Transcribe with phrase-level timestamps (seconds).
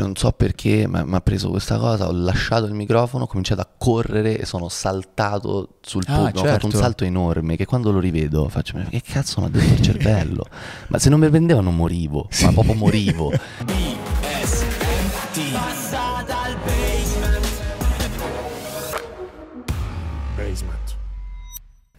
[0.00, 3.68] non so perché mi ha preso questa cosa, ho lasciato il microfono, ho cominciato a
[3.78, 6.78] correre e sono saltato sul Ah, pubblico, ho fatto un certo.
[6.86, 10.44] salto enorme che quando lo rivedo faccio, "Ma che cazzo mi ha detto il cervello?
[10.88, 13.30] ma se non mi prendevano morivo, ma proprio morivo.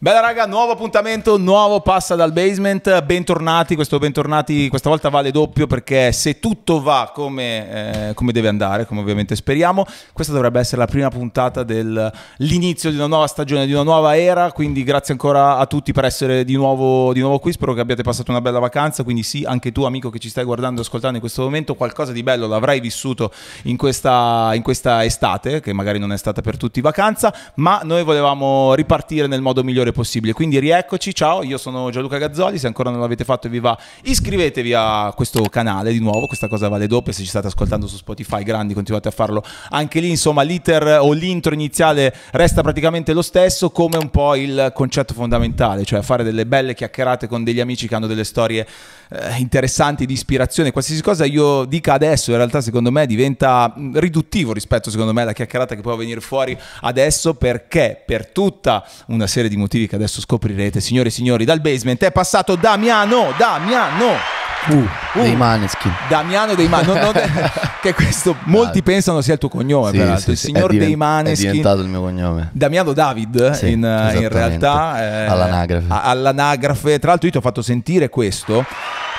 [0.04, 5.68] Bella raga, nuovo appuntamento, nuovo passa dal basement, bentornati, questo bentornati questa volta vale doppio
[5.68, 10.78] perché se tutto va come, eh, come deve andare, come ovviamente speriamo, questa dovrebbe essere
[10.78, 15.58] la prima puntata dell'inizio di una nuova stagione, di una nuova era, quindi grazie ancora
[15.58, 18.58] a tutti per essere di nuovo, di nuovo qui, spero che abbiate passato una bella
[18.58, 21.76] vacanza, quindi sì, anche tu amico che ci stai guardando e ascoltando in questo momento,
[21.76, 23.32] qualcosa di bello l'avrai vissuto
[23.66, 28.04] in questa, in questa estate, che magari non è stata per tutti vacanza, ma noi
[28.04, 30.34] volevamo ripartire nel modo migliore possibile.
[30.34, 33.78] Quindi rieccoci, ciao, io sono Gianluca Gazzoli, se ancora non l'avete fatto e vi va,
[34.04, 37.98] iscrivetevi a questo canale di nuovo, questa cosa vale doppia, se ci state ascoltando su
[37.98, 43.22] Spotify, grandi, continuate a farlo anche lì, insomma l'iter o l'intro iniziale resta praticamente lo
[43.22, 47.88] stesso come un po' il concetto fondamentale, cioè fare delle belle chiacchierate con degli amici
[47.88, 48.66] che hanno delle storie
[49.10, 54.00] eh, interessanti di ispirazione, qualsiasi cosa io dica adesso in realtà secondo me diventa mh,
[54.00, 59.28] riduttivo rispetto secondo me alla chiacchierata che può venire fuori adesso perché per tutta una
[59.28, 64.40] serie di motivi che adesso scoprirete signore e signori dal basement è passato Damiano Damiano
[64.68, 64.86] Uh,
[65.20, 65.92] dei Maneskin.
[66.08, 67.50] Damiano dei Maneskin
[67.82, 70.86] che questo molti pensano sia il tuo cognome Sì, peraltro sì, il signor è diven-
[70.86, 72.50] dei È Maneskin diventato il mio cognome.
[72.54, 75.86] Damiano David Sì, in, in realtà eh, All'anagrafe.
[75.90, 78.64] all'anagrafe tra l'altro io ti ho fatto sentire questo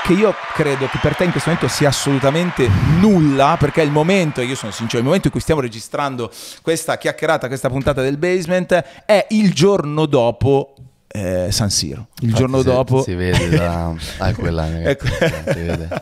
[0.05, 4.41] che io credo che per te in questo momento sia assolutamente nulla perché il momento,
[4.41, 6.31] e io sono sincero, il momento in cui stiamo registrando
[6.63, 10.75] questa chiacchierata, questa puntata del basement è il giorno dopo
[11.09, 12.09] eh, San Siro.
[12.21, 13.95] Il Infatti giorno si- dopo Si vede da...
[14.19, 14.83] Ah, è quella.
[14.83, 15.07] Ecco.
[15.07, 15.89] si vede.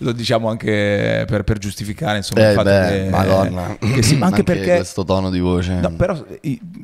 [0.00, 3.76] lo diciamo anche per, per giustificare insomma Eh, il fatto beh, che, madonna.
[3.80, 5.74] che sì, ma anche, perché questo tono di voce.
[5.74, 6.24] No, però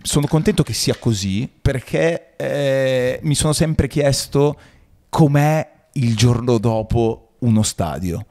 [0.03, 4.57] sono contento che sia così perché eh, mi sono sempre chiesto
[5.15, 8.27] com'è il giorno dopo uno stadio.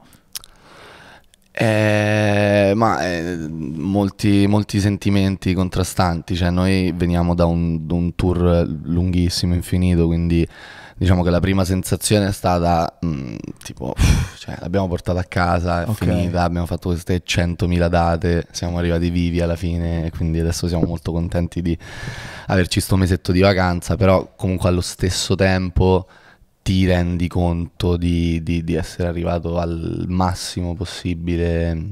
[1.49, 8.67] Eh, ma eh, molti, molti sentimenti contrastanti, cioè noi veniamo da un, da un tour
[8.83, 10.45] lunghissimo, infinito, quindi
[10.97, 15.83] diciamo che la prima sensazione è stata mh, tipo, uff, cioè, l'abbiamo portata a casa,
[15.83, 16.03] è Ok.
[16.03, 20.83] finita, abbiamo fatto queste 100.000 date, siamo arrivati vivi alla fine, e quindi adesso siamo
[20.83, 21.77] molto contenti di
[22.47, 26.07] averci sto mesetto di vacanza, però comunque allo stesso tempo
[26.63, 31.91] ti rendi conto di, di- di essere arrivato al massimo possibile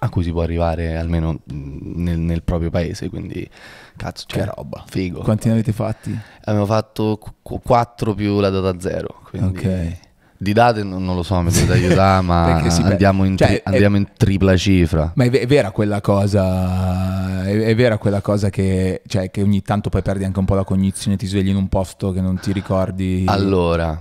[0.00, 3.48] a cui si può arrivare almeno nel, nel proprio paese, quindi
[3.96, 4.84] cazzo, Che cioè, roba.
[4.86, 5.22] figo.
[5.22, 6.16] Quanti ne avete fatti?
[6.44, 9.98] Abbiamo fatto 4 più la data 0, quindi Ok.
[10.40, 13.62] Di date non, non lo so, mi dovete aiutare, ma andiamo, in, cioè, tri- è-
[13.64, 15.12] andiamo in tripla cifra.
[15.16, 19.62] Ma è, è vera quella cosa, è, è vera quella cosa che, cioè, che ogni
[19.62, 22.38] tanto poi perdi anche un po' la cognizione, ti svegli in un posto che non
[22.38, 23.24] ti ricordi.
[23.26, 24.00] Allora,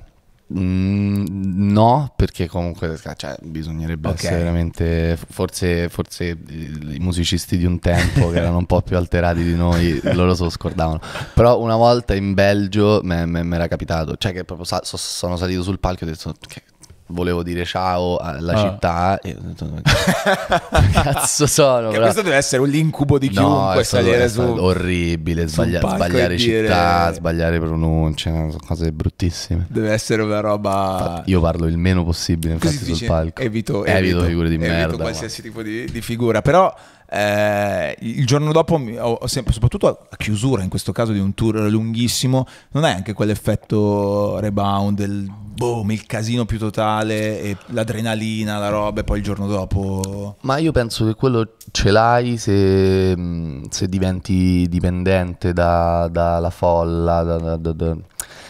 [0.54, 1.26] mm,
[1.72, 4.16] no, perché comunque cioè, bisognerebbe Ok.
[4.16, 8.98] essere veramente, forse, forse i i musicisti di un tempo che erano un po' più
[8.98, 11.00] alterati di noi, loro se lo scordavano.
[11.34, 15.64] Però una volta in Belgio mi era capitato, cioè che proprio sa- so- sono salito
[15.64, 16.64] sul palco e ho detto che
[17.08, 18.58] volevo dire ciao alla Ah.
[18.58, 19.70] città e ho detto
[20.92, 21.88] cazzo sono?
[21.88, 24.42] Che Però- questo deve essere un l'incubo di No, chiunque stato, salire su.
[24.42, 29.66] orribile, sbaglia- sbagliare e dire- città, sbagliare pronunce, no, sono cose bruttissime.
[29.70, 30.98] Deve essere una roba.
[31.00, 33.42] Infatti, io parlo il meno possibile infatti sul dice, palco.
[33.42, 36.42] Evito, Evito figure di evito merda, qualsiasi tipo di, di figura.
[36.42, 36.74] Però
[37.10, 38.80] eh, il giorno dopo,
[39.26, 44.40] sempre, soprattutto a chiusura, in questo caso di un tour lunghissimo, non hai anche quell'effetto
[44.40, 45.26] rebound del
[45.58, 50.36] boom, il casino più totale, e l'adrenalina, la roba, e poi il giorno dopo.
[50.42, 57.24] Ma io penso che quello ce l'hai se, mh, se diventi dipendente da- dalla folla,
[57.24, 57.98] da- da- da- da-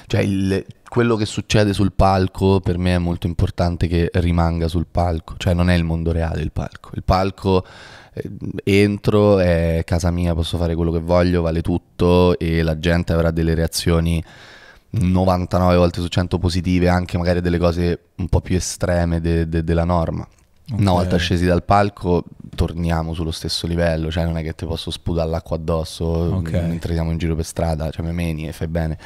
[0.07, 4.87] cioè il- quello che succede sul palco per me è molto importante che rimanga sul
[4.89, 7.63] palco, cioè non è il mondo reale il palco, il palco
[8.63, 13.31] entro, è casa mia, posso fare quello che voglio, vale tutto e la gente avrà
[13.31, 14.23] delle reazioni
[14.89, 19.63] 99 volte su 100 positive, anche magari delle cose un po' più estreme de- de-
[19.63, 20.27] della norma.
[20.71, 20.97] Una Ok.
[20.97, 22.23] volta scesi dal palco
[22.55, 26.51] torniamo sullo stesso livello, cioè non è che ti posso sputare l'acqua addosso Ok.
[26.51, 28.97] mentre siamo in giro per strada, cioè me meni e fai bene.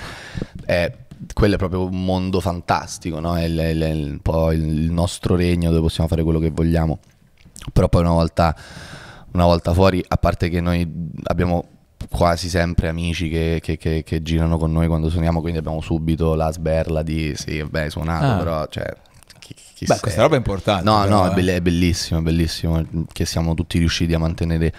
[0.66, 0.92] È-
[1.34, 3.38] quello è proprio un mondo fantastico, no?
[3.38, 6.98] È è è un po' il nostro regno dove possiamo fare quello che vogliamo.
[7.72, 8.56] Però poi una volta,
[9.34, 10.88] una volta fuori, a parte che noi
[11.24, 11.66] abbiamo
[12.10, 16.34] quasi sempre amici che, che- che- che girano con noi quando suoniamo, quindi abbiamo subito
[16.36, 18.38] la sberla di sì, hai suonato, Ah.
[18.38, 18.86] però cioè,
[19.40, 20.00] chi, chi Beh, sei?
[20.02, 20.84] questa roba è importante.
[20.84, 21.56] No, però, no, è, eh.
[21.56, 24.74] è bellissimo, è bellissimo che siamo tutti riusciti a mantenere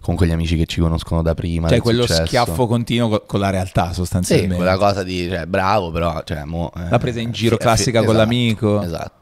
[0.00, 1.68] con quegli amici che ci conoscono da prima.
[1.68, 2.26] Cioè quello successo.
[2.26, 4.56] schiaffo continuo co- con la realtà Sì, sostanzialmente.
[4.56, 7.98] quella cosa di, cioè, bravo, però, cioè, mo, eh, La presa in giro fi- classica
[8.02, 8.82] con esatto, l'amico.
[8.82, 9.21] Esatto.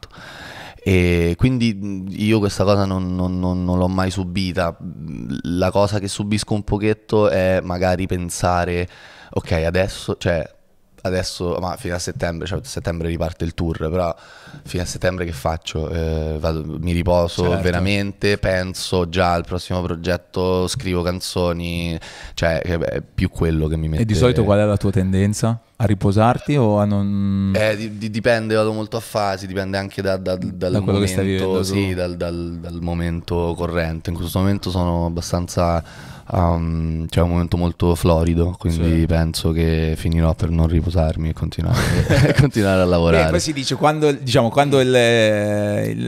[0.83, 4.75] E quindi io questa cosa non, non- non- non l'ho mai subita.
[5.43, 8.87] La cosa che subisco un pochetto è magari pensare,
[9.31, 10.43] ok, adesso, cioè,
[11.03, 14.15] adesso, ma fino a settembre, cioè a settembre riparte il tour, però
[14.63, 15.89] fino a settembre che faccio?
[15.89, 17.61] Eh, vado- mi riposo Certo.
[17.61, 21.97] veramente, penso già al prossimo progetto, scrivo canzoni,
[22.33, 24.03] cioè è più quello che mi mette...
[24.03, 25.59] E di solito qual è la tua tendenza?
[25.77, 27.53] A riposarti o a non...
[27.57, 31.63] Eh, di- di- dipende, vado molto a fasi, dipende anche da- da- dal Da momento,
[31.63, 34.11] sì, dal, dal- dal momento corrente.
[34.11, 35.83] In questo momento sono abbastanza,
[36.31, 39.05] um, cioè un momento molto florido, quindi Sì.
[39.05, 41.77] penso che finirò per non riposarmi e continuare,
[42.39, 43.27] continuare a lavorare.
[43.27, 45.99] Eh, poi si dice quando, diciamo, quando il, eh, il-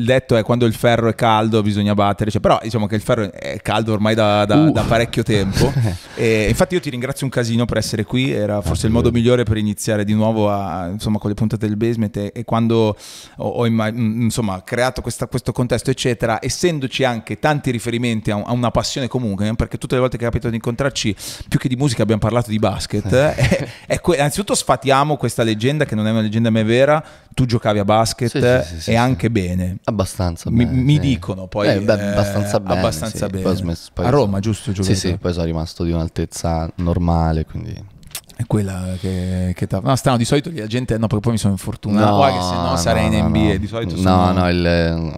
[0.00, 3.00] il detto è quando il ferro è caldo bisogna battere, cioè, però diciamo che il
[3.02, 4.72] ferro è caldo ormai da, da- Uh.
[4.72, 5.72] da parecchio tempo.
[6.16, 9.44] e infatti io ti ringrazio un casino per essere qui, era forse il modo migliore
[9.44, 12.96] per iniziare di nuovo a- insomma, con le puntate del basement e, e quando
[13.36, 18.52] ho, ho mm, insomma, creato questa- questo contesto eccetera, essendoci anche tanti riferimenti a, a
[18.52, 21.14] una passione comune, eh, perché tutte le volte che capita di incontrarci
[21.48, 25.84] più che di musica abbiamo parlato di basket, eh, è que- innanzitutto sfatiamo questa leggenda
[25.84, 27.02] che non è una leggenda ma è vera,
[27.32, 28.96] tu giocavi a basket Sì, sì, sì, sì, e sì.
[28.96, 29.76] anche bene.
[29.84, 31.00] Abbastanza Mi, bene, mi sì.
[31.00, 32.80] dicono poi Eh, beh, eh, abbastanza bene.
[32.80, 33.30] abbastanza sì.
[33.30, 33.42] bene.
[33.44, 34.70] Poi smesso- poi a Roma, sono- giusto?
[34.70, 35.18] Sì, giocavi sì, tu?
[35.18, 37.98] poi sono rimasto di un'altezza normale, quindi...
[38.40, 40.96] È quella che, che No, strano, di solito la gente...
[40.96, 42.16] No, perché poi mi sono infortunato.
[42.16, 43.38] Guarda che se no sarei in no, NBA.
[43.38, 43.56] no.
[43.58, 44.32] Di solito no, sono...
[44.32, 45.12] no, il-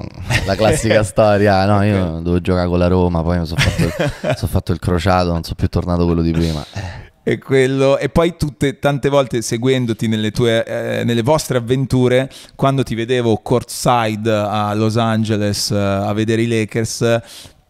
[0.45, 1.65] la classica storia.
[1.65, 5.31] No, io dovevo giocare con la Roma, poi mi sono fatto, so fatto il crociato,
[5.31, 6.65] non sono più tornato quello di prima.
[6.75, 12.29] Eh, E, quello, e poi tutte, tante volte seguendoti nelle, tue, eh, nelle vostre avventure,
[12.57, 17.21] quando ti vedevo courtside a Los Angeles eh, a vedere i Lakers,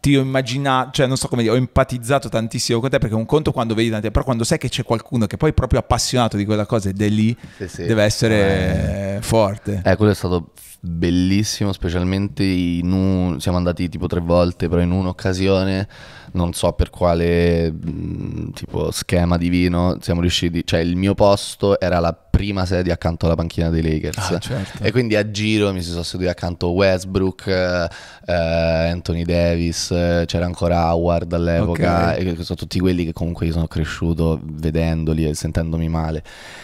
[0.03, 3.25] ti ho immaginato, cioè non so come dire, ho empatizzato tantissimo con te perché un
[3.25, 6.35] conto quando vedi tanti, però quando sai che c'è qualcuno che poi è proprio appassionato
[6.35, 7.85] di quella cosa ed è lì, sì, sì.
[7.85, 9.81] deve essere forte.
[9.85, 10.49] Eh, quello è stato
[10.85, 13.39] bellissimo, specialmente in un...
[13.39, 15.87] siamo andati tipo tre volte, però in un'occasione,
[16.33, 21.99] non so per quale mh, tipo schema divino, siamo riusciti, cioè il mio posto era
[21.99, 24.31] la prima sedia accanto alla panchina dei Lakers.
[24.31, 24.83] Ah, certo.
[24.83, 27.87] E quindi a giro mi si sono seduti accanto Westbrook, eh,
[28.25, 32.17] eh, Anthony Davis, eh, c'era ancora Howard all'epoca, Ok.
[32.17, 36.23] e sono tutti quelli che comunque io sono cresciuto vedendoli e sentendomi male.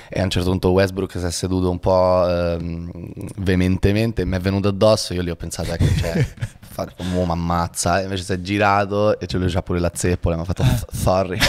[0.10, 2.92] E a un certo punto Westbrook si è seduto un po' ehm,
[3.38, 5.14] veementemente e mi è venuto addosso.
[5.14, 6.26] Io lì ho pensato, ecco, cioè,
[7.12, 8.00] mo mi ammazza.
[8.00, 10.36] E invece si è girato e ce l'ho già pure la zeppola.
[10.36, 11.38] Mi ha fatto "F- sorry.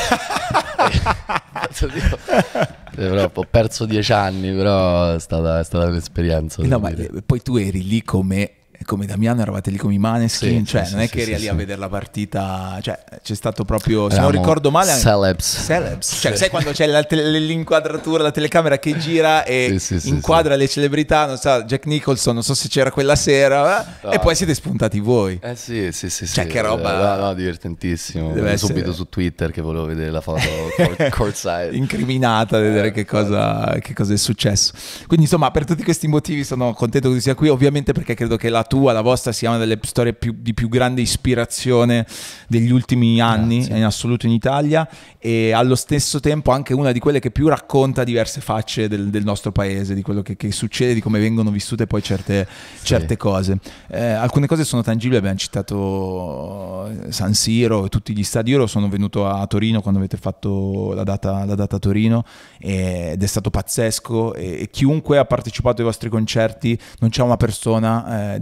[2.93, 6.63] Eh, però ho perso dieci anni, però è stata, è stata un'esperienza.
[6.65, 7.09] No, ma dire.
[7.19, 8.51] eh, poi tu eri lì come,
[8.85, 11.37] come Damiano, eravate lì come i Maneskin, Sì, cioè sì, non è sì, che eri
[11.39, 14.93] lì a vedere la partita, cioè c'è stato proprio, se non Eravamo ricordo male...
[14.99, 15.63] celebs.
[15.67, 21.37] Celebs, cioè sai quando c'è l'inquadratura, la telecamera che gira e inquadra le celebrità, non
[21.37, 24.11] so, Jack Nicholson, non so se c'era quella sera, eh, No.
[24.13, 25.39] e poi siete spuntati voi.
[25.43, 28.33] Eh sì, sì, sì, Cioè, che roba- Eh, No, no, divertentissimo.
[28.33, 30.41] Deve subito su Twitter che volevo vedere la foto
[30.77, 31.71] court- courtside.
[31.73, 34.73] incriminata a vedere Eh, che cosa, che cosa è successo.
[35.07, 37.49] Quindi, insomma, per tutti questi motivi sono contento che tu sia qui.
[37.49, 40.69] Ovviamente, perché credo che la tua, la vostra, sia una delle storie più- di più
[40.69, 42.07] grande ispirazione
[42.47, 43.77] degli ultimi anni, Grazie.
[43.77, 48.05] in assoluto in Italia, e allo stesso tempo anche una di quelle che più racconta
[48.05, 51.89] diverse facce del, del nostro paese, di quello che, che succede, di come vengono vissute
[51.89, 52.47] poi certe,
[52.79, 52.87] Sì.
[52.87, 53.59] certe cose.
[53.89, 58.51] Eh, alcune cose sono tangibili, abbiamo citato eh, San Siro e tutti gli stadi.
[58.53, 62.25] Io sono venuto a Torino quando avete fatto la data, la data a Torino
[62.59, 67.23] e- ed è stato pazzesco e, e chiunque ha partecipato ai vostri concerti, non c'è
[67.23, 68.41] una persona eh,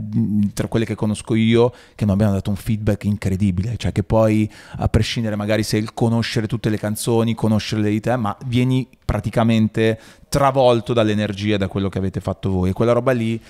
[0.55, 4.51] tra quelle che conosco io che non abbia dato un feedback incredibile, cioè che poi
[4.77, 9.99] a prescindere magari se il conoscere tutte le canzoni, conoscerle di te, ma vieni praticamente
[10.29, 12.71] travolto dall'energia da quello che avete fatto voi.
[12.71, 13.41] E quella roba lì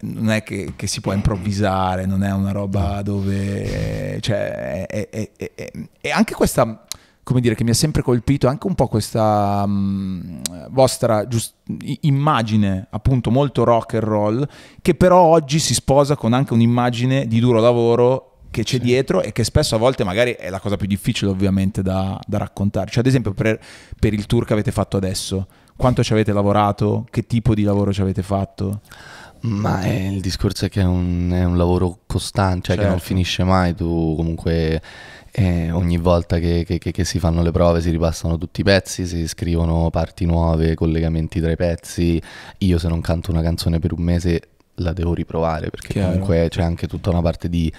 [0.00, 4.18] non è che, che si può improvvisare, non è una roba dove...
[4.20, 6.84] Cioè, è- è- è- è anche questa,
[7.24, 10.40] come dire, che mi ha sempre colpito, anche un po' questa mm,
[10.70, 11.54] vostra giust-
[12.02, 14.48] immagine, appunto, molto rock and roll,
[14.80, 19.32] che però oggi si sposa con anche un'immagine di duro lavoro che c'è dietro e
[19.32, 22.88] che spesso a volte magari è la cosa più difficile ovviamente da, da raccontare.
[22.88, 23.58] Cioè ad esempio per,
[23.98, 27.92] per il tour che avete fatto adesso, quanto ci avete lavorato, che tipo di lavoro
[27.92, 28.80] ci avete fatto?
[29.40, 32.92] Ma eh, il discorso è che è un, è un lavoro costante, cioè che non
[32.92, 33.06] Certo.
[33.06, 33.74] finisce mai.
[33.74, 34.80] Tu comunque
[35.36, 38.64] eh, ogni volta che, che- che- che si fanno le prove si ripassano tutti i
[38.64, 42.22] pezzi, si scrivono parti nuove, collegamenti tra i pezzi.
[42.58, 44.40] Io se non canto una canzone per un mese
[44.78, 46.10] la devo riprovare perché Chiaro.
[46.12, 47.72] comunque c'è anche tutta una parte di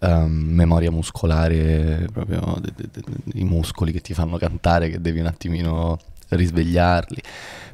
[0.00, 5.20] ehm, memoria muscolare, proprio de- de- de- i muscoli che ti fanno cantare che devi
[5.20, 7.20] un attimino risvegliarli.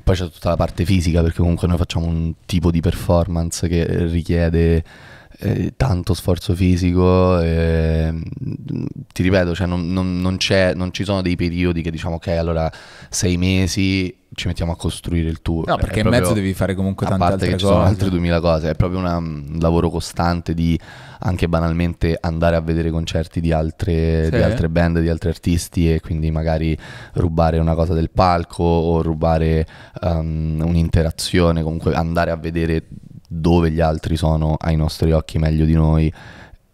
[0.03, 4.07] Poi c'è tutta la parte fisica perché comunque noi facciamo un tipo di performance che
[4.07, 4.83] richiede
[5.39, 7.41] eh, tanto sforzo fisico.
[7.41, 11.91] e, mm, ti ripeto, cioè non, non- non c'è, non ci sono dei periodi che
[11.91, 12.71] diciamo ok, allora
[13.09, 15.67] sei mesi ci mettiamo a costruire il tour.
[15.67, 17.77] No, perché in mezzo devi fare comunque a tante parte altre che ci cose.
[17.77, 20.79] sono altre 2000 cose, è proprio una- un lavoro costante di
[21.23, 24.31] anche banalmente andare a vedere concerti di altre, Sì.
[24.31, 26.77] di altre band, di altri artisti e quindi magari
[27.15, 29.67] rubare una cosa del palco o rubare
[30.03, 32.85] um, un'interazione, comunque andare a vedere
[33.33, 36.13] dove gli altri sono ai nostri occhi meglio di noi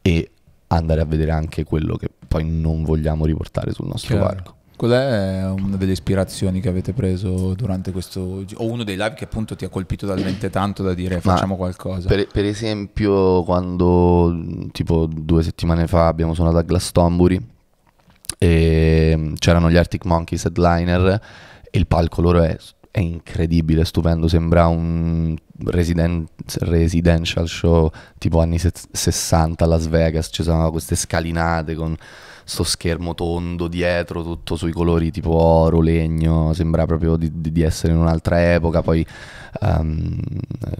[0.01, 0.31] e
[0.69, 4.35] andare a vedere anche quello che poi non vogliamo riportare sul nostro Chiaro.
[4.35, 4.55] palco.
[4.75, 9.25] Qual è una delle ispirazioni che avete preso durante questo o uno dei live che
[9.25, 12.09] appunto ti ha colpito talmente tanto da dire Ma facciamo qualcosa?
[12.09, 17.39] Per, per esempio, quando tipo due settimane fa abbiamo suonato a Glastonbury
[18.39, 21.21] e c'erano gli Arctic Monkeys headliner
[21.71, 22.57] e il palco loro è,
[22.97, 25.37] è incredibile, stupendo, sembra un
[25.67, 26.25] residen-
[26.61, 31.95] residential show tipo anni se- 60 a Las Vegas, ci sono queste scalinate con
[32.49, 37.93] sto schermo tondo dietro, tutto sui colori tipo oro, legno, sembra proprio di, di- essere
[37.93, 39.05] in un'altra epoca, poi
[39.61, 40.19] ehm,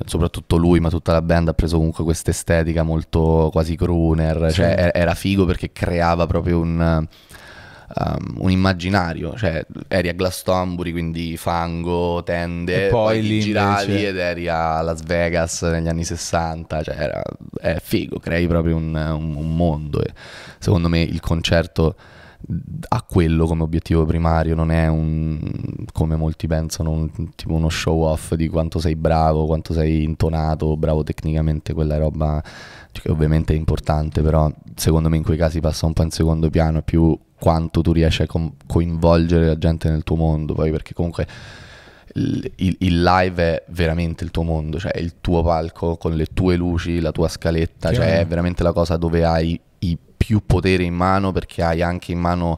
[0.07, 4.55] soprattutto lui, ma tutta la band ha preso comunque questa estetica molto quasi crooner, Sì.
[4.55, 7.07] cioè era figo perché creava proprio un,
[7.95, 14.09] ehm, un immaginario, cioè eri a Glastonbury, quindi fango, tende, E poi lì giravi invece-
[14.09, 17.23] ed eri a Las Vegas negli anni 60, cioè era,
[17.61, 20.13] è figo, crei proprio un, un- un mondo e
[20.59, 21.97] secondo me il concerto
[22.89, 25.41] ha quello come obiettivo primario, non è un
[25.93, 30.77] come molti pensano, un, tipo uno show off di quanto sei bravo, quanto sei intonato,
[30.77, 32.41] bravo tecnicamente, quella roba
[32.93, 36.49] che ovviamente è importante, però secondo me in quei casi passa un po' in secondo
[36.51, 40.71] piano, è più quanto tu riesci a com- coinvolgere la gente nel tuo mondo, poi
[40.71, 41.27] perché comunque
[42.15, 46.27] il, il- il live è veramente il tuo mondo, cioè il tuo palco con le
[46.27, 48.21] tue luci, la tua scaletta, cioè Chiaro.
[48.23, 52.19] è veramente la cosa dove hai i più potere in mano perché hai anche in
[52.19, 52.57] mano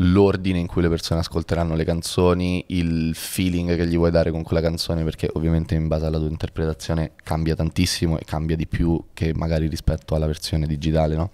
[0.00, 4.42] l'ordine in cui le persone ascolteranno le canzoni, il feeling che gli vuoi dare con
[4.44, 9.02] quella canzone, perché ovviamente in base alla tua interpretazione cambia tantissimo e cambia di più
[9.14, 11.30] che magari rispetto alla versione digitale, no?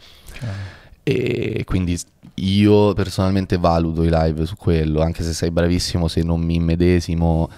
[1.02, 1.98] E quindi
[2.36, 7.48] io personalmente valuto i live su quello, anche se sei bravissimo, se non mi immedesimo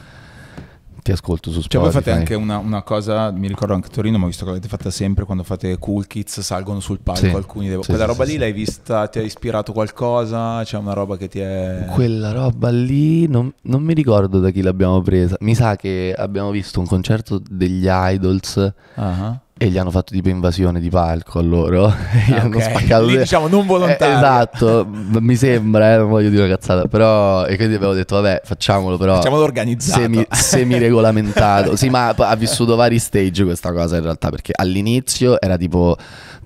[1.07, 1.93] ti ascolto su Cioè Spotify.
[1.93, 4.67] voi fate anche una, una cosa, mi ricordo anche a Torino, ma visto che l'avete
[4.67, 7.29] fatta sempre quando fate Cool Kids, salgono sul palco Sì.
[7.29, 7.69] alcuni.
[7.69, 10.63] dei- Sì, Quella sì, roba lì l'hai vista, ti ha ispirato qualcosa?
[10.65, 11.85] C'è una roba che ti è...
[11.93, 15.37] Quella roba lì non, non mi ricordo da chi l'abbiamo presa.
[15.41, 19.41] Mi sa che abbiamo visto un concerto degli Idols Ah.
[19.59, 21.89] E gli hanno fatto tipo invasione di palco a loro.
[21.89, 21.93] E
[22.29, 24.15] gli Ah, hanno spaccato Lì, diciamo, non volontaria.
[24.15, 26.87] Eh, esatto, mi sembra, eh, non voglio dire una cazzata.
[26.89, 29.15] Però, e quindi abbiamo detto, vabbè, facciamolo però.
[29.17, 30.01] Facciamolo organizzato.
[30.01, 31.75] Semi, semi-regolamentato.
[31.77, 35.97] sì, ma ha vissuto vari stage questa cosa in realtà, perché all'inizio era tipo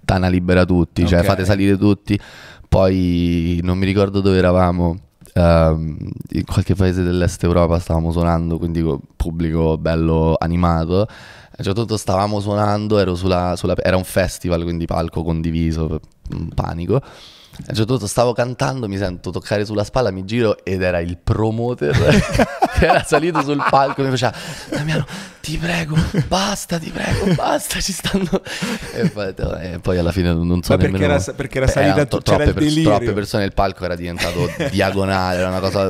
[0.04, 1.24] Tana libera tutti, cioè Ok.
[1.24, 2.18] fate salire tutti.
[2.68, 4.96] Poi non mi ricordo dove eravamo.
[5.32, 5.96] ehm,
[6.32, 8.84] in qualche paese dell'est Europa stavamo suonando, quindi
[9.16, 11.06] pubblico bello animato.
[11.60, 16.00] A un certo punto stavamo suonando, sulla, sulla- era un festival, quindi palco condiviso,
[16.30, 16.96] un panico.
[16.96, 21.00] A un certo punto stavo cantando, mi sento toccare sulla spalla, mi giro ed era
[21.00, 21.94] il promoter
[22.78, 24.32] che era salito sul palco e mi faceva
[24.70, 25.04] Damiano,
[25.40, 25.96] ti prego,
[26.28, 28.28] basta, ti prego, basta, ci stanno...
[28.92, 29.32] E poi,
[29.62, 31.14] e poi alla fine non so Ma perché nemmeno...
[31.14, 32.82] era- perché era Beh, salita tu- troppe, delirio.
[32.90, 35.88] troppe persone, il palco era diventato diagonale, era una cosa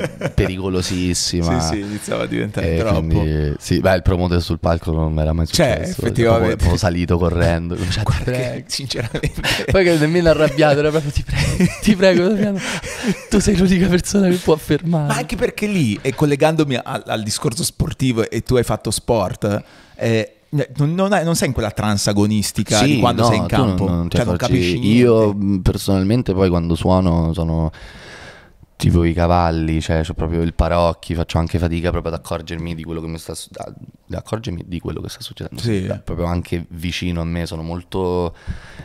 [0.61, 1.61] pericolosissima.
[1.61, 3.07] Sì, sì, iniziava a diventare E troppo.
[3.07, 6.01] quindi, sì, beh, il promoter sul palco non mi era mai Cioè, successo.
[6.01, 6.29] effettivamente.
[6.41, 7.77] Proprio, proprio salito correndo.
[7.91, 8.65] Cioè, ti prego.
[8.69, 9.43] sinceramente...
[9.71, 12.59] Poi che nemmeno arrabbiato, era proprio ti prego, ti prego, Damiano,
[13.29, 15.07] tu sei l'unica persona che può fermare.
[15.09, 19.40] Ma anche perché lì, e collegandomi al, al discorso sportivo, e tu hai fatto sport,
[19.97, 20.35] eh,
[20.77, 23.87] non, non hai- non sei in quella trance agonistica di quando no, sei in campo.
[23.89, 24.89] non- cioè, non capisci niente.
[24.89, 27.71] Io mh, personalmente poi quando suono sono
[28.77, 32.83] tipo i cavalli, cioè ho proprio il paraocchi, faccio anche fatica proprio ad accorgermi di
[32.83, 33.75] quello che mi sta ad
[34.15, 35.61] accorgermi di quello che sta succedendo.
[35.61, 35.85] Sì.
[35.87, 38.35] Cioè, proprio anche vicino a me, sono molto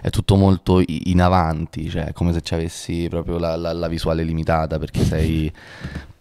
[0.01, 3.87] è tutto molto in avanti, cioè è come se ci avessi proprio la, la- la
[3.87, 5.49] visuale limitata perché sei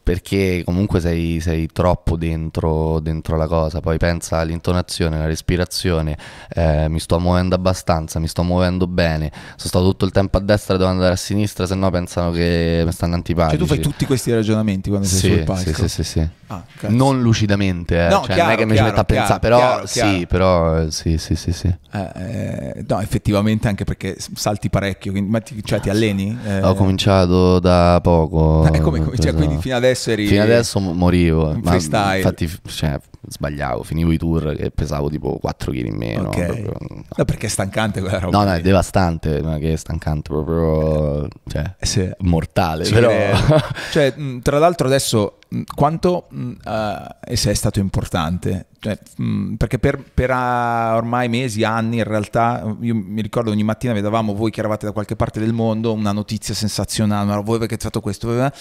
[0.04, 6.16] perché comunque sei, sei troppo dentro, dentro, la cosa, poi pensa all'intonazione, alla respirazione,
[6.54, 10.40] eh, mi sto muovendo abbastanza, mi sto muovendo bene, sono stato tutto il tempo a
[10.40, 13.56] destra, devo andare a sinistra, se no pensano che mi stanno antipatici.
[13.56, 15.72] Cioè tu fai tutti questi ragionamenti quando sì, sei sul palco?
[15.72, 16.28] Sì, sì, sì, sì.
[16.48, 18.08] Ah, non lucidamente, eh.
[18.10, 19.86] no, cioè, chiaro, non è che mi chiaro, ci metto a chiaro, pensare, però chiaro,
[19.86, 21.74] sì, però sì, sì, sì, sì.
[21.92, 26.38] Eh, eh, no, effettivamente anche perché salti parecchio, quindi, ma ti, cioè ti alleni?
[26.44, 26.62] Eh...
[26.62, 28.70] Ho cominciato da poco.
[28.70, 30.26] Eh, come, cioè, quindi fino adesso eri...
[30.26, 32.16] Fino adesso morivo, in freestyle.
[32.16, 36.28] infatti cioè, sbagliavo, finivo i tour che pesavo tipo 4 kg in meno.
[36.28, 36.44] Ok.
[36.44, 36.76] proprio-
[37.16, 38.38] No, perché è stancante quella roba.
[38.38, 42.10] No, no, è devastante, non è che è stancante, proprio cioè, Eh sì.
[42.18, 42.84] mortale.
[42.84, 43.10] Ci però...
[43.92, 45.38] cioè, tra l'altro adesso
[45.74, 48.66] quanto eh, e se è stato importante?
[48.80, 53.62] Cioè, mh, perché per, per, ah, ormai mesi, anni, in realtà, io mi ricordo ogni
[53.62, 57.58] mattina vedevamo voi che eravate da qualche parte del mondo, una notizia sensazionale, ma voi
[57.58, 58.52] perché avete fatto questo?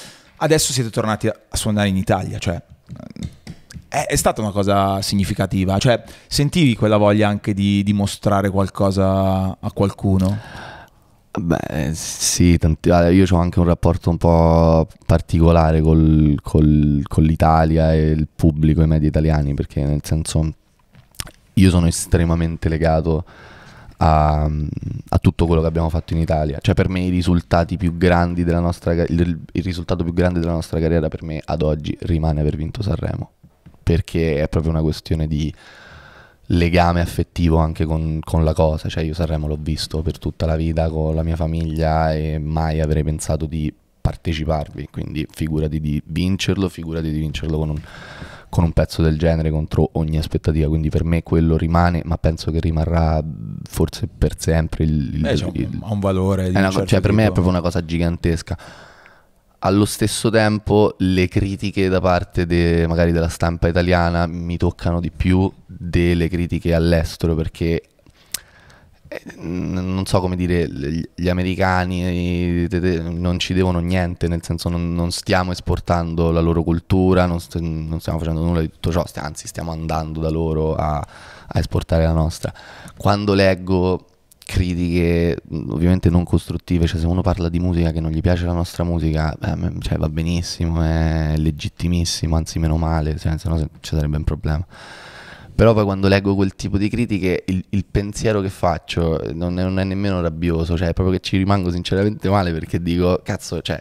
[0.44, 2.62] Adesso siete tornati a, suonare in Italia, cioè...
[3.88, 9.72] È, è stata una cosa significativa, cioè sentivi quella voglia anche di dimostrare qualcosa a
[9.74, 10.38] qualcuno?
[11.40, 17.94] Beh, sì, tanti- io ho anche un rapporto un po' particolare col- col- con l'Italia
[17.94, 20.54] e il pubblico, i media italiani, perché nel senso
[21.54, 23.24] io sono estremamente legato
[24.04, 26.60] a, a tutto quello che abbiamo fatto in Italia.
[26.62, 30.52] Cioè per me i risultati più grandi della nostra il, il risultato più grande della
[30.52, 33.32] nostra carriera per me ad oggi rimane aver vinto Sanremo,
[33.82, 35.54] perché è proprio una questione di
[36.48, 40.58] legame affettivo anche con, con la cosa, cioè io Sanremo l'ho visto per tutta la
[40.58, 46.68] vita con la mia famiglia e mai avrei pensato di parteciparvi, quindi figurati di vincerlo,
[46.68, 47.82] figurati di vincerlo con un,
[48.54, 52.52] con un pezzo del genere contro ogni aspettativa, quindi per me quello rimane, ma penso
[52.52, 53.20] che rimarrà
[53.68, 55.16] forse per sempre il...
[55.16, 56.52] il- Beh, un, il- ha un valore.
[56.52, 58.56] di un certo cioè, per me è proprio una cosa gigantesca.
[59.66, 65.10] Allo stesso tempo, le critiche da parte de- magari della stampa italiana mi toccano di
[65.10, 67.82] più delle critiche all'estero perché
[69.40, 70.68] non so come dire,
[71.16, 72.68] gli americani
[73.12, 77.60] non ci devono niente, nel senso non, non stiamo esportando la loro cultura, non, st-
[77.60, 82.04] non stiamo facendo nulla di tutto ciò, anzi stiamo andando da loro a, a esportare
[82.04, 82.54] la nostra.
[82.98, 84.08] Quando leggo
[84.46, 85.38] critiche
[85.70, 88.84] ovviamente non costruttive, cioè se uno parla di musica che non gli piace la nostra
[88.84, 94.18] musica, beh, cioè, va benissimo, è legittimissimo, anzi meno male, cioè, se no ci sarebbe
[94.18, 94.66] un problema.
[95.56, 99.64] Però poi quando leggo quel tipo di critiche il, il pensiero che faccio non è,
[99.64, 103.62] non è nemmeno rabbioso, cioè è proprio che ci rimango sinceramente male perché dico, cazzo,
[103.62, 103.80] cioè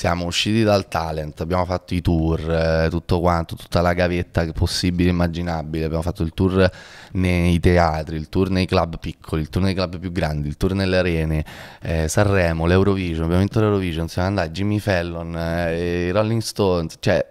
[0.00, 5.10] siamo usciti dal talent, abbiamo fatto i tour, eh, tutto quanto, tutta la gavetta possibile
[5.10, 6.70] e immaginabile, abbiamo fatto il tour
[7.12, 10.72] nei teatri, il tour nei club piccoli, il tour nei club più grandi, il tour
[10.72, 11.44] nelle arene,
[11.82, 17.22] eh, Sanremo, l'Eurovision, abbiamo vinto l'Eurovision, siamo andati, Jimmy Fallon, eh, i Rolling Stones, cioè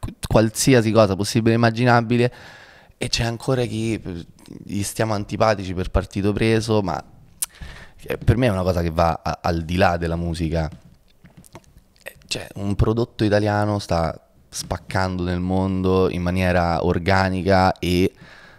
[0.00, 2.32] qu- qualsiasi cosa possibile e immaginabile
[2.98, 4.00] e c'è ancora chi
[4.64, 7.02] gli stiamo antipatici per partito preso, ma
[8.02, 10.68] eh, per me è una cosa che va a- al di là della musica.
[12.02, 14.18] Eh, Cioè, un prodotto italiano sta
[14.50, 18.12] spaccando nel mondo in maniera organica e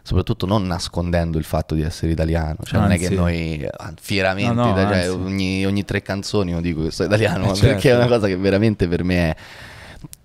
[0.03, 2.57] soprattutto non nascondendo il fatto di essere italiano.
[2.63, 6.51] Cioè, non è che noi eh, fieramente, No, no, ita- cioè, ogni, ogni tre canzoni
[6.51, 7.67] io dico che sono italiano, Eh, certo.
[7.67, 9.35] perché è una cosa che veramente per me è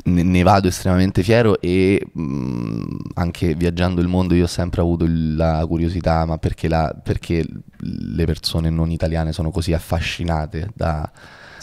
[0.04, 5.64] ne, vado estremamente fiero e mh, anche viaggiando il mondo io ho sempre avuto la
[5.66, 7.44] curiosità, ma perché, la- perché
[7.78, 11.10] le persone non italiane sono così affascinate da...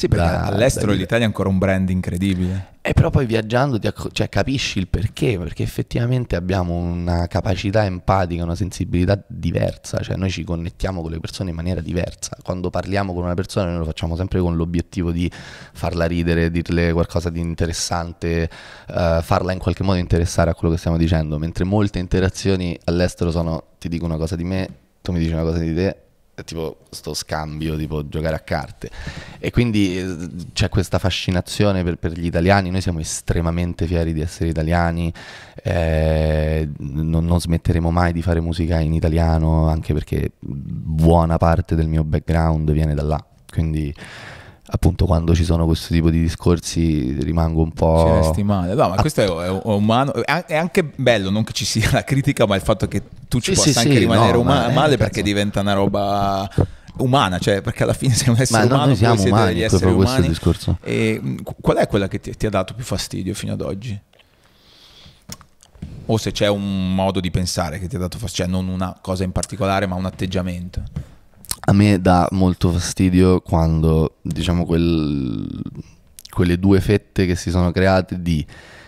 [0.01, 2.69] Sì, perché da- all'estero da- l'Italia è ancora un brand incredibile.
[2.81, 8.41] E però poi viaggiando acc- cioè, capisci il perché, perché effettivamente abbiamo una capacità empatica,
[8.41, 12.35] una sensibilità diversa, cioè noi ci connettiamo con le persone in maniera diversa.
[12.41, 16.91] Quando parliamo con una persona noi lo facciamo sempre con l'obiettivo di farla ridere, dirle
[16.93, 18.49] qualcosa di interessante,
[18.87, 23.29] eh, farla in qualche modo interessare a quello che stiamo dicendo, mentre molte interazioni all'estero
[23.29, 24.67] sono ti dico una cosa di me,
[25.03, 25.95] tu mi dici una cosa di te,
[26.43, 28.89] tipo sto scambio, tipo giocare a carte.
[29.39, 30.15] E quindi eh,
[30.53, 35.11] c'è questa fascinazione per, per gli italiani, noi siamo estremamente fieri di essere italiani,
[35.63, 41.87] eh, non, non smetteremo mai di fare musica in italiano, anche perché buona parte del
[41.87, 43.25] mio background viene da là.
[43.51, 43.93] Quindi
[44.73, 48.13] appunto quando ci sono questo tipo di discorsi rimango un Ci po'...
[48.15, 48.73] resti male.
[48.73, 50.13] No, ma questo è, è- umano.
[50.13, 53.03] È an- è anche bello, non che ci sia la critica, ma il fatto che
[53.27, 55.73] tu ci Sì, possa sì, anche sì, rimanere no, uma- ma, male perché diventa una
[55.73, 56.49] roba
[56.97, 59.61] umana, cioè perché alla fine sei un essere Ma no, umano, noi siamo umani, degli
[59.61, 60.27] esseri questo umani.
[60.27, 60.77] discorso.
[60.81, 61.21] E
[61.61, 63.99] qual è quella che ti, ti ha dato più fastidio fino ad oggi?
[66.07, 68.97] O se c'è un modo di pensare che ti ha dato fastidio, cioè non una
[69.01, 70.81] cosa in particolare, ma un atteggiamento.
[71.63, 75.47] A me dà molto fastidio quando, diciamo, quel,
[76.29, 78.45] quelle due fette che si sono create di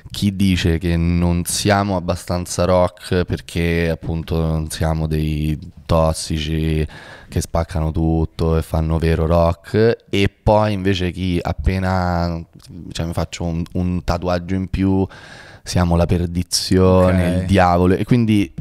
[0.09, 5.57] chi dice che non siamo abbastanza rock perché appunto non siamo dei
[5.88, 6.86] tossici
[7.27, 12.39] che spaccano tutto e fanno vero rock e poi invece chi appena
[12.91, 15.03] cioè, mi faccio un, un tatuaggio in più
[15.63, 17.39] siamo la perdizione, Ok.
[17.41, 18.53] il diavolo e quindi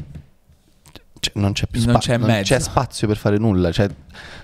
[1.35, 3.89] non c'è più Non spazio, c'è non c'è spazio per fare nulla, cioè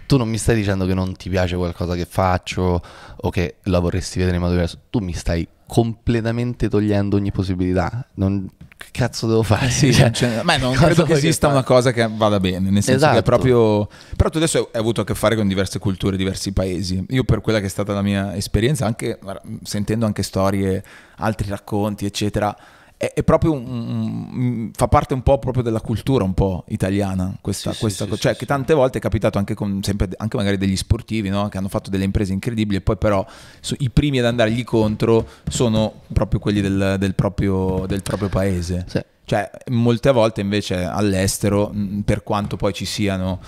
[0.06, 2.82] tu non mi stai dicendo che non ti piace qualcosa che faccio
[3.16, 8.06] o che la vorresti vedere in modo diverso, tu mi stai completamente togliendo ogni possibilità.
[8.16, 9.68] Non, che cazzo devo fare?
[9.68, 12.72] Eh sì, Cioè, c'è- ma non credo che esista fa- una cosa che vada bene,
[12.72, 13.22] nel senso che è Esatto.
[13.22, 13.88] proprio...
[14.16, 17.06] Però tu adesso hai avuto a che fare con diverse culture, diversi paesi.
[17.10, 19.20] Io per quella che è stata la mia esperienza, anche
[19.64, 20.84] sentendo anche storie,
[21.18, 22.56] altri racconti, eccetera,
[23.02, 27.34] è, è proprio un, un- fa parte un po' proprio della cultura un po' italiana
[27.40, 30.10] questa, Sì, questa sì, co- sì, cioè che tante volte è capitato anche con sempre
[30.18, 31.48] anche magari degli sportivi no?
[31.48, 33.26] che hanno fatto delle imprese incredibili e poi però
[33.62, 38.86] so- i primi ad andargli contro sono proprio quelli del, del proprio, del proprio paese
[39.24, 41.72] cioè, molte volte invece all'estero,
[42.04, 43.40] per quanto poi ci siano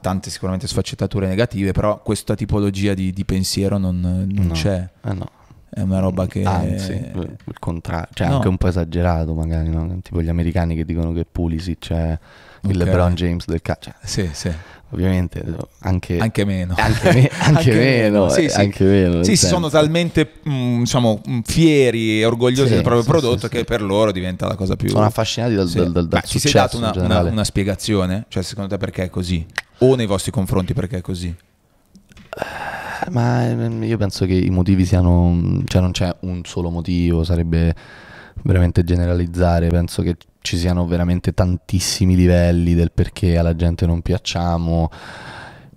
[0.00, 4.52] tante sicuramente sfaccettature negative, però questa tipologia di, di pensiero non, non No.
[4.54, 4.88] c'è.
[5.04, 5.28] Eh no.
[5.72, 6.42] È una roba che...
[6.42, 8.36] Anzi, il contrario, cioè No.
[8.36, 9.98] anche un po' esagerato magari, no?
[10.02, 12.18] tipo gli americani che dicono che Pulisic è
[12.62, 12.76] il.
[12.76, 14.52] LeBron James del calcio, Cioè, Sì, sì.
[14.90, 15.42] ovviamente
[15.80, 16.74] anche, Anche meno.
[16.76, 18.60] anche me- anche meno, Sì, eh, sì.
[18.60, 23.46] anche meno, Sì, sono talmente mh, diciamo, mh, fieri e orgogliosi Sì, del proprio prodotto
[23.46, 24.88] che per loro diventa la cosa più...
[24.88, 28.24] sono affascinati dal, dal, dal, dal ti sei dato una, una- una spiegazione?
[28.28, 29.46] Cioè, secondo te perché è così?
[29.78, 31.32] O nei vostri confronti perché è così?
[33.10, 37.74] Ma ehm, io penso che i motivi siano, cioè non c'è un solo motivo, sarebbe
[38.42, 44.90] veramente generalizzare, penso che ci siano veramente tantissimi livelli del perché alla gente non piacciamo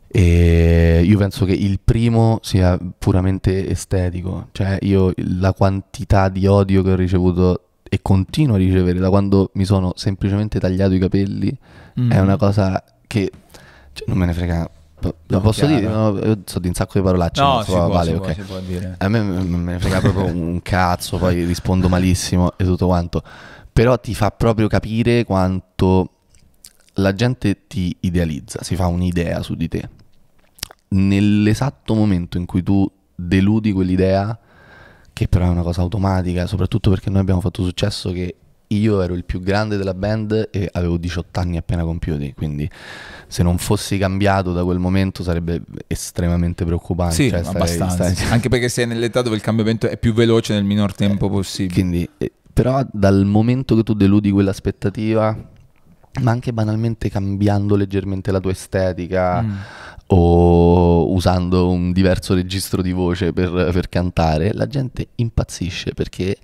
[0.07, 6.83] e io penso che il primo sia puramente estetico, cioè io la quantità di odio
[6.83, 11.57] che ho ricevuto e continuo a ricevere da quando mi sono semplicemente tagliato i capelli
[11.99, 12.11] Mm.
[12.11, 13.31] è una cosa che
[13.93, 14.69] cioè, non me ne frega.
[15.27, 15.79] Lo posso chiaro.
[15.79, 15.91] dire?
[15.91, 17.41] No, io so di un sacco di parolacce.
[17.41, 18.33] No, non si so, può, vale, si può, ok.
[18.33, 18.95] si può dire.
[18.99, 22.87] A me m- m- me ne frega proprio un cazzo, poi rispondo malissimo e tutto
[22.87, 23.21] quanto.
[23.71, 26.09] Però ti fa proprio capire quanto
[26.97, 29.89] la gente ti idealizza, si fa un'idea su di te.
[30.89, 34.37] Nell'esatto momento in cui tu deludi quell'idea,
[35.11, 38.35] che però è una cosa automatica, soprattutto perché noi abbiamo fatto successo che
[38.77, 42.69] io ero il più grande della band e avevo 18 anni appena compiuti, quindi
[43.27, 47.15] se non fossi cambiato da quel momento sarebbe estremamente preoccupante.
[47.15, 48.09] Sì, cioè, abbastanza.
[48.11, 51.73] starei- Anche perché sei nell'età dove il cambiamento è più veloce nel minor tempo possibile.
[51.73, 55.35] Quindi, eh, però dal momento che tu deludi quell'aspettativa,
[56.21, 59.51] ma anche banalmente cambiando leggermente la tua estetica Mm.
[60.07, 66.37] o usando un diverso registro di voce per, per cantare, la gente impazzisce perché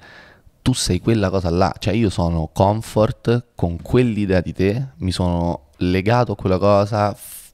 [0.69, 1.73] tu sei quella cosa là.
[1.77, 7.51] Cioè io sono comfort con quell'idea di te, mi sono legato a quella cosa, f-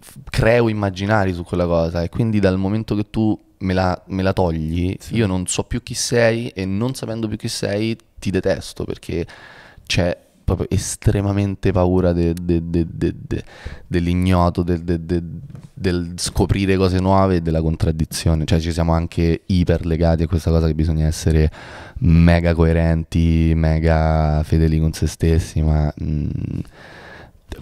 [0.00, 4.22] f- creo immaginari su quella cosa e quindi dal momento che tu me la, me
[4.22, 5.16] la togli, Sì.
[5.16, 9.26] io non so più chi sei e non sapendo più chi sei ti detesto perché
[9.86, 13.44] c'è proprio estremamente paura de- de- de- de- de-
[13.86, 15.22] dell'ignoto, del, de- de-
[15.72, 18.44] del scoprire cose nuove e della contraddizione.
[18.44, 21.50] Cioè ci siamo anche iper legati a questa cosa che bisogna essere
[22.00, 26.28] mega coerenti, mega fedeli con se stessi, ma mm,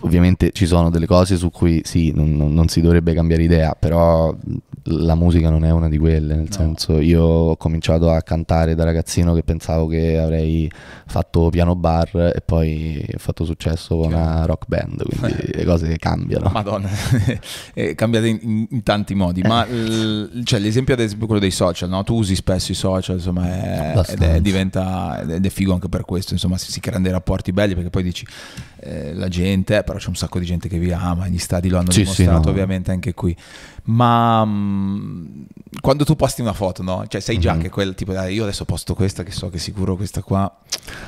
[0.01, 4.35] ovviamente ci sono delle cose su cui sì, non, non- si dovrebbe cambiare idea, però
[4.87, 6.53] la musica non è una di quelle, nel No.
[6.57, 10.69] senso io ho cominciato a cantare da ragazzino che pensavo che avrei
[11.07, 15.97] fatto piano bar e poi ho fatto successo con una rock band, quindi le cose
[15.99, 16.51] cambiano.
[16.53, 16.89] Madonna,
[17.75, 21.89] è cambiata in, in- tanti modi, ma l- cioè, l'esempio ad esempio quello dei social,
[21.89, 22.03] no?
[22.03, 26.05] tu usi spesso i social, insomma, è- ed è, diventa, ed è figo anche per
[26.05, 28.27] questo, insomma, si, si creano dei rapporti belli perché poi dici
[28.83, 31.69] eh, la gente, eh, però c'è un sacco di gente che vi ama, gli stadi
[31.69, 32.51] lo hanno Sì, sì, dimostrato no.
[32.51, 33.37] ovviamente anche qui,
[33.85, 35.27] ma mm,
[35.81, 37.05] quando tu posti una foto, no?
[37.09, 37.61] Cioè sai già Mhm.
[37.63, 40.53] che quel tipo, dai, io adesso posto questa che so che sicuro questa qua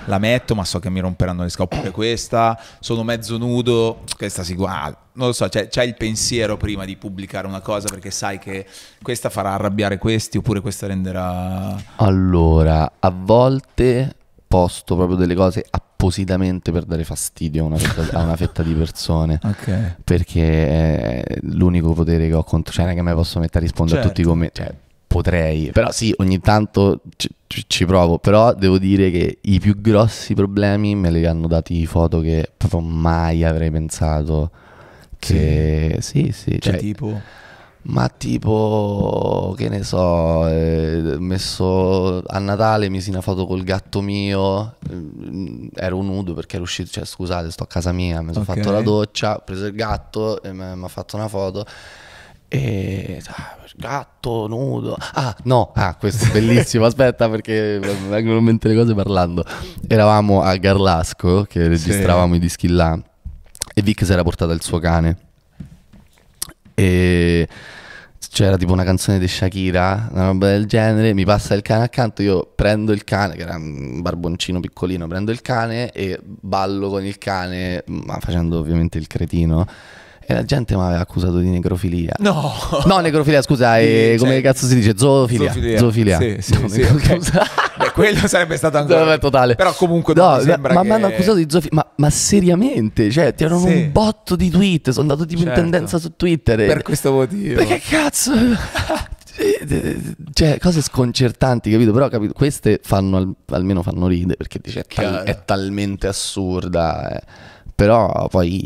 [0.07, 1.51] la metto, ma so che mi romperanno le.
[1.57, 4.99] Oppure questa, sono mezzo nudo, questa si guarda.
[5.17, 8.67] Non lo so, cioè, c'hai il pensiero prima di pubblicare una cosa perché sai che
[9.01, 11.77] questa farà arrabbiare questi oppure questa renderà...
[11.97, 14.17] Allora, a volte
[14.55, 18.73] posto proprio delle cose appositamente per dare fastidio a una fetta, a una fetta di
[18.73, 19.41] persone.
[19.55, 19.97] Ok.
[20.05, 22.73] Perché è l'unico potere che ho contro.
[22.73, 24.15] Cioè, non è che mi posso mettere a rispondere a Certo.
[24.17, 24.51] tutti come.
[24.53, 24.73] Cioè,
[25.09, 25.71] potrei.
[25.73, 28.19] Però sì, ogni tanto ci, ci- ci provo.
[28.19, 32.81] Però devo dire che i più grossi problemi me li hanno dati foto che proprio
[32.81, 34.51] mai avrei pensato.
[35.19, 36.61] Che sì, sì.
[36.61, 37.21] Cioè, cioè, tipo...
[37.87, 44.77] Ma tipo, che ne so, eh, messo a Natale misi una foto col gatto mio,
[44.89, 48.55] eh, ero nudo perché ero uscito, cioè scusate, sto a casa mia, mi sono Ok.
[48.57, 51.67] fatto la doccia, ho preso il gatto e mi ha fatto una foto.
[52.49, 54.97] E ah, gatto nudo.
[55.13, 56.87] Ah, no, ah, questo è bellissimo.
[56.87, 59.45] Aspetta, perché mi vengono in mente le cose parlando.
[59.87, 62.99] Eravamo a Garlasco che registravamo i dischi là.
[63.75, 65.19] E Vic si era portata il suo cane.
[66.75, 67.49] E
[68.35, 71.15] c'era tipo una canzone di Shakira, una roba del genere.
[71.15, 72.21] Mi passa il cane accanto.
[72.21, 75.07] Io prendo il cane, che era un barboncino piccolino.
[75.07, 79.65] Prendo il cane e ballo con il cane, ma facendo ovviamente il cretino.
[80.27, 82.15] E la gente mi aveva accusato di necrofilia.
[82.19, 82.53] No!
[82.87, 84.95] No, necrofilia, scusa, eh, Sì, come cioè- cazzo si dice?
[84.97, 85.53] Zoofilia.
[85.53, 85.79] Zoofilia.
[85.79, 86.19] Zoofilia.
[86.19, 87.17] Sì, sì, No, sì, necrofilia.
[87.43, 87.77] ok.
[87.77, 89.19] Beh, quello sarebbe stato ancora...
[89.19, 89.55] Totale.
[89.55, 90.83] Però comunque No, mi ma che...
[90.85, 91.75] mi hanno accusato di zoofilia.
[91.83, 93.11] Ma, ma seriamente?
[93.11, 93.67] Cioè, c'erano Sì.
[93.67, 94.91] un botto di tweet.
[94.91, 95.59] Sono andato tipo Certo.
[95.59, 96.61] in tendenza su Twitter.
[96.61, 97.57] e- Per questo motivo.
[97.57, 98.33] Perché cazzo?
[100.33, 101.93] cioè, cose sconcertanti, capito?
[101.93, 107.11] Però, capito, queste fanno al- almeno fanno ridere perché dice è, tal- è talmente assurda.
[107.17, 107.23] eh.
[107.77, 108.61] Però poi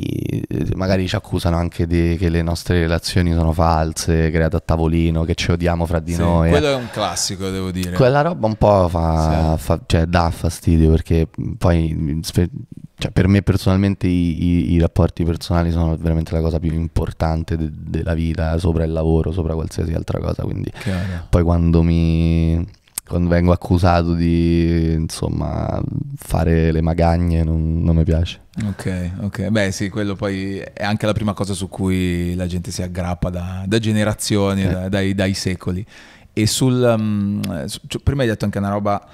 [0.48, 5.24] eh, magari ci accusano anche di, che le nostre relazioni sono false, create a tavolino,
[5.24, 6.48] che ci odiamo fra di Sì, noi.
[6.48, 6.50] eh.
[6.50, 7.92] quello è un classico, devo dire.
[7.92, 12.50] Quella roba un po' fa, fa- cioè, dà fastidio perché poi spe-
[12.98, 17.56] cioè, per me personalmente i, i- i rapporti personali sono veramente la cosa più importante
[17.56, 20.42] de- della vita, sopra il lavoro, sopra qualsiasi altra cosa.
[20.42, 21.26] Quindi Chiaro.
[21.30, 22.62] poi quando mi
[23.08, 25.80] quando vengo accusato di insomma
[26.16, 28.42] fare le magagne non, non mi piace.
[28.66, 29.48] Ok, ok.
[29.48, 33.30] Beh, sì, quello poi è anche la prima cosa su cui la gente si aggrappa
[33.30, 34.68] da, da generazioni, Sì.
[34.68, 35.84] da- dai, dai secoli.
[36.32, 36.80] E sul.
[36.96, 39.04] um, su- cioè, prima hai detto anche una roba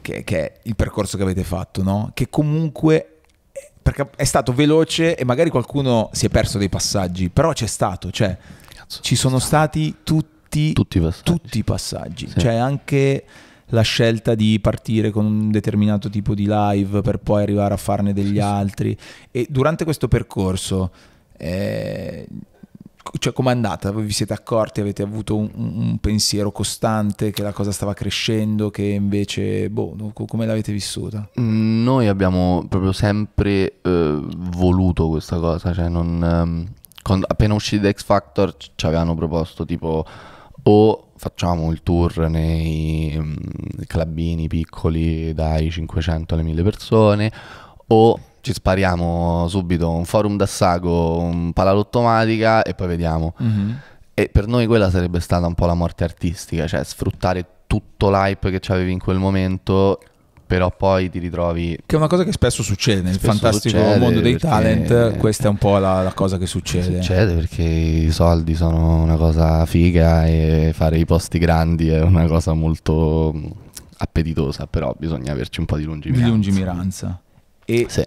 [0.00, 2.10] che, che è il percorso che avete fatto, no?
[2.14, 3.08] Che comunque.
[3.84, 8.10] Perché è stato veloce e magari qualcuno si è perso dei passaggi, però c'è stato,
[8.10, 8.34] cioè
[8.74, 9.02] Cazzo.
[9.02, 10.33] ci sono stati tutti,
[10.72, 11.22] tutti i passaggi.
[11.32, 12.38] tutti i passaggi, Sì.
[12.40, 13.24] cioè anche
[13.68, 18.12] la scelta di partire con un determinato tipo di live per poi arrivare a farne
[18.12, 18.96] degli Sì, altri
[19.30, 20.90] e durante questo percorso
[21.36, 22.26] eh,
[23.18, 23.90] cioè com'è andata?
[23.92, 28.70] Voi vi siete accorti, avete avuto un, un- pensiero costante che la cosa stava crescendo,
[28.70, 31.28] che invece, boh, co- come l'avete vissuta?
[31.38, 36.66] Mm, Noi abbiamo proprio sempre eh, voluto questa cosa, cioè non, ehm,
[37.02, 40.04] quando- appena usciti da X Factor ci avevano proposto tipo
[40.64, 43.34] o facciamo il tour nei mm,
[43.86, 47.32] clubini piccoli dai 500 alle 1000 persone
[47.86, 53.32] o ci spariamo subito un forum da sago, un palalottomatica e poi vediamo.
[54.12, 58.50] E per noi quella sarebbe stata un po' la morte artistica, cioè sfruttare tutto l'hype
[58.50, 59.98] che c'avevi in quel momento,
[60.46, 63.98] però poi ti ritrovi Che è una cosa che spesso succede nel Spesso fantastico succede,
[63.98, 67.00] mondo dei talent, questa è un po' la, la cosa che succede.
[67.00, 72.26] Succede perché i soldi sono una cosa figa e fare i posti grandi è una
[72.26, 73.34] cosa molto
[73.96, 76.28] appetitosa, però bisogna averci un po' di Di lungimiranza.
[76.30, 77.20] lungimiranza.
[77.64, 78.02] E, Sì.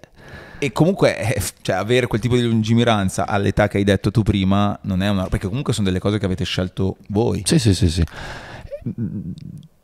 [0.60, 4.78] e comunque eh, cioè, avere quel tipo di lungimiranza all'età che hai detto tu prima
[4.82, 5.26] non è una...
[5.26, 7.42] perché comunque sono delle cose che avete scelto voi.
[7.44, 8.04] Sì, sì, sì, sì.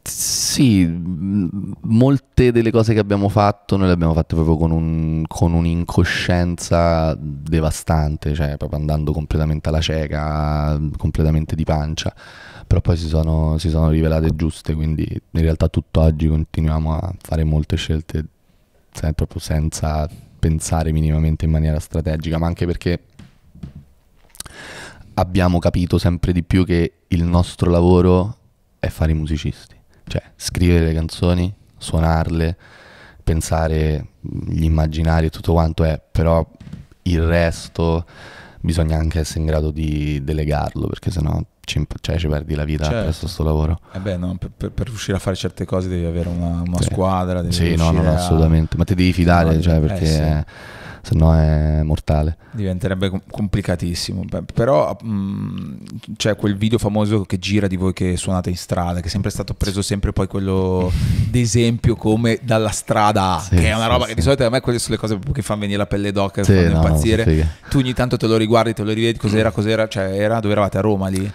[0.07, 0.87] Sì,
[1.81, 7.17] molte delle cose che abbiamo fatto noi le abbiamo fatte proprio con, un- con un'incoscienza
[7.19, 12.15] devastante, cioè proprio andando completamente alla cieca, completamente di pancia,
[12.67, 17.43] però poi si sono, si sono rivelate giuste, quindi in realtà tutt'oggi continuiamo a fare
[17.45, 18.27] molte scelte
[18.93, 20.07] se- proprio senza
[20.39, 23.01] pensare minimamente in maniera strategica, ma anche perché
[25.15, 28.37] abbiamo capito sempre di più che il nostro lavoro
[28.79, 29.74] è fare i musicisti,
[30.07, 32.57] cioè scrivere le canzoni, suonarle,
[33.23, 36.47] pensare gli immaginari e tutto quanto è, però
[37.03, 38.05] il resto
[38.61, 42.85] bisogna anche essere in grado di delegarlo perché sennò ci, cioè, ci perdi la vita
[42.85, 43.03] Certo.
[43.05, 43.81] presso sto lavoro.
[43.93, 46.85] Eh beh, no, per, per- riuscire a fare certe cose devi avere una, una Sì.
[46.85, 47.41] squadra.
[47.41, 50.07] Devi Sì, no, no, no, a- assolutamente, ma ti devi fidare, No, cioè, eh, perché
[50.07, 50.45] sì.
[51.05, 52.37] Eh, sennò è mortale.
[52.53, 54.23] Diventerebbe com- complicatissimo.
[54.29, 55.77] Beh, Però mh,
[56.17, 59.31] c'è quel video famoso che gira di voi che suonate in strada, che è sempre
[59.31, 60.91] stato preso sempre poi quello
[61.29, 64.11] d'esempio come dalla strada Sì, che è una roba sì.
[64.11, 66.41] che di solito a me quelle sono le cose che fanno venire la pelle d'oca
[66.41, 67.49] e Sì, fanno no, no, impazzire.
[67.69, 70.79] tu ogni tanto te lo riguardi, te lo rivedi, cos'era, cos'era, cioè era dove eravate
[70.79, 71.31] a Roma lì?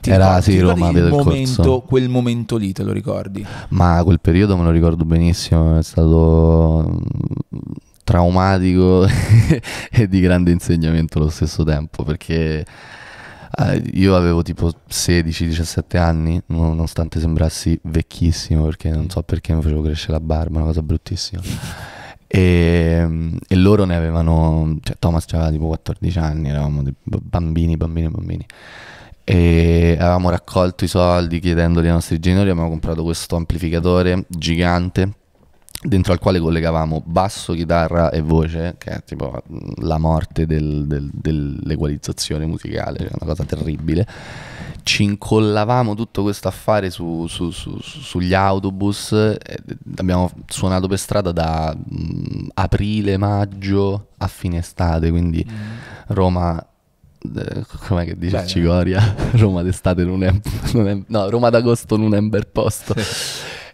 [0.00, 1.80] Ti Era, ricordi- sì, Roma, il momento, Corso.
[1.82, 3.46] quel momento lì, te lo ricordi?
[3.68, 7.58] Ma quel periodo me lo ricordo benissimo, è stato mm,
[8.12, 9.06] traumatico
[9.90, 12.62] e di grande insegnamento allo stesso tempo, perché
[13.58, 19.80] eh, io avevo tipo 16-17 anni, nonostante sembrassi vecchissimo, perché non so perché mi facevo
[19.80, 21.40] crescere la barba, una cosa bruttissima.
[22.26, 28.46] E, e loro ne avevano, cioè Thomas aveva tipo 14 anni, eravamo bambini, bambini, bambini.
[29.24, 35.14] e avevamo raccolto i soldi chiedendoli ai nostri genitori, abbiamo comprato questo amplificatore gigante
[35.84, 39.42] dentro al quale collegavamo basso, chitarra e voce, che è tipo
[39.80, 44.06] la morte del- del- dell'equalizzazione musicale, cioè una cosa terribile.
[44.84, 49.12] Ci incollavamo tutto questo affare su- su- su- su- sugli autobus,
[49.96, 55.44] abbiamo suonato per strada da mm, aprile, maggio a fine estate, quindi
[56.08, 56.64] Roma...
[57.36, 59.14] eh, Com'è che dice Cicoria?
[59.34, 60.32] Roma d'estate non è,
[60.74, 62.94] non è- No, Roma d'agosto non è un bel posto.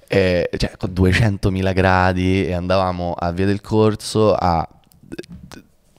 [0.09, 4.67] Eh, cioè, con 200.000 gradi e andavamo a Via del Corso a...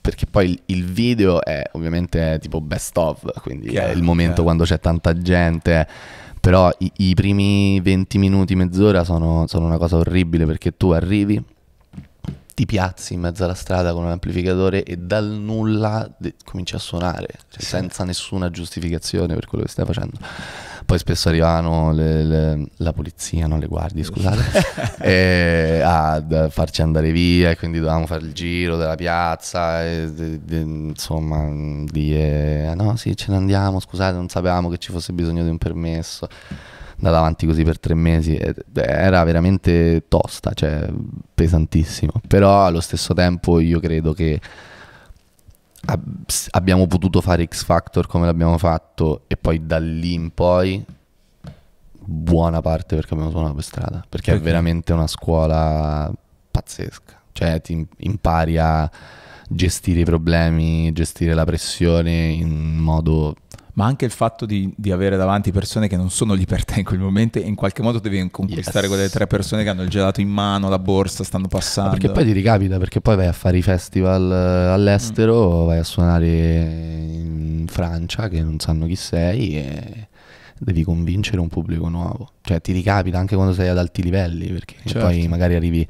[0.01, 4.01] Perché poi il, il video è ovviamente è tipo best of, quindi Chiaro, è il
[4.01, 4.43] momento chiaro.
[4.43, 5.87] quando c'è tanta gente.
[6.39, 11.43] Però i, i primi 20 minuti, mezz'ora sono, sono una cosa orribile perché tu arrivi,
[12.59, 16.05] ti piazzi in mezzo alla strada con un amplificatore e dal nulla
[16.43, 20.17] cominci a suonare, cioè, senza nessuna giustificazione per quello che stai facendo.
[20.85, 24.41] Poi spesso arrivavano le- le- la polizia, non le guardie, scusate,
[25.85, 30.59] a farci andare via e quindi dovevamo fare il giro della piazza e de- de-
[30.59, 31.47] insomma
[31.85, 35.49] dire "Ah, no sì ce ne andiamo, scusate non sapevamo che ci fosse bisogno di
[35.49, 36.27] un permesso
[36.99, 40.87] andata avanti così per tre mesi ed era veramente tosta, cioè
[41.33, 42.11] pesantissimo.
[42.27, 44.39] Però allo stesso tempo io credo che
[46.51, 50.83] abbiamo potuto fare X Factor come l'abbiamo fatto e poi da lì in poi
[52.11, 54.49] buona parte perché abbiamo suonato per strada, perché è Perché?
[54.49, 56.11] veramente una scuola
[56.51, 57.17] pazzesca.
[57.31, 58.89] Cioè ti im- impari a
[59.47, 63.35] gestire i problemi, gestire la pressione in modo
[63.79, 66.79] Ma anche il fatto di, di avere davanti persone che non sono lì per te
[66.79, 68.93] in quel momento e in qualche modo devi conquistare Yes.
[68.93, 71.91] quelle tre persone che hanno il gelato in mano, la borsa, stanno passando.
[71.91, 75.83] Perché poi ti ricapita, perché poi vai a fare i festival eh, all'estero, vai a
[75.85, 80.07] suonare in Francia che non sanno chi sei e
[80.57, 82.31] devi convincere un pubblico nuovo.
[82.41, 84.99] Cioè ti ricapita anche quando sei ad alti livelli, perché Certo.
[85.07, 85.87] poi magari arrivi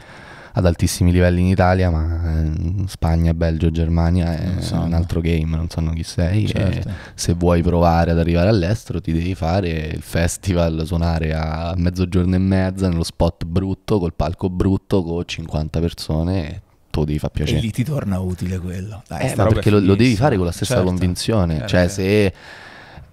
[0.60, 5.68] ad altissimi livelli in Italia, ma in Spagna, Belgio, Germania è un altro game, non
[5.70, 6.48] sanno chi sei.
[6.48, 6.88] Certo.
[6.90, 12.36] E se vuoi provare ad arrivare all'estero ti devi fare il festival, suonare a mezzogiorno
[12.36, 17.30] e mezza nello spot brutto, col palco brutto, con 50 persone e lo devi far
[17.32, 17.60] E piacere.
[17.62, 19.04] lì ti torna utile quello.
[19.08, 20.88] Dai, Eh, ma perché lo, lo devi fare con la stessa Certo.
[20.90, 21.54] convinzione.
[21.60, 21.68] Certo.
[21.70, 22.34] Cioè, se,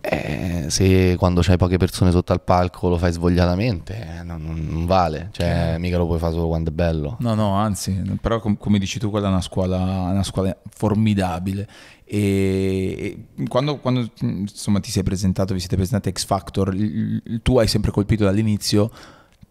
[0.09, 4.87] eh, se quando c'hai poche persone sotto al palco lo fai svogliatamente, eh, non, non-
[4.87, 5.31] vale.
[5.33, 5.79] Cioè, Chiaro.
[5.81, 7.17] mica lo puoi fare solo quando è bello.
[7.21, 11.67] No, no, anzi, però com- come dici tu, quella è una scuola, una scuola formidabile.
[12.05, 17.21] E, e quando, quando, insomma ti sei presentato, vi siete presentati a X Factor, il-
[17.25, 18.91] il- tu hai sempre colpito dall'inizio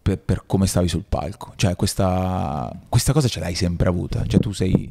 [0.00, 1.52] per, per come stavi sul palco.
[1.56, 4.24] Cioè, questa, questa cosa ce l'hai sempre avuta.
[4.26, 4.90] Cioè, tu sei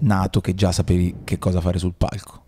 [0.00, 2.40] nato che già sapevi che cosa fare sul palco.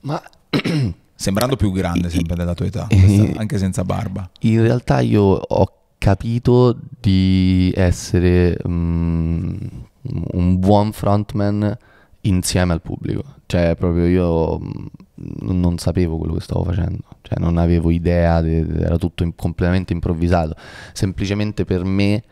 [0.00, 0.22] Ma
[1.16, 2.98] Sembrando più grande sempre della tua età, Eh.
[3.00, 4.28] questa- anche senza barba.
[4.40, 9.54] in realtà io ho capito di essere mm,
[10.32, 11.76] un buon frontman
[12.22, 13.24] insieme al pubblico.
[13.46, 14.86] Cioè, proprio io mm,
[15.52, 19.92] non sapevo quello che stavo facendo, cioè non avevo idea, de- era tutto in- completamente
[19.92, 20.54] improvvisato.
[20.92, 22.22] Semplicemente per me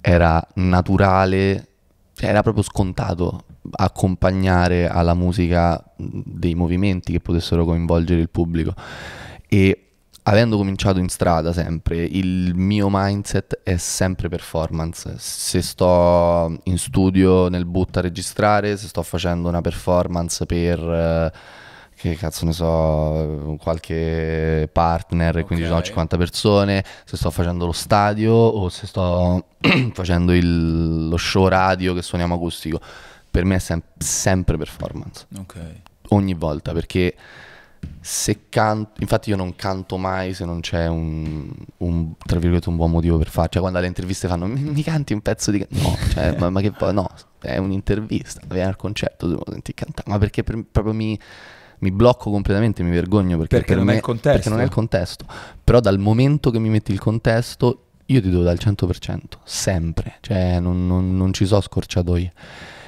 [0.00, 1.68] era naturale,
[2.14, 8.74] cioè era proprio scontato accompagnare alla musica dei movimenti che potessero coinvolgere il pubblico.
[9.48, 9.78] E
[10.24, 15.14] avendo cominciato in strada sempre, il mio mindset è sempre performance.
[15.18, 21.32] Se sto in studio nel boot a registrare, se sto facendo una performance per eh,
[21.94, 25.84] che cazzo ne so, qualche partner e quindi sono Ok.
[25.84, 29.44] 50 persone, se sto facendo lo stadio o se sto
[29.92, 32.80] facendo il- lo show radio che suoniamo acustico,
[33.32, 35.56] per me è sem- sempre performance Ok.
[36.10, 37.16] ogni volta perché
[38.00, 42.76] se canto, infatti io non canto mai se non c'è un, un, tra virgolette un
[42.76, 45.58] buon motivo per farlo, cioè quando alle interviste fanno mi, mi canti un pezzo di...
[45.58, 47.08] ca-" no, cioè, ma, ma che poi no,
[47.40, 51.18] è un'intervista, vieni al concerto, devo sentire cantare, ma perché per- proprio mi,
[51.80, 54.30] mi blocco completamente, mi vergogno perché, Perché per non è me- il contesto.
[54.30, 55.24] perché non è il contesto,
[55.64, 60.60] però dal momento che mi metti il contesto io ti do dal 100%, sempre, cioè
[60.60, 62.32] non, non- non ci so scorciatoie.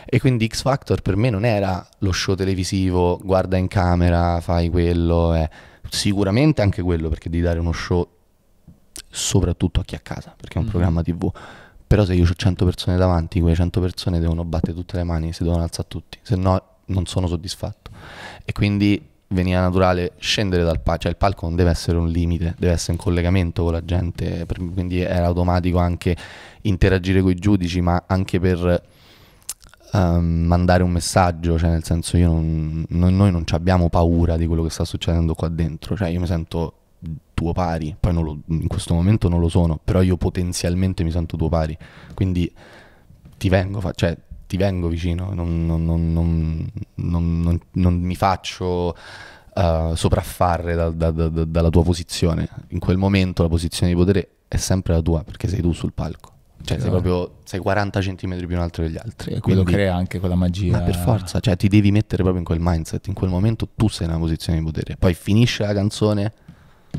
[0.07, 4.69] E quindi X Factor per me non era lo show televisivo, guarda in camera, fai
[4.71, 5.49] quello, eh.
[5.89, 8.07] sicuramente anche quello perché devi dare uno show
[9.09, 10.71] soprattutto a chi è a casa, perché è un Mhm.
[10.71, 11.31] programma TV.
[11.87, 15.33] Però se io ho 100 persone davanti, quelle 100 persone devono battere tutte le mani,
[15.33, 17.91] si devono alzare tutti, se no non sono soddisfatto.
[18.45, 22.55] E quindi veniva naturale scendere dal palco, cioè il palco non deve essere un limite,
[22.59, 26.17] deve essere in collegamento con la gente, quindi era automatico anche
[26.63, 28.83] interagire con i giudici, ma anche per
[29.95, 34.47] ehm, mandare un messaggio, cioè nel senso io non, noi, noi non abbiamo paura di
[34.47, 36.75] quello che sta succedendo qua dentro, cioè io mi sento
[37.35, 41.11] tuo pari, poi non lo- in questo momento non lo sono, però io potenzialmente mi
[41.11, 41.77] sento tuo pari,
[42.15, 42.51] quindi
[43.37, 44.17] ti vengo, fa- cioè,
[44.47, 48.95] ti vengo vicino, non, non- non- non- non- non- non mi faccio
[49.57, 52.49] eh, sopraffare da- da- da- dalla tua posizione.
[52.71, 55.93] In quel momento la posizione di potere è sempre la tua, perché sei tu sul
[55.93, 56.33] palco.
[56.65, 59.35] Cioè, sei proprio sei 40 centimetri più in alto degli altri.
[59.35, 60.79] E quello Quindi- crea anche quella magia.
[60.79, 63.89] ma per forza, cioè ti devi mettere proprio in quel mindset, in quel momento tu
[63.89, 66.33] sei nella posizione di potere, poi finisce la canzone,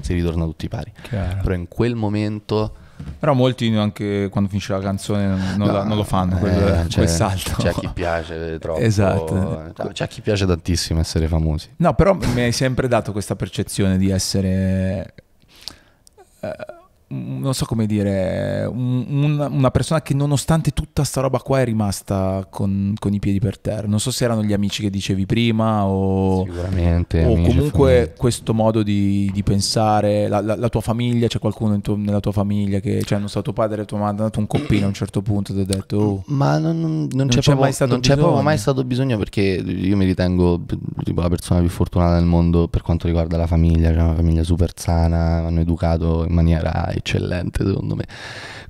[0.02, 0.92] si ritorna tutti pari.
[1.02, 1.42] Chiaro.
[1.42, 2.76] Però in quel momento
[3.20, 6.86] Però molti anche quando finisce la canzone non, non la- no, non lo fanno, quel,
[6.88, 7.52] eh, quel salto.
[7.58, 9.72] C'è chi piace troppo, Esatto.
[9.76, 11.72] cioè, c'è a chi piace tantissimo essere famosi.
[11.78, 15.14] No, però mi hai sempre dato questa percezione di essere,
[16.40, 16.56] eh,
[17.08, 21.66] non so come dire, un- un- una persona che nonostante tutta sta roba qua è
[21.66, 23.88] rimasta con, con i piedi per terra.
[23.88, 26.44] Non so se erano gli amici che dicevi prima o...
[26.46, 27.24] Sicuramente.
[27.26, 28.14] O e comunque famiglia.
[28.18, 32.32] questo modo di, di pensare, la, la- la tua famiglia, c'è qualcuno tuo- nella tua
[32.32, 34.88] famiglia che, cioè, non so, tuo padre e tua madre hanno dato un coppino a
[34.88, 37.74] un certo punto, ti ha detto, oh, Ma non, non- non c'è, c'è proprio, mai
[37.74, 40.62] stato non c'è proprio mai stato bisogno perché io mi ritengo
[41.04, 44.44] tipo, la persona più fortunata del mondo per quanto riguarda la famiglia, cioè una famiglia
[44.44, 48.06] super sana, mi hanno educato in maniera eccellente secondo me.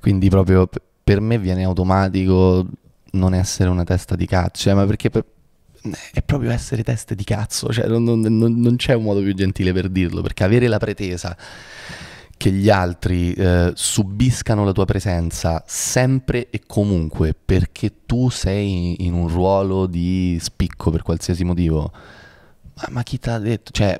[0.00, 0.68] Quindi proprio
[1.02, 2.66] per me viene automatico
[3.12, 5.24] non essere una testa di cazzo, cioè, ma perché per-
[6.12, 8.20] è proprio essere teste di cazzo, cioè non, non-
[8.60, 11.36] non- c'è un modo più gentile per dirlo, perché avere la pretesa
[12.38, 19.14] che gli altri eh, subiscano la tua presenza sempre e comunque perché tu sei in
[19.14, 21.90] un ruolo di spicco per qualsiasi motivo,
[22.74, 23.70] ma, ma chi te l'ha detto?
[23.72, 23.98] Cioè,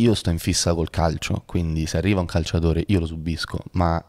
[0.00, 4.02] io sto in fissa col calcio, quindi se arriva un calciatore io lo subisco, ma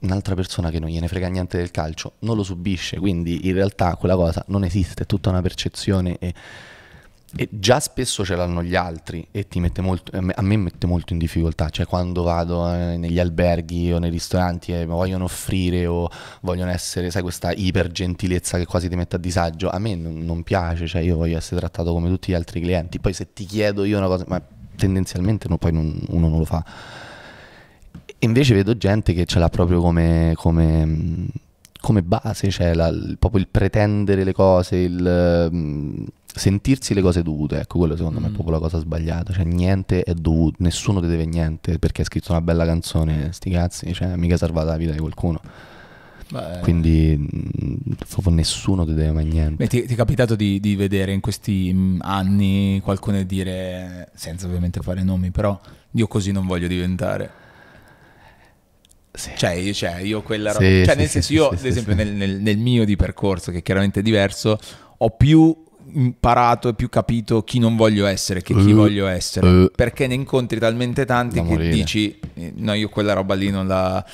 [0.00, 3.96] un'altra persona che non gliene frega niente del calcio non lo subisce, quindi in realtà
[3.96, 6.32] quella cosa non esiste, è tutta una percezione e,
[7.36, 9.46] e già spesso ce l'hanno gli altri e
[9.80, 14.10] molto, a me, mette molto in difficoltà, cioè quando vado eh, negli alberghi o nei
[14.10, 16.08] ristoranti e mi vogliono offrire o
[16.40, 20.24] vogliono essere, sai, questa iper gentilezza che quasi ti mette a disagio, a me non,
[20.24, 23.44] non piace, cioè io voglio essere trattato come tutti gli altri clienti, poi se ti
[23.44, 24.42] chiedo io una cosa, ma
[24.80, 26.64] tendenzialmente no, poi non- uno non lo fa.
[28.22, 31.26] Invece vedo gente che ce l'ha proprio come, come,
[31.80, 37.22] come base, cioè la- il- proprio il pretendere le cose, il mh, sentirsi le cose
[37.22, 37.60] dovute.
[37.60, 38.34] Ecco, quello secondo me è Mm.
[38.34, 39.32] proprio la cosa sbagliata.
[39.32, 43.50] Cioè, niente è dovuto, nessuno ti deve niente perché hai scritto una bella canzone, sti
[43.50, 45.40] cazzi, cioè, mica salvata la vita di qualcuno.
[46.30, 49.56] Beh, Quindi, mh, proprio nessuno ti deve mai niente.
[49.56, 54.46] Beh, ti, ti è capitato di, di vedere in questi mm, anni qualcuno dire, senza
[54.46, 55.58] ovviamente fare nomi, però
[55.92, 57.30] io così non voglio diventare.
[59.12, 59.30] Sì.
[59.36, 60.64] Cioè, io, cioè, io quella roba.
[60.64, 61.94] Sì, cioè, sì, nel senso, io, ad esempio.
[61.94, 64.58] Nel, nel- nel mio di percorso, che chiaramente è diverso,
[64.98, 65.54] ho più
[65.92, 69.48] imparato e più capito chi non voglio essere che chi Eh, voglio essere.
[69.64, 69.70] eh.
[69.74, 71.70] Perché ne incontri talmente tanti che morire.
[71.70, 74.04] dici, eh, no, io quella roba lì non la.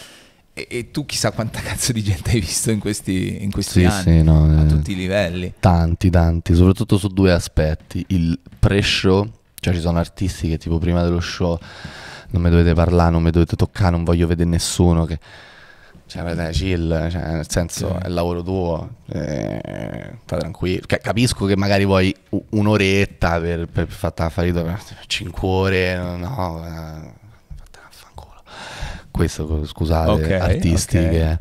[0.59, 3.85] E, e tu chissà quanta cazzo di gente hai visto in questi, in questi Sì,
[3.85, 4.67] anni, sì, no, a eh.
[4.67, 5.53] tutti i livelli.
[5.61, 8.03] Tanti, tanti, soprattutto su due aspetti.
[8.09, 9.29] Il pre-show,
[9.61, 11.59] cioè ci sono artisti che tipo prima dello show
[12.31, 15.05] non mi dovete parlare, non mi dovete toccare, non voglio vedere nessuno.
[15.05, 15.19] Che...
[16.07, 18.05] Cioè, vedete, chill, cioè, nel senso Sì.
[18.05, 20.85] è il lavoro tuo, eh, sta tranquillo.
[20.87, 22.15] Ca- capisco che magari vuoi
[22.51, 27.25] un'oretta per, per fatta affarito, per 5 ore, no, eh.
[29.17, 31.09] Questo, scusate, Ok, artisti ok.
[31.11, 31.39] che...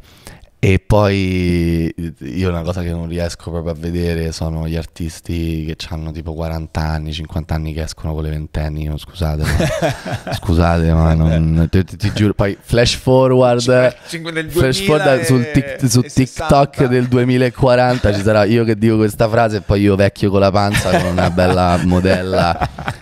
[0.58, 5.76] E poi io una cosa che non riesco proprio a vedere sono gli artisti che
[5.90, 8.86] hanno tipo 40 anni, 50 anni che escono con le ventenni.
[8.86, 12.34] no, Scusate, ma, scusate, ma non, ti, ti- giuro.
[12.34, 16.88] Poi flash forward, flash 2000 forward sul, tic- su TikTok 60.
[16.88, 20.50] del 2040 ci sarà io che dico questa frase e poi io vecchio con la
[20.50, 22.58] panza con una bella modella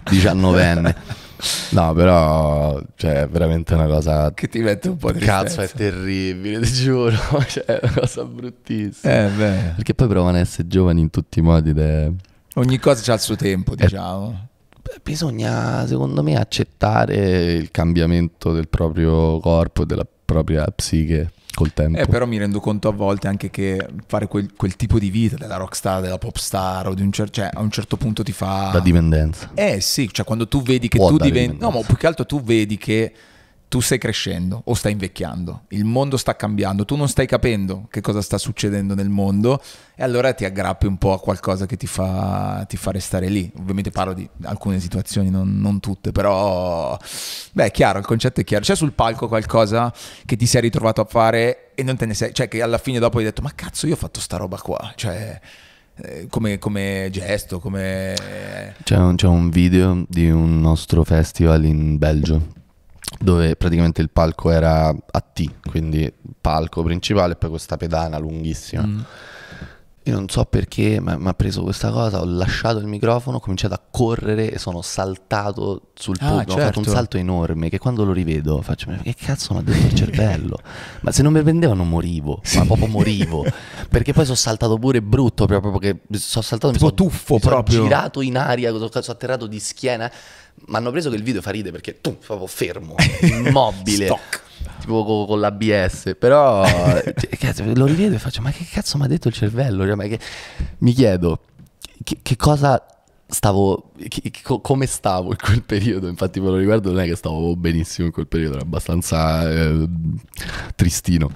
[0.10, 0.96] 19enne.
[1.72, 5.70] No, però cioè, è veramente una cosa Che ti mette un po' di Cazzo, è
[5.70, 7.16] terribile, ti giuro.
[7.48, 9.14] cioè, è una cosa bruttissima.
[9.26, 11.72] Eh, beh, Perché poi provano a essere giovani in tutti i modi.
[11.72, 12.10] è-
[12.56, 14.48] ogni cosa c'ha il suo tempo, Eh, diciamo.
[14.82, 21.74] Beh, Bisogna, secondo me, accettare il cambiamento del proprio corpo e della propria psiche col
[21.74, 21.99] tempo.
[21.99, 25.36] Eh, però mi rendo conto a volte anche che fare quel, quel tipo di vita
[25.36, 28.32] della rockstar, della pop star, o di un cer- cioè, a un certo punto ti
[28.32, 28.70] fa...
[28.74, 29.51] Da dipendenza.
[29.54, 31.58] Eh sì, cioè quando tu vedi che Può tu diventi...
[31.60, 33.14] No, ma più che altro tu vedi che
[33.74, 38.02] tu stai crescendo o stai invecchiando, il mondo sta cambiando, tu non stai capendo che
[38.02, 39.60] cosa sta succedendo nel mondo
[39.96, 43.52] e allora ti aggrappi un po' a qualcosa che ti fa, ti fa restare lì.
[43.58, 46.96] Ovviamente parlo di alcune situazioni, non, non tutte, però...
[47.52, 48.64] Beh, è chiaro, il concetto è chiaro.
[48.64, 49.92] C'è sul palco qualcosa
[50.24, 52.32] che ti sei ritrovato a fare e non te ne sei...
[52.32, 54.94] Cioè che alla fine dopo hai detto, ma cazzo io ho fatto sta roba qua,
[54.96, 55.40] cioè...
[55.96, 58.14] eh, come, come gesto, come...
[58.84, 62.62] C'è un, c'è un video di un nostro festival in Belgio
[63.20, 68.86] dove praticamente il palco era a T, quindi palco principale e poi questa pedana lunghissima.
[68.86, 68.99] Mm.
[70.06, 73.74] Io non so perché mi ha preso questa cosa, ho lasciato il microfono, ho cominciato
[73.74, 76.51] a correre e sono saltato sul Ah, pubblico.
[76.51, 76.91] Ho fatto un certo.
[76.99, 80.58] salto enorme che quando lo rivedo faccio, "Ma che cazzo mi ha detto il cervello?
[81.04, 83.45] ma se non mi prendevano morivo, ma proprio morivo.
[83.89, 87.39] Perché poi sono saltato pure brutto, proprio perché sono saltato, Tipo mi sono, tuffo mi
[87.39, 87.84] sono proprio.
[87.84, 90.12] girato in aria, sono sono atterrato di schiena.
[90.66, 94.16] Mi hanno preso che il video fa ride perché tu proprio fermo, immobile.
[94.80, 99.04] Tipo co- con, l'ABS, però cioè, cazzo, lo rivedo e faccio: Ma che cazzo mi
[99.04, 99.86] ha detto il cervello?
[99.86, 100.20] Cioè, ma che-
[100.80, 101.39] Mi chiedo
[102.04, 102.84] che, che cosa
[103.34, 106.08] stavo, che- che- co- come stavo in quel periodo.
[106.08, 109.88] Infatti, me lo ricordo, non è che stavo benissimo in quel periodo, era abbastanza eh,
[110.76, 111.30] tristino.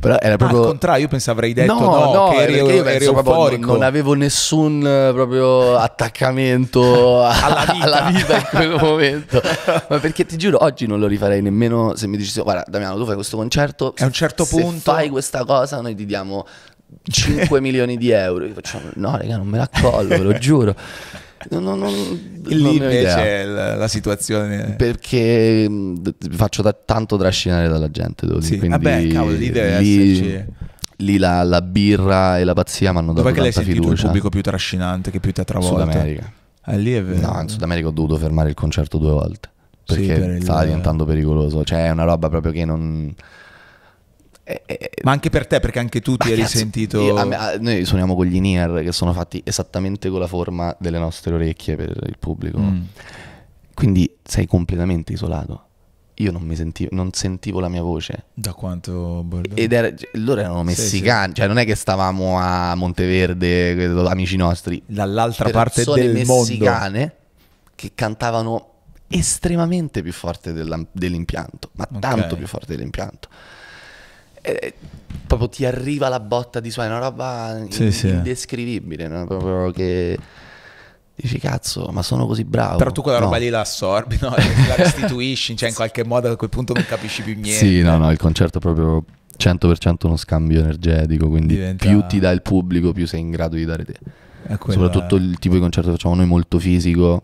[0.00, 0.62] Però era Ah, al proprio.
[0.62, 3.66] contrario, io pensavo avrei detto no, che eri, perché io eri penso proprio euforico.
[3.66, 4.80] non, non avevo nessun
[5.12, 7.84] proprio attaccamento Alla vita.
[7.84, 9.40] alla vita in quel momento.
[9.88, 13.04] Ma perché ti giuro, oggi non lo rifarei nemmeno se mi dicessi, guarda Damiano, tu
[13.04, 13.94] fai questo concerto.
[13.98, 16.46] A un certo se punto- fai questa cosa, noi ti diamo
[17.02, 18.46] 5 milioni di euro.
[18.46, 20.74] Io faccio, no, raga, non me la collo, ve lo giuro.
[21.50, 24.74] Non, non, non, lì invece la, la situazione...
[24.76, 28.68] Perché mi faccio da- tanto trascinare dalla gente, devo Sì, dire.
[28.68, 30.44] Quindi vabbè, cavolo, lì deve lì- esserci-
[30.98, 33.82] lì la, la birra e la pazzia mi hanno dato Dov'è che l'hai tanta sentito
[33.84, 34.02] fiducia.
[34.02, 35.80] il pubblico più trascinante, che più ti ha travolto?
[35.80, 36.32] Sud America.
[36.62, 37.32] Ah, lì è vero.
[37.32, 39.50] No, in Sud America ho dovuto fermare il concerto due volte.
[39.84, 41.64] Sì, Perché per il- stava diventando pericoloso.
[41.64, 43.12] Cioè, è una roba proprio che non.
[44.44, 47.00] È- è- Ma anche per te, perché anche tu ti eri sentito...
[47.00, 50.26] io- a me- a- noi suoniamo con gli in-ear che sono fatti esattamente con la
[50.26, 52.58] forma delle nostre orecchie per il pubblico.
[52.58, 52.80] Mm.
[53.74, 55.66] Quindi sei completamente isolato.
[56.16, 58.24] Io non mi sentivo, non sentivo la mia voce.
[58.34, 59.24] Da quanto...
[59.54, 64.80] Ed era, loro erano Sì, messicani, cioè non è che stavamo a Monteverde, amici nostri.
[64.84, 66.42] Dall'altra parte del mondo.
[66.42, 67.14] messicane
[67.74, 68.68] che cantavano
[69.08, 71.98] estremamente più forte dell'impianto, ma Ok.
[71.98, 73.28] tanto più forte dell'impianto.
[74.42, 74.74] E,
[75.26, 78.08] proprio ti arriva la botta di suono, è una roba in- Sì, sì.
[78.08, 79.24] indescrivibile, no?
[79.26, 80.18] proprio che
[81.14, 82.76] dici cazzo, ma sono così bravo.
[82.76, 83.42] Però tu quella roba No.
[83.42, 84.30] lì la assorbi, no?
[84.30, 87.52] la restituisci, cioè in qualche modo a quel punto non capisci più niente.
[87.52, 89.04] Sì, no, no, il concerto è proprio
[89.38, 93.56] 100% uno scambio energetico, quindi Diventa- più ti dà il pubblico, più sei in grado
[93.56, 93.94] di dare te.
[94.58, 97.22] Quella- Soprattutto il tipo di concerto che facciamo noi molto fisico.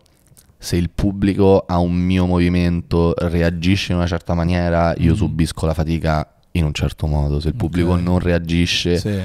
[0.57, 5.15] Se il pubblico a un mio movimento reagisce in una certa maniera, io Mm.
[5.15, 7.39] subisco la fatica in un certo modo.
[7.39, 8.01] Se il pubblico Ok.
[8.01, 9.21] non reagisce, Sì.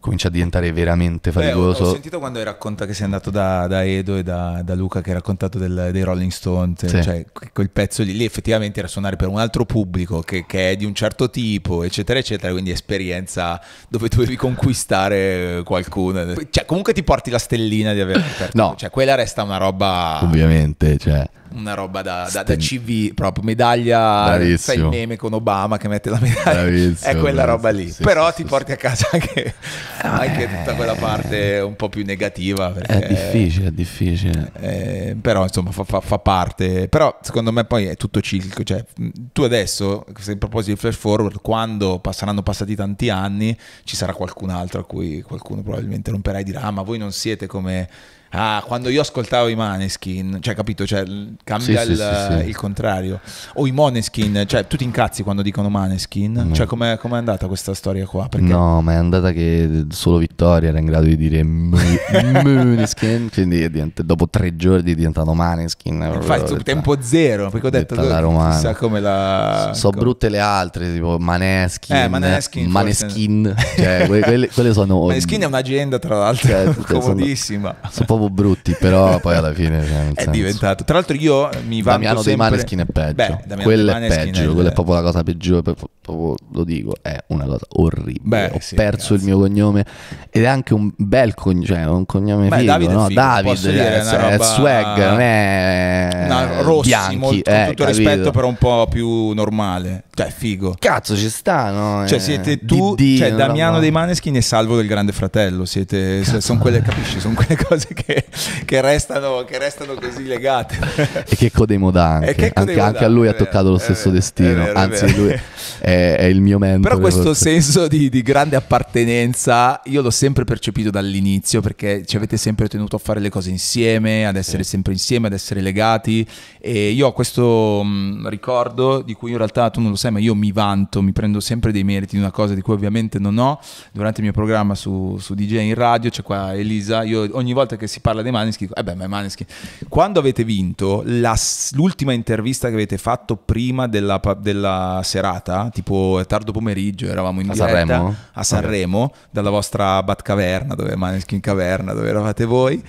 [0.00, 1.84] comincia a diventare veramente Beh, ho, faticoso.
[1.84, 5.00] ho sentito quando hai raccontato che sei andato da, da Edo e da, da Luca
[5.00, 7.02] che hai raccontato del- dei Rolling Stone, te- Sì.
[7.02, 10.70] cioè que- quel pezzo lì, lì effettivamente era suonare per un altro pubblico che, che
[10.72, 16.34] è di un certo tipo, eccetera, eccetera, quindi esperienza dove dovevi conquistare qualcuno.
[16.50, 18.56] Cioè comunque ti porti la stellina di aver aperto.
[18.58, 18.74] No.
[18.76, 20.18] Cioè quella resta una roba...
[20.22, 21.24] Ovviamente, cioè,
[21.54, 24.58] Una roba da, da- da CV, proprio medaglia, Bravissimo.
[24.58, 27.90] sai il meme con Obama che mette la medaglia, Bravissimo, è quella roba lì.
[27.90, 29.54] sì, Però sì, ti sì, porti a casa anche,
[30.02, 32.70] anche tutta quella parte un po' più negativa.
[32.70, 34.50] Perché, è difficile, è difficile.
[34.60, 36.88] eh, però insomma fa, fa- fa parte.
[36.88, 38.62] Però secondo me poi è tutto ciclico.
[38.62, 38.84] Cioè,
[39.32, 44.12] tu adesso, se in proposito di flash forward, quando passeranno passati tanti anni, ci sarà
[44.14, 47.88] qualcun altro a cui qualcuno probabilmente romperà e dirà: "Ah, ma voi non siete come.
[48.34, 51.04] Ah, quando io ascoltavo i Maneskin, cioè capito, cioè,
[51.44, 53.20] cambia Sì, il, sì, il contrario.
[53.54, 56.32] O i Moneskin, cioè tu ti incazzi quando dicono Maneskin?
[56.32, 56.54] No.
[56.54, 58.28] Cioè com'è, com'è andata questa storia qua?
[58.28, 63.62] Perché No, ma è andata che solo Vittoria era in grado di dire Måneskin, quindi
[63.62, 66.20] è divent- dopo tre giorni è diventato Maneskin.
[66.46, 68.54] tu tempo zero, perché ho detto detta alla romana.
[68.54, 69.72] chissà come la...
[69.74, 75.06] So come- brutte le altre, tipo Maneskin, Eh, Maneskin, forse- Maneskin, cioè quelle, quelle- sono...
[75.06, 77.76] Maneskin è un'agenda tra l'altro Cioè, tutte sono- comodissima.
[77.90, 79.84] Sono proprio brutti, però poi alla fine...
[79.86, 80.84] cioè, È senso, diventato.
[80.84, 82.50] Tra l'altro io mi vanto Damiano dei sempre...
[82.50, 85.22] Maneskin è peggio, Beh, Damiano quello dei è peggio, il- quella è proprio la cosa
[85.22, 85.74] peggiore,
[86.22, 88.20] proprio lo dico, è una cosa orribile.
[88.22, 89.14] Beh, Ho sì, perso ragazzi.
[89.14, 89.84] il mio cognome
[90.30, 93.06] ed è anche un bel cognome, cioè un cognome Beh, figo, Davide è no?
[93.06, 97.54] figo, David, dire, è una è roba- swag, non è No, Rossi, Bianchi, molto, eh,
[97.54, 97.98] con tutto capito?
[98.08, 100.04] rispetto, però un po' più normale.
[100.14, 100.74] Cioè, figo.
[100.78, 102.06] Cazzo ci sta, no?
[102.06, 105.64] Cioè, Eh, siete tu, DD, cioè Damiano roba- dei Maneskin e Salvo del Grande Fratello.
[105.64, 107.18] Siete, sono quelle, capisci?
[107.18, 108.24] Sono quelle cose che,
[108.64, 110.76] che restano, che restano così legate.
[111.24, 113.76] E che Checco dei Moda E anche, anche, anche a lui è ha toccato lo
[113.76, 115.30] è stesso destino, è è anzi lui
[115.80, 116.88] è, è il mio mentore.
[116.88, 122.36] Però questo senso di, di grande appartenenza io l'ho sempre percepito dall'inizio perché ci avete
[122.36, 126.26] sempre tenuto a fare le cose insieme, ad essere sempre insieme, ad essere legati
[126.58, 130.18] e io ho questo mh, ricordo di cui in realtà tu non lo sai ma
[130.18, 133.36] io mi vanto, mi prendo sempre dei meriti di una cosa di cui ovviamente non
[133.38, 133.60] ho.
[133.92, 137.76] Durante il mio programma su, su DJ in radio c'è qua Elisa, io ogni volta
[137.76, 139.46] che si parla dei Maneskin dico eh beh ma i Maneskin.
[139.88, 141.36] Quando avete vinto la
[141.72, 147.52] l'ultima intervista che avete fatto prima della, della serata, tipo tardo pomeriggio, eravamo in A
[147.52, 148.16] diretta Sanremo?
[148.32, 152.82] a Sanremo, dalla vostra Batcaverna, dove Maneskin Caverna, dove eravate voi.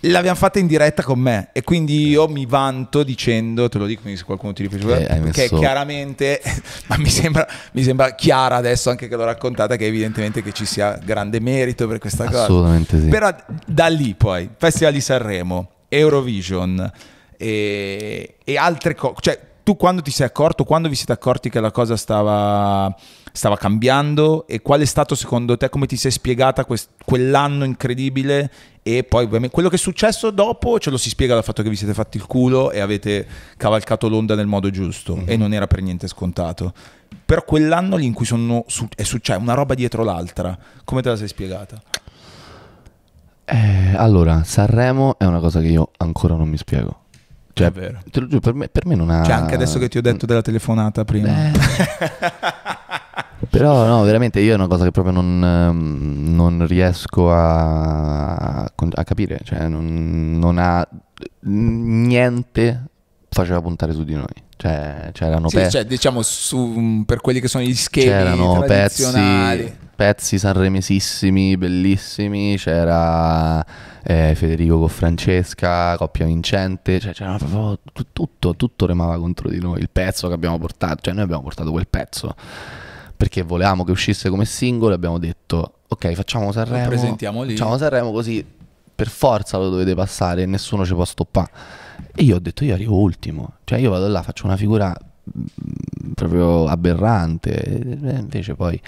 [0.00, 4.02] L'abbiamo fatta in diretta con me e quindi io mi vanto dicendo, te lo dico
[4.14, 6.40] se qualcuno ti ripeto, che messo- chiaramente,
[6.88, 10.64] ma mi sembra, mi sembra chiara adesso anche che l'ho raccontata, che evidentemente che ci
[10.64, 12.44] sia grande merito per questa cosa.
[12.44, 13.08] Assolutamente sì.
[13.08, 13.28] Però
[13.66, 16.90] da lì poi, Festival di Sanremo, Eurovision
[17.36, 21.58] e, e altre cose, cioè tu quando ti sei accorto, quando vi siete accorti che
[21.58, 22.94] la cosa stava,
[23.32, 28.52] stava cambiando e qual è stato secondo te, come ti sei spiegata quest- quell'anno incredibile
[28.82, 31.70] e poi ovviamente quello che è successo dopo ce lo si spiega dal fatto che
[31.70, 35.66] vi siete fatti il culo e avete cavalcato l'onda nel modo giusto e non era
[35.66, 36.74] per niente scontato.
[37.24, 41.08] Però quell'anno lì in cui sono su- è successo una roba dietro l'altra, come te
[41.08, 41.80] la sei spiegata?
[43.46, 47.03] Eh, allora, Sanremo è una cosa che io ancora non mi spiego.
[47.54, 48.00] Cioè, È vero.
[48.10, 49.22] te lo giuro, per me, per me non ha...
[49.22, 51.46] Cioè, anche adesso che ti ho detto della telefonata prima.
[51.46, 51.52] Eh.
[53.48, 59.04] Però no, veramente io è una cosa che proprio non, ehm, non riesco a, a
[59.04, 60.86] capire, cioè non, non ha
[61.42, 62.84] niente
[63.28, 64.24] faceva puntare su di noi,
[64.56, 69.02] cioè c'erano, Sì, pe- cioè, diciamo su, per quelli che sono gli schemi c'erano pezzi,
[69.02, 69.76] tradizionali.
[69.94, 73.64] pezzi sanremesissimi, bellissimi, c'era
[74.02, 79.58] eh, Federico con Francesca, coppia vincente, cioè c'era proprio tu- tutto, tutto remava contro di
[79.60, 82.34] noi, il pezzo che abbiamo portato, cioè noi abbiamo portato quel pezzo
[83.16, 87.52] perché volevamo che uscisse come singolo e abbiamo detto ok facciamo Sanremo, presentiamo lì.
[87.56, 88.44] facciamo Sanremo così
[88.94, 91.50] per forza lo dovete passare e nessuno ci può stoppare.
[92.14, 94.94] E io ho detto io arrivo ultimo, cioè io vado là, faccio una figura
[95.36, 98.80] mm, proprio aberrante, e invece poi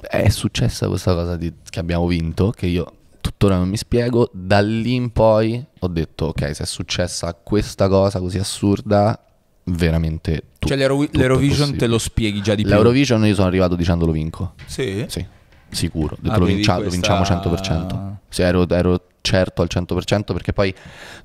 [0.00, 4.60] è successa questa cosa di- che abbiamo vinto, che io tuttora non mi spiego, da
[4.60, 9.16] lì in poi ho detto ok se è successa questa cosa così assurda,
[9.64, 12.72] veramente tutto, Cioè l'Eurovision te lo spieghi già di più.
[12.72, 14.54] L'Eurovision io sono arrivato dicendo lo vinco.
[14.66, 15.04] Sì.
[15.06, 15.24] Sì,
[15.72, 16.16] sicuro.
[16.20, 18.16] Detto lo, vincia- lo questa- vinciamo 100%.
[18.28, 20.74] Sì, ero, ero certo al 100% perché poi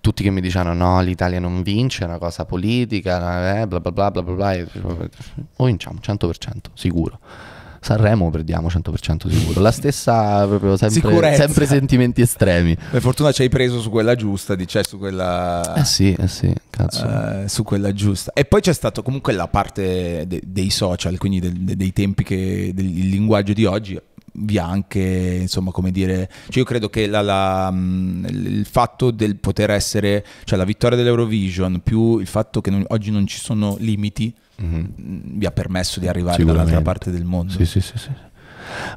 [0.02, 3.91] tutti che mi dicevano no, l'Italia non vince, è una cosa politica, eh, bla bla
[3.91, 4.56] bla bla bla bla.
[4.56, 7.20] Lo vinciamo 100%, sicuro.
[7.80, 9.62] Sanremo perdiamo 100% sicuro.
[9.62, 12.76] La stessa proprio sempre, sempre sentimenti estremi.
[12.76, 15.76] Per fortuna ci hai preso su quella giusta, di- cioè su quella...
[15.76, 17.06] Eh sì, eh sì, cazzo.
[17.43, 18.32] eh, su quella giusta.
[18.34, 22.24] E poi c'è stato comunque la parte de- dei social, quindi del- de- dei tempi
[22.24, 23.98] che del il linguaggio di oggi
[24.40, 29.12] vi ha anche, insomma, come dire, cioè io credo che la- la, mh, il fatto
[29.12, 33.40] del poter essere, cioè la vittoria dell'Eurovision più il fatto che non- oggi non ci
[33.40, 34.76] sono limiti Mhm.
[34.96, 37.52] mh, vi ha permesso di arrivare dall'altra parte del mondo.
[37.54, 38.10] Sì, sì, sì, sì.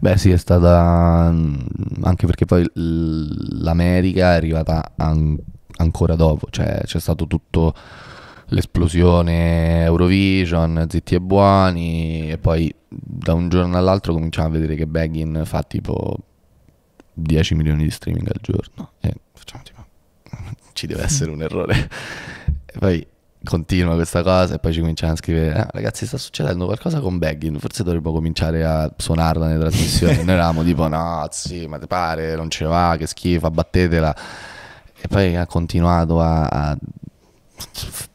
[0.00, 1.54] Beh, sì, è stata mm,
[2.02, 5.38] anche perché poi l'America è arrivata an-
[5.76, 7.74] ancora dopo, cioè c'è stato tutto
[8.50, 14.86] l'esplosione Eurovision, zitti e buoni, e poi da un giorno all'altro cominciamo a vedere che
[14.86, 16.16] Begin fa tipo
[17.14, 18.92] 10 milioni di streaming al giorno.
[19.00, 19.84] E facciamo tipo
[20.72, 21.88] ci deve essere un errore.
[22.66, 23.06] E poi
[23.42, 27.16] continua questa cosa e poi ci cominciamo a scrivere "Ah, ragazzi sta succedendo qualcosa con
[27.16, 30.16] Baggin forse dovremmo cominciare a suonarla nelle trasmissioni.
[30.24, 34.14] Noi eravamo tipo no sì ma ti pare non ce va che schifo abbattetela.
[35.02, 36.78] E poi ha continuato a, a-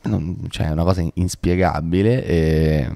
[0.03, 2.91] non- cioè è una cosa inspiegabile e,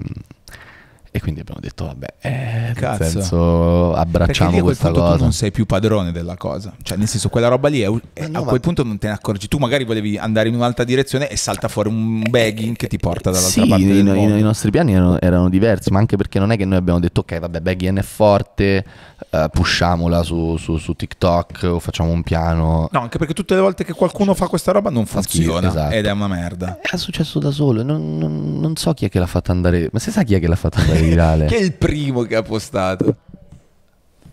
[1.11, 3.01] e quindi abbiamo detto vabbè eh, Cazzo.
[3.03, 6.73] nel senso Perché abbracciamo quel questa punto tu cosa non sei più padrone della cosa.
[6.81, 9.13] Cioè, nel senso, quella roba lì è, è- no, a quel punto non te ne
[9.13, 9.47] accorgi.
[9.47, 13.31] Tu magari volevi andare in un'altra direzione e salta fuori un bagging che ti porta
[13.31, 16.51] dall'altra sì, parte i, i- i nostri piani erano, erano diversi, ma anche perché non
[16.51, 18.85] è che noi abbiamo detto ok, vabbè, Begin è forte,
[19.31, 22.87] eh, pusciamola su, su- su TikTok o facciamo un piano.
[22.91, 25.93] No, anche perché tutte le volte che qualcuno fa questa roba non funziona esatto.
[25.93, 26.79] ed è una merda.
[26.81, 29.99] È successo da solo, non, non- non so chi è che l'ha fatta andare, ma
[29.99, 31.45] si sa chi è che l'ha fatta andare virale?
[31.47, 33.15] Chi è il primo che ha postato?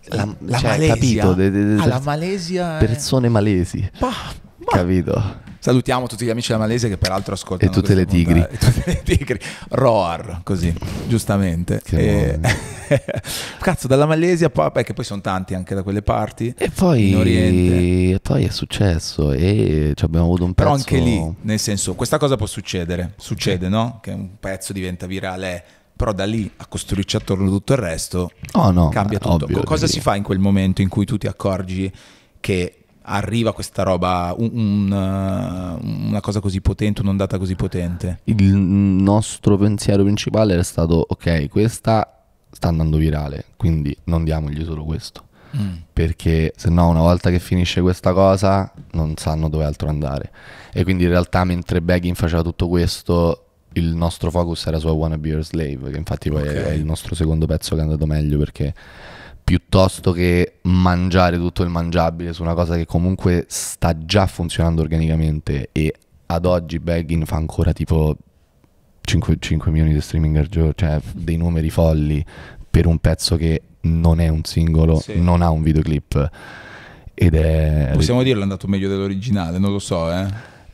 [0.09, 0.93] La, La cioè, Malesia.
[1.23, 1.33] capito?
[1.33, 2.77] De- de- de- Ah, la Malesia.
[2.79, 5.45] è- persone malesi, Ma- ma- capito?
[5.59, 8.39] Salutiamo tutti gli amici della Malesia che peraltro ascoltano E tutte le tigri.
[8.39, 9.37] E tutte le tigri.
[9.69, 10.73] Roar, così,
[11.07, 11.81] giustamente.
[11.89, 12.39] E-
[13.59, 16.53] Cazzo, dalla Malesia, poi, beh, che poi sono tanti anche da quelle parti.
[16.57, 18.13] E poi, In Oriente.
[18.13, 20.69] e poi è successo e ci abbiamo avuto un pezzo...
[20.69, 23.99] Però anche lì, nel senso, questa cosa può succedere, succede, no?
[24.01, 25.63] Che un pezzo diventa virale
[25.97, 29.43] però da lì a costruirci attorno tutto il resto Oh no, cambia è tutto.
[29.45, 31.91] ovvio Co- Cosa si fa in quel momento in cui tu ti accorgi
[32.39, 38.19] che arriva questa roba, un- un, uh, una cosa così potente, un'ondata così potente?
[38.25, 44.83] Il nostro pensiero principale era stato, ok, questa sta andando virale, quindi non diamogli solo
[44.83, 45.23] questo.
[45.55, 45.73] Mm.
[45.93, 50.31] Perché se no una volta che finisce questa cosa non sanno dove altro andare.
[50.73, 53.46] E quindi in realtà mentre Beggin faceva tutto questo,
[53.77, 56.65] il nostro focus era su I Wanna Be Your Slave, che infatti poi è- Ok.
[56.67, 58.73] è il nostro secondo pezzo che è andato meglio perché
[59.43, 65.69] piuttosto che mangiare tutto il mangiabile su una cosa che comunque sta già funzionando organicamente
[65.71, 65.93] e
[66.25, 68.17] ad oggi Beggin fa ancora tipo
[69.01, 72.23] 5, 5 milioni di streaming al giorno, cioè dei numeri folli
[72.69, 75.17] per un pezzo che non è un singolo, Sì.
[75.21, 76.29] non ha un videoclip
[77.13, 80.25] ed è Possiamo dirlo è andato meglio dell'originale, non lo so, eh.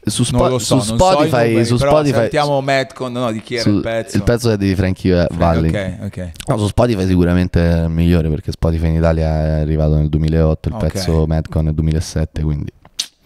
[0.05, 3.53] Su, Spo- so, su non so Spotify, numeri, su Spotify sentiamo Madcon, no, di chi
[3.55, 4.17] era su- il pezzo.
[4.17, 5.69] il pezzo è di Frankie Valli.
[5.69, 6.31] Ok, ok.
[6.47, 10.69] No, su Spotify sicuramente è il migliore perché Spotify in Italia è arrivato nel 2008,
[10.69, 10.87] il Ok.
[10.91, 12.71] pezzo Madcon nel 2007, quindi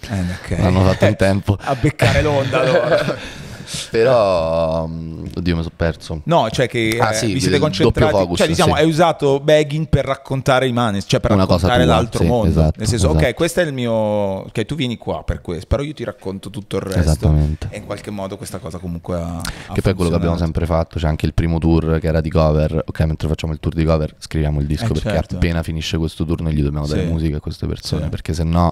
[0.09, 0.59] Eh, ok.
[0.59, 1.57] l'hanno fatto in tempo.
[1.61, 3.15] a beccare l'onda allora.
[3.91, 6.21] Però, mm, oddio, mi sono perso.
[6.25, 8.81] No, cioè che Ah, eh, sì, vi siete concentrati, focus, cioè diciamo sì.
[8.81, 12.49] hai usato Begging per raccontare i manes, cioè per Una raccontare tua, l'altro sì, mondo.
[12.49, 13.33] esatto, Nel senso, ok, esatto.
[13.33, 16.77] questo è il mio ok, tu vieni qua per questo, però io ti racconto tutto
[16.77, 16.99] il resto.
[16.99, 17.67] Esattamente.
[17.71, 20.37] E in qualche modo questa cosa comunque ha, ha Che poi è quello che abbiamo
[20.37, 23.59] sempre fatto, c'è anche il primo tour che era di cover, ok mentre facciamo il
[23.59, 25.35] tour di cover scriviamo il disco Eh, perché certo.
[25.35, 28.71] appena finisce questo tour noi gli dobbiamo dare musica a queste persone, perché se no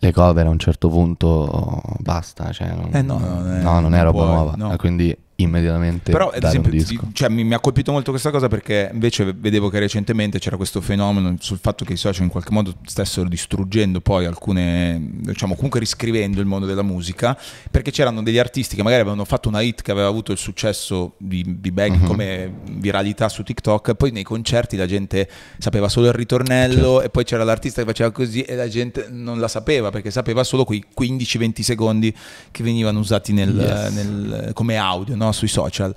[0.00, 3.94] le cover a un certo punto basta, cioè non, Eh, no, non è- no, non
[3.94, 4.76] è roba puoi, nuova, no.
[4.76, 6.72] quindi immediatamente Però ad esempio
[7.12, 10.80] cioè, mi, mi ha colpito molto questa cosa perché invece vedevo che recentemente c'era questo
[10.80, 15.78] fenomeno sul fatto che i social in qualche modo stessero distruggendo poi alcune, diciamo comunque
[15.78, 17.38] riscrivendo il mondo della musica
[17.70, 21.14] perché c'erano degli artisti che magari avevano fatto una hit che aveva avuto il successo
[21.18, 22.06] di, di Bang Mhm.
[22.06, 25.28] come viralità su TikTok e poi nei concerti la gente
[25.58, 27.02] sapeva solo il ritornello Certo.
[27.02, 30.42] e poi c'era l'artista che faceva così e la gente non la sapeva perché sapeva
[30.42, 32.12] solo quei 15-20 secondi
[32.50, 33.92] che venivano usati nel- Yes.
[33.94, 35.26] nel- come audio no?
[35.32, 35.94] Sui social.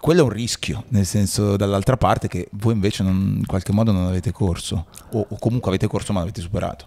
[0.00, 3.90] Quello è un rischio, nel senso dall'altra parte che voi invece non- in qualche modo
[3.90, 6.86] non avete corso o, o comunque avete corso ma l'avete superato.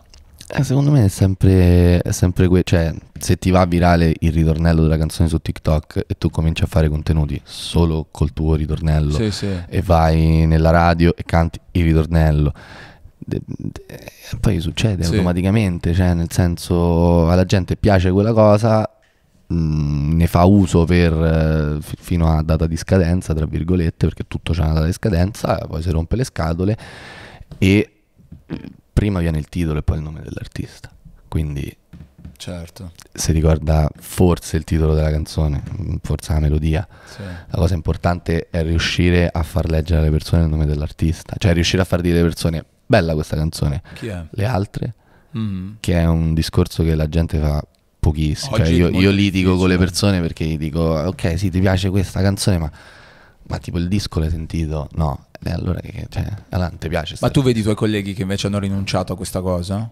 [0.54, 4.82] Eh, secondo me è sempre, è sempre que- cioè se ti va virale il ritornello
[4.82, 9.48] della canzone su TikTok e tu cominci a fare contenuti solo col tuo ritornello sì.
[9.68, 12.54] e vai nella radio e canti il ritornello.
[13.24, 13.84] de- de-
[14.42, 15.12] poi succede Sì.
[15.12, 18.90] automaticamente, cioè nel senso alla gente piace quella cosa,
[19.52, 24.24] mh, ne fa uso per, eh, fi- fino a data di scadenza, tra virgolette, perché
[24.28, 26.78] tutto c'ha una data di scadenza, poi si rompe le scatole
[27.58, 27.92] e
[28.46, 28.62] eh,
[28.94, 30.90] prima viene il titolo e poi il nome dell'artista.
[31.28, 31.76] Quindi
[32.38, 32.92] Certo.
[33.14, 36.88] si ricorda forse il titolo della canzone, mh, forse la melodia.
[37.06, 37.22] Sì.
[37.22, 41.82] La cosa importante è riuscire a far leggere alle persone il nome dell'artista, cioè riuscire
[41.82, 43.82] a far dire alle persone bella questa canzone,
[44.32, 44.96] le altre,
[45.38, 45.76] Mm.
[45.80, 47.64] che è un discorso che la gente fa
[48.02, 48.58] pochissimo.
[48.58, 52.20] Cioè, io, io litigo con le persone perché gli dico ok sì ti piace questa
[52.22, 52.70] canzone ma,
[53.44, 54.90] ma tipo il disco l'hai sentito?
[54.96, 57.16] No, e allora che, cioè, allora non ti piace.
[57.16, 59.90] sta Ma tu vedi i tuoi colleghi che invece hanno rinunciato a questa cosa?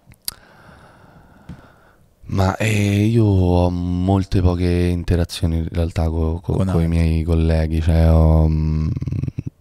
[2.31, 7.23] Ma eh, io ho molte poche interazioni in realtà co- co- Con con i miei
[7.23, 8.87] colleghi, cioè ho mm,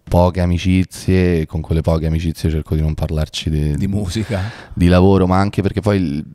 [0.03, 4.41] poche amicizie e con quelle poche amicizie cerco di non parlarci di, Di musica?
[4.73, 6.25] di lavoro, ma anche perché poi il-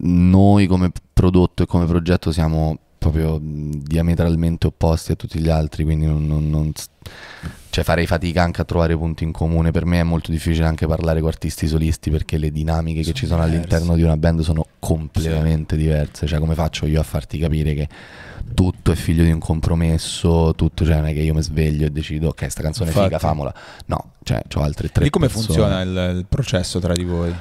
[0.00, 5.84] noi come prodotto e come progetto siamo proprio mh, diametralmente opposti a tutti gli altri,
[5.84, 6.72] quindi non, non- non
[7.70, 9.70] cioè farei fatica anche a trovare punti in comune.
[9.70, 13.14] Per me è molto difficile anche parlare con artisti solisti perché le dinamiche che Sono
[13.16, 13.58] ci sono diverse.
[13.66, 16.26] all'interno di una band sono completamente diverse.
[16.26, 17.88] Cioè, come faccio io a farti capire che
[18.54, 21.90] tutto è figlio di un compromesso, tutto, cioè non è che io mi sveglio e
[21.90, 23.54] decido, ok, sta canzone è figa, famola.
[23.86, 25.46] No, cioè, ho altre tre Lì come persone.
[25.46, 27.32] funziona il, il processo tra di voi?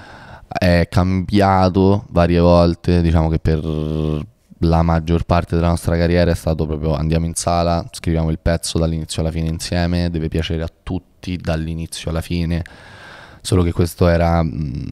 [0.57, 3.59] È cambiato varie volte, diciamo che per
[4.61, 8.79] la maggior parte della nostra carriera è stato proprio andiamo in sala, scriviamo il pezzo
[8.79, 12.63] dall'inizio alla fine insieme, deve piacere a tutti dall'inizio alla fine,
[13.41, 14.91] solo che questo era, mh,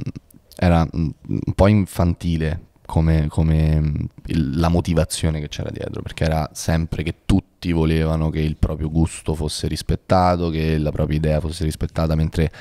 [0.56, 6.48] era mh, un po' infantile come, come, il- la motivazione che c'era dietro, perché era
[6.54, 11.64] sempre che tutti volevano che il proprio gusto fosse rispettato, che la propria idea fosse
[11.64, 12.52] rispettata, mentre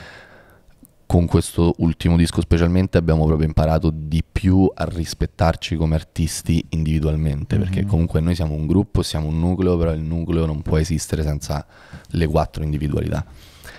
[1.14, 7.56] con questo ultimo disco specialmente abbiamo proprio imparato di più a rispettarci come artisti individualmente,
[7.56, 7.86] perché Mhm.
[7.86, 11.64] comunque noi siamo un gruppo, siamo un nucleo, però il nucleo non può esistere senza
[12.08, 13.24] le quattro individualità.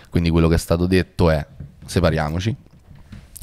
[0.10, 1.46] Quindi quello che è stato detto è
[1.86, 2.56] separiamoci,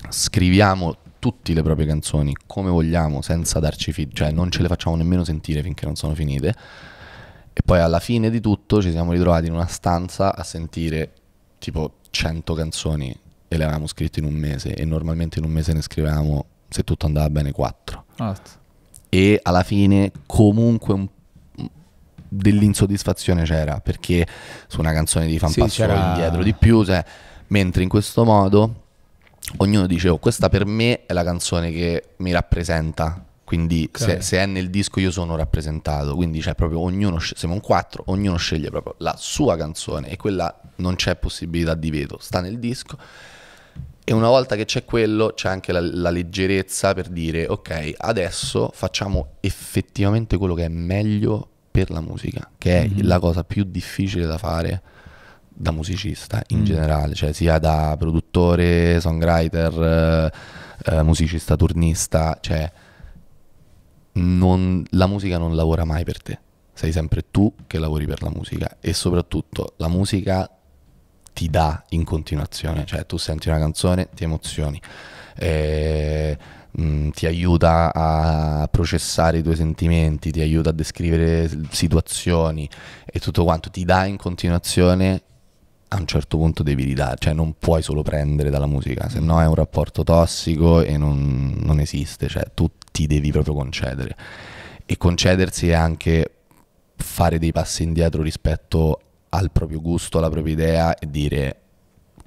[0.09, 4.97] scriviamo tutte le proprie canzoni come vogliamo senza darci feed, cioè non ce le facciamo
[4.97, 6.49] nemmeno sentire finché non sono finite.
[6.49, 11.13] E poi poi alla fine di tutto ci siamo ritrovati in una stanza a sentire
[11.59, 13.15] tipo 100 canzoni
[13.53, 16.85] e le avevamo scritte in un mese e normalmente in un mese ne scrivevamo, se
[16.85, 18.05] tutto andava bene, 4.
[18.17, 18.35] Ah,
[19.11, 21.09] E alla fine comunque un
[22.29, 24.27] dell'insoddisfazione c'era perché
[24.67, 27.05] su una canzone di fan Sì, passo indietro di più cioè,
[27.49, 28.85] mentre in questo modo
[29.59, 33.23] ognuno dice oh questa per me è la canzone che mi rappresenta.
[33.45, 33.99] Quindi Ok.
[33.99, 36.15] se, se è nel disco io sono rappresentato.
[36.15, 40.59] Quindi c'è proprio ognuno siamo un quattro ognuno sceglie proprio la sua canzone e quella
[40.77, 42.17] non c'è possibilità di veto.
[42.19, 42.97] Sta nel disco
[44.05, 48.71] e una volta che c'è quello, c'è anche la, la leggerezza per dire, ok, adesso
[48.75, 53.07] facciamo effettivamente quello che è meglio per la musica, che è Mhm.
[53.07, 54.83] la cosa più difficile da fare
[55.55, 56.65] da musicista in Mm.
[56.65, 59.83] generale, cioè sia da produttore, songwriter,
[60.87, 62.71] eh, eh, musicista, turnista, cioè
[64.15, 66.39] non- la musica non lavora mai per te,
[66.75, 70.51] sei sempre tu che lavori per la musica e soprattutto la musica
[71.33, 74.81] ti dà in continuazione, cioè tu senti una canzone, ti emozioni,
[75.37, 76.37] eh,
[76.71, 82.69] mh, ti aiuta a processare i tuoi sentimenti, ti aiuta a descrivere situazioni
[83.05, 85.23] e tutto quanto, ti dà in continuazione,
[85.89, 89.41] a un certo punto devi ridare, cioè non puoi solo prendere dalla musica, se no
[89.43, 94.17] è un rapporto tossico e non, non esiste, cioè tu ti devi proprio concedere.
[94.87, 96.37] E concedersi è anche
[96.97, 99.01] fare dei passi indietro rispetto
[99.35, 101.57] al proprio gusto, alla propria idea e dire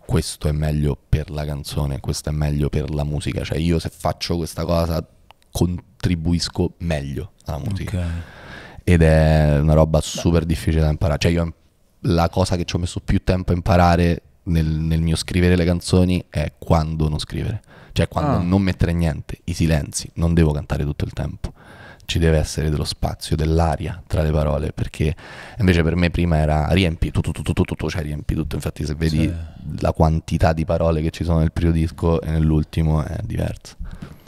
[0.06, 3.90] questo è meglio per la canzone, questo è meglio per la musica, cioè io se
[3.90, 5.06] faccio questa cosa
[5.52, 8.06] contribuisco meglio alla musica ok.
[8.84, 11.54] ed è una roba super difficile da imparare, cioè io
[12.02, 15.66] la cosa che ci ho messo più tempo a imparare nel, nel mio scrivere le
[15.66, 17.62] canzoni è quando non scrivere,
[17.94, 18.42] cioè quando Ah.
[18.42, 21.54] non mettere niente, i silenzi, non devo cantare tutto il tempo.
[22.06, 25.16] Ci deve essere dello spazio, dell'aria tra le parole, perché
[25.60, 28.56] invece per me prima era riempi tutto, tutto, tutto, tutto, cioè riempi tutto.
[28.56, 29.34] Infatti, se vedi Sì.
[29.82, 33.76] la quantità di parole che ci sono nel primo disco e nell'ultimo è diversa.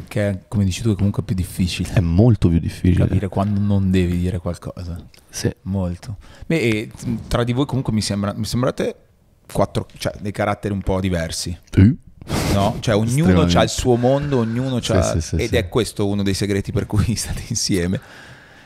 [0.08, 3.06] Che è, come dici tu, è comunque più difficile È molto più difficile.
[3.06, 4.98] capire quando non devi dire qualcosa.
[5.30, 5.54] Sì.
[5.64, 6.18] Molto.
[6.46, 6.90] Beh,
[7.28, 8.96] tra di voi comunque mi, sembra, mi sembrate
[9.52, 11.98] quattro, cioè dei caratteri un po' diversi, Sì.
[12.58, 12.78] No?
[12.82, 15.02] Cioè ognuno ha il suo mondo, ognuno ha...
[15.02, 15.56] sì, sì, ed sì.
[15.56, 18.00] è questo uno dei segreti per cui state insieme.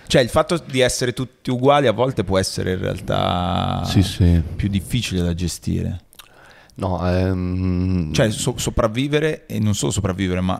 [0.08, 3.88] Cioè il fatto di essere tutti uguali a volte può essere in realtà
[4.56, 6.02] più difficile da gestire.
[6.76, 10.58] No, ehm, Cioè so- sopravvivere e non solo sopravvivere, ma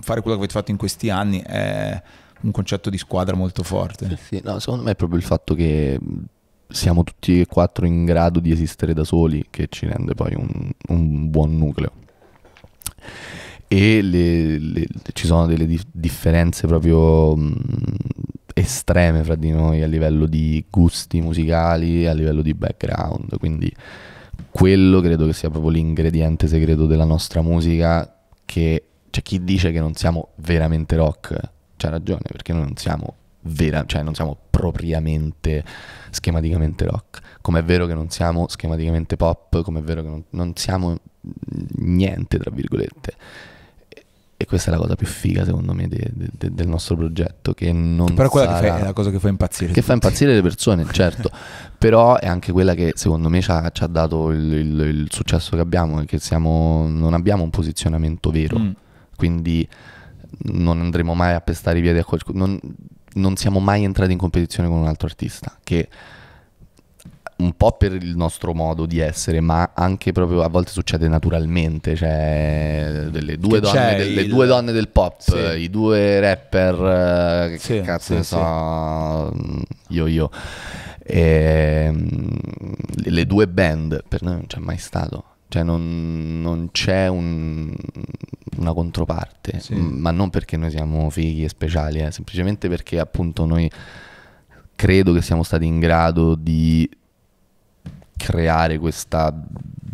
[0.00, 2.00] fare quello che avete fatto in questi anni è
[2.42, 4.18] un concetto di squadra molto forte.
[4.28, 5.98] Sì, no, secondo me è proprio il fatto che
[6.68, 10.70] siamo tutti e quattro in grado di esistere da soli che ci rende poi un,
[10.88, 11.92] un buon nucleo.
[13.68, 17.54] E le- le- ci sono delle dif- differenze proprio mh,
[18.54, 23.74] estreme fra di noi a livello di gusti musicali, a livello di background, quindi
[24.50, 29.80] quello credo che sia proprio l'ingrediente segreto della nostra musica che c'è chi dice che
[29.80, 31.36] non siamo veramente rock,
[31.76, 35.64] c'ha ragione, perché noi non siamo vera, cioè non siamo propriamente
[36.10, 40.24] schematicamente rock, come è vero che non siamo schematicamente pop, come è vero che non,
[40.30, 40.96] non siamo
[41.78, 43.14] niente, tra virgolette.
[44.36, 47.54] E- questa è la cosa più figa, secondo me, de- de- de- del nostro progetto,
[47.54, 49.72] che non Però quella che sarà- fai è la cosa che fa impazzire.
[49.72, 50.06] che fa tutti.
[50.06, 51.30] impazzire le persone, certo,
[51.78, 55.06] però è anche quella che secondo me ci ha, ci ha dato il, il- il
[55.10, 58.70] successo che abbiamo, è che siamo, non abbiamo un posizionamento vero, Mm.
[59.16, 59.66] quindi
[60.46, 62.60] non andremo mai a pestare i piedi a qualcuno, non,
[63.14, 65.88] non siamo mai entrati in competizione con un altro artista, che
[67.36, 71.96] un po' per il nostro modo di essere, ma anche proprio a volte succede naturalmente,
[71.96, 75.36] cioè delle due, donne c'è del, le il- due donne del pop, Sì.
[75.62, 79.32] i due rapper, eh, che Sì, cazzo sì, ne so,
[79.88, 80.30] io io,
[81.06, 82.30] Ehm,
[82.94, 85.24] le due band per noi non c'è mai stato.
[85.54, 87.72] Cioè non, non c'è un-
[88.56, 89.76] una controparte, Sì.
[89.76, 93.70] ma non perché noi siamo fighi e speciali, eh, semplicemente perché appunto noi
[94.74, 96.90] credo che siamo stati in grado di
[98.16, 99.32] creare questa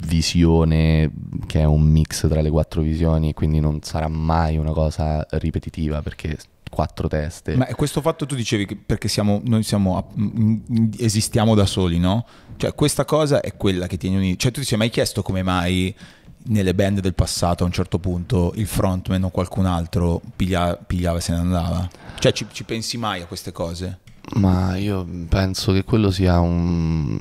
[0.06, 1.10] visione
[1.46, 6.00] che è un mix tra le quattro visioni, quindi non sarà mai una cosa ripetitiva
[6.00, 6.38] perché
[6.70, 7.54] quattro teste.
[7.56, 10.10] Ma questo fatto tu dicevi che perché siamo, noi siamo,
[10.96, 12.24] esistiamo da soli, no?
[12.60, 14.40] Cioè questa cosa è quella che tiene uniti.
[14.40, 15.94] Cioè tu ti sei mai chiesto come mai
[16.48, 21.16] nelle band del passato a un certo punto il frontman o qualcun altro piglia- pigliava
[21.16, 21.88] e se ne andava?
[22.18, 24.00] Cioè ci, ci pensi mai a queste cose?
[24.34, 27.18] Ma io penso che quello sia un...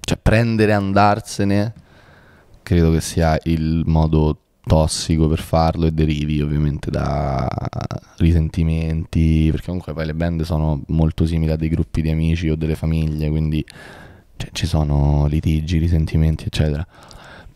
[0.00, 1.74] cioè prendere e andarsene
[2.62, 7.46] credo che sia il modo tossico per farlo e derivi ovviamente da
[8.16, 12.56] risentimenti, perché comunque poi le band sono molto simili a dei gruppi di amici o
[12.56, 13.62] delle famiglie, quindi
[14.40, 16.86] cioè, ci sono litigi, risentimenti, eccetera.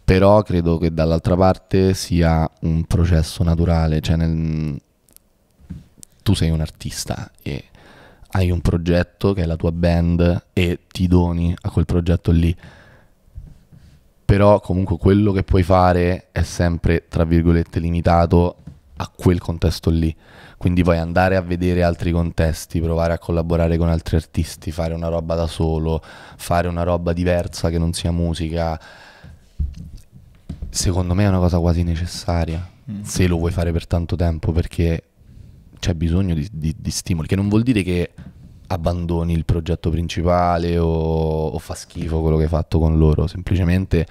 [0.05, 4.79] Però credo che dall'altra parte sia un processo naturale, cioè nel...
[6.23, 7.65] tu sei un artista e
[8.33, 12.55] hai un progetto che è la tua band e ti doni a quel progetto lì
[14.25, 18.57] però comunque quello che puoi fare è sempre, tra virgolette, limitato
[18.97, 20.15] a quel contesto lì.
[20.65, 25.09] Quindi puoi andare a vedere altri contesti, provare a collaborare con altri artisti, fare una
[25.09, 28.81] roba da solo, fare una roba diversa che non sia musica.
[30.71, 33.03] Secondo me è una cosa quasi necessaria, mm.
[33.03, 35.03] se lo vuoi fare per tanto tempo, perché
[35.79, 38.13] c'è bisogno di, di, di stimoli, che non vuol dire che
[38.69, 44.07] abbandoni il progetto principale o, o, fa schifo quello che hai fatto con loro, semplicemente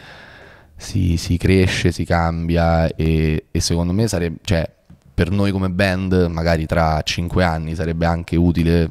[0.75, 4.69] si, si cresce, si cambia e, e, secondo me sarebbe, cioè,
[5.13, 8.89] per noi come band, magari tra cinque anni sarebbe anche utile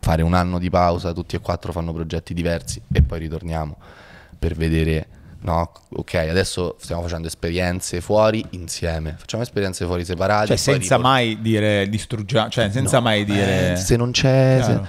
[0.00, 3.76] fare un anno di pausa, tutti e quattro fanno progetti diversi e poi ritorniamo
[4.38, 5.06] per vedere
[5.42, 10.48] no, ok, adesso stiamo facendo esperienze fuori insieme, facciamo esperienze fuori separate.
[10.48, 13.72] Cioè, senza riport- mai dire distruggiamo, cioè, senza no, mai dire.
[13.72, 14.60] Eh, se non c'è.
[14.62, 14.80] Se,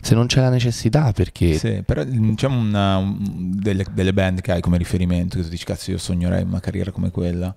[0.00, 1.54] se, non c'è la necessità, perché.
[1.54, 3.16] Sì, però diciamo una, un,
[3.58, 6.90] delle, delle, band che hai come riferimento, che tu dici, cazzo, io sognerei una carriera
[6.90, 7.54] come quella.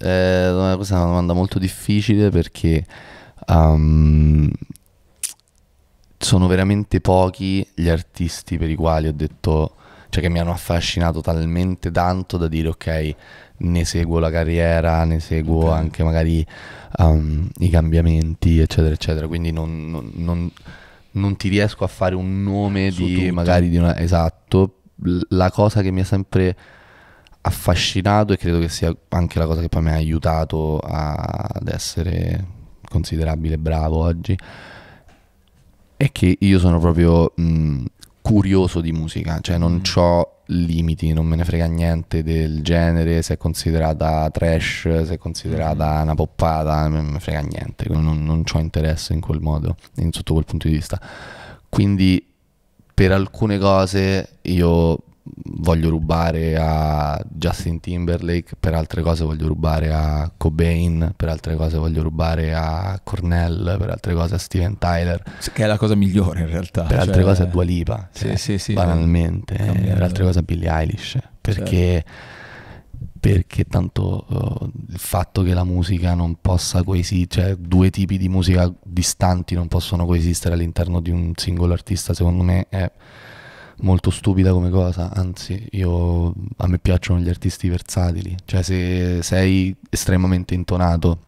[0.00, 2.84] Eh, questa è una domanda molto difficile perché.
[3.46, 4.50] Um,
[6.22, 9.74] sono veramente pochi gli artisti per i quali ho detto
[10.10, 13.14] cioè che mi hanno affascinato talmente tanto da dire ok,
[13.58, 15.78] ne seguo la carriera, ne seguo okay.
[15.78, 16.44] anche magari
[16.98, 19.28] um, i cambiamenti, eccetera, eccetera.
[19.28, 20.50] Quindi non, non, non,
[21.12, 23.32] non, ti riesco a fare un nome Su di tutto.
[23.32, 23.96] magari di una...
[23.96, 24.80] Esatto,
[25.28, 26.56] la cosa che mi ha sempre
[27.42, 31.68] affascinato e credo che sia anche la cosa che poi mi ha aiutato a, ad
[31.68, 34.36] essere considerabile bravo oggi
[35.96, 37.84] è che io sono proprio mh,
[38.22, 39.82] curioso di musica, cioè non mm.
[39.96, 45.18] ho limiti, non me ne frega niente del genere, se è considerata trash, se è
[45.18, 46.02] considerata mm.
[46.02, 50.10] una poppata, non me ne frega niente, non, non ho interesse in quel modo, in,
[50.12, 50.98] sotto quel punto di vista.
[51.68, 52.24] Quindi
[52.94, 55.02] per alcune cose io
[55.44, 61.78] voglio rubare a Justin Timberlake, per altre cose voglio rubare a Cobain, per altre cose
[61.78, 65.22] voglio rubare a Cornell, per altre cose a Steven Tyler.
[65.52, 66.82] Che è la cosa migliore in realtà.
[66.82, 67.06] Per cioè...
[67.06, 70.42] altre cose a Dua Lipa, sì, cioè, sì, sì, banalmente, eh, per altre cose a
[70.42, 72.04] Billie Eilish, perché...
[72.04, 72.38] Certo.
[73.20, 78.30] Perché tanto uh, il fatto che la musica non possa coesistere, cioè due tipi di
[78.30, 82.90] musica distanti non possono coesistere all'interno di un singolo artista, secondo me è
[83.80, 89.74] molto stupida come cosa, anzi io, a me piacciono gli artisti versatili, cioè se sei
[89.88, 91.18] estremamente intonato,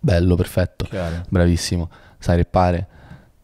[0.00, 1.22] bello, perfetto, Chiaro.
[1.28, 2.86] bravissimo, sai rappare,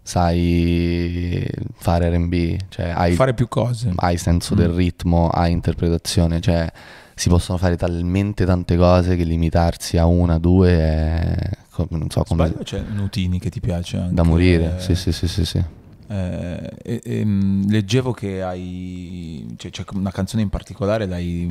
[0.03, 4.59] sai fare RB, cioè hai, fare più cose, hai senso mm.
[4.59, 6.71] del ritmo, hai interpretazione, cioè
[7.15, 11.51] si possono fare talmente tante cose che limitarsi a una, due è...
[11.89, 12.47] non so come...
[12.47, 14.15] Sbaglio, c'è Nutini che ti piace anche.
[14.15, 15.45] Da morire, sì sì sì sì.
[15.45, 15.65] sì.
[16.09, 21.51] Eh, e, e, mm, leggevo che hai cioè, c'è una canzone in particolare l'hai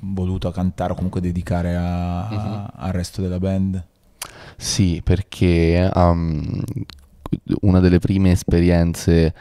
[0.00, 2.66] voluto cantare o comunque dedicare a, uh-huh.
[2.74, 3.82] al resto della band
[4.56, 6.62] sì perché um,
[7.62, 9.34] una delle prime esperienze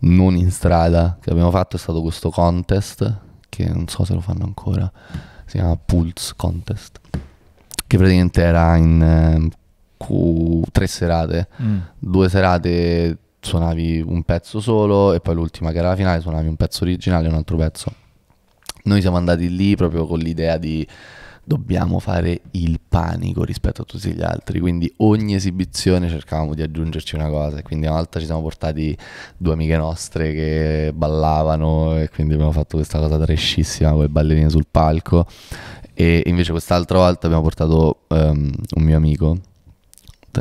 [0.00, 3.18] non in strada che abbiamo fatto è stato questo contest
[3.48, 4.92] che non so se lo fanno ancora
[5.46, 7.00] si chiama Pulse Contest
[7.86, 11.78] che praticamente era in eh, tre serate mm.
[11.98, 16.56] due serate suonavi un pezzo solo e poi l'ultima che era la finale suonavi un
[16.56, 17.92] pezzo originale e un altro pezzo.
[18.84, 20.86] Noi siamo andati lì proprio con l'idea di
[21.48, 27.14] dobbiamo fare il panico rispetto a tutti gli altri, quindi ogni esibizione cercavamo di aggiungerci
[27.14, 28.94] una cosa, quindi una volta ci siamo portati
[29.34, 34.50] due amiche nostre che ballavano e quindi abbiamo fatto questa cosa trescissima con le ballerine
[34.50, 35.26] sul palco.
[35.94, 39.38] E invece quest'altra volta abbiamo portato um, un mio amico,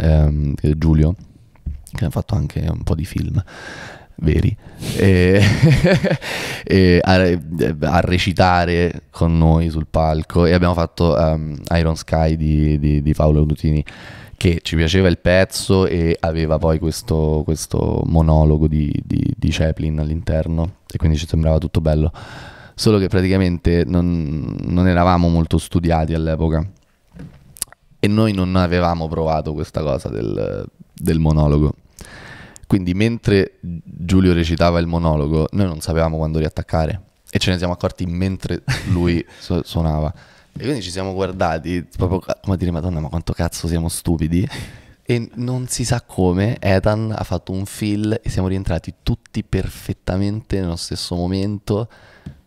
[0.02, 1.16] um, Giulio,
[1.98, 3.44] che ha fatto anche un po' di film
[4.20, 4.56] veri
[4.96, 5.42] e,
[6.64, 10.46] e a, a, recitare con noi sul palco.
[10.46, 13.84] E abbiamo fatto um, Iron Sky di, di, di, Paolo Nutini
[14.38, 20.00] che ci piaceva il pezzo e aveva poi questo, questo monologo di, di, di Chaplin
[20.00, 22.12] all'interno e quindi ci sembrava tutto bello.
[22.76, 26.66] Solo che praticamente non, non eravamo molto studiati all'epoca.
[28.00, 31.74] E noi non avevamo provato questa cosa del, del monologo.
[32.68, 37.74] Quindi mentre Giulio recitava il monologo, noi non sapevamo quando riattaccare e ce ne siamo
[37.74, 40.14] accorti mentre lui su- suonava.
[40.56, 44.48] E quindi ci siamo guardati, proprio come dire, Madonna, ma quanto cazzo siamo stupidi.
[45.10, 50.60] E non si sa come, Ethan ha fatto un fill e siamo rientrati tutti perfettamente
[50.60, 51.88] nello stesso momento,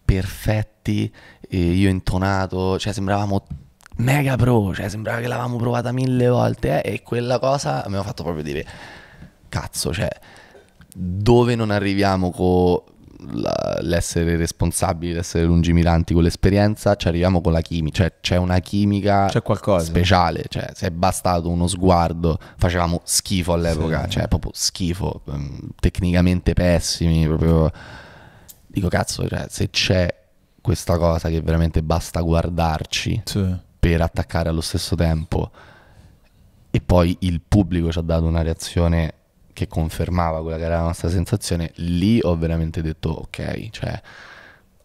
[0.05, 1.11] perfetti,
[1.49, 3.47] e io intonato, cioè sembravamo
[3.97, 8.03] mega pro, cioè sembrava che l'avevamo provata mille volte eh, e quella cosa mi ha
[8.03, 8.67] fatto proprio dire,
[9.51, 10.09] cazzo, cioè,
[10.95, 12.81] dove non arriviamo con
[13.83, 19.27] l'essere responsabili, l'essere lungimiranti con l'esperienza, ci arriviamo con la chimica, cioè c'è una chimica
[19.29, 19.85] C'è qualcosa.
[19.85, 24.11] speciale, cioè se è bastato uno sguardo, facevamo schifo all'epoca, Sì.
[24.13, 27.71] cioè proprio schifo, ehm, tecnicamente pessimi, proprio
[28.67, 30.15] dico cazzo, cioè se c'è
[30.63, 33.55] questa cosa che veramente basta guardarci Sì.
[33.79, 35.51] per attaccare allo stesso tempo
[36.71, 39.15] e poi il pubblico ci ha dato una reazione
[39.53, 44.01] che confermava quella che era la nostra sensazione, lì ho veramente detto ok, cioè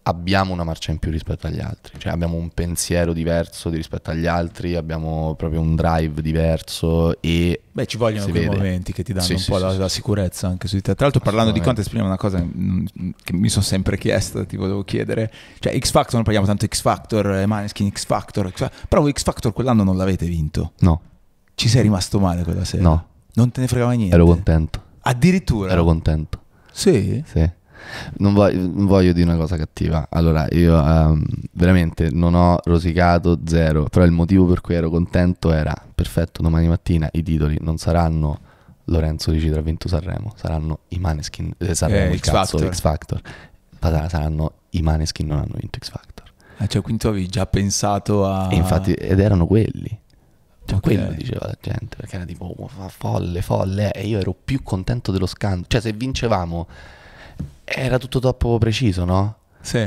[0.07, 4.11] abbiamo una marcia in più rispetto agli altri, cioè abbiamo un pensiero diverso di rispetto
[4.11, 8.55] agli altri, abbiamo proprio un drive diverso e Beh, ci vogliono quei vede.
[8.55, 10.82] momenti che ti danno Sì, un sì, po' sì, la, la sicurezza anche su di
[10.84, 10.93] te.
[10.93, 14.84] Tra l'altro, parlando di contest, prima una cosa che mi sono sempre chiesto, ti volevo
[14.84, 15.32] chiedere.
[15.57, 19.09] Cioè, X Factor, non parliamo tanto X Factor, eh, Maneskin, X Factor, X Factor, però
[19.09, 20.74] X Factor quell'anno non l'avete vinto.
[20.82, 21.01] no,
[21.55, 22.84] Ci sei rimasto male quella sera?
[22.84, 24.16] no, Non te ne fregava niente?
[24.16, 25.72] ero contento, Addirittura?
[25.72, 26.40] ero contento.
[26.72, 27.24] Sì?
[27.26, 27.50] Sì.
[28.18, 30.08] Non voglio, non voglio dire una cosa cattiva.
[30.10, 33.84] Allora, io ehm, veramente non ho rosicato zero.
[33.90, 36.42] Però il motivo per cui ero contento era perfetto.
[36.42, 38.40] Domani mattina i titoli non saranno
[38.86, 41.54] Lorenzo Ricci tra vinto Sanremo, saranno i Maneskin.
[41.58, 42.74] Eh, Sanremo, Eh, il X cazzo, Factor.
[42.76, 43.22] X Factor.
[43.82, 46.26] Ma saranno i Maneskin non hanno vinto X Factor.
[46.58, 48.48] Ah, cioè, quindi tu avevi già pensato a...
[48.52, 50.00] E infatti, ed erano quelli.
[50.66, 50.82] Cioè, Ok.
[50.82, 54.63] quello diceva la gente, perché era tipo "Oh, folle, folle, eh", e io ero più
[54.63, 55.66] contento dello scandalo.
[55.68, 56.68] Cioè, se vincevamo,
[57.63, 59.36] era tutto troppo preciso, no?
[59.61, 59.78] Sì.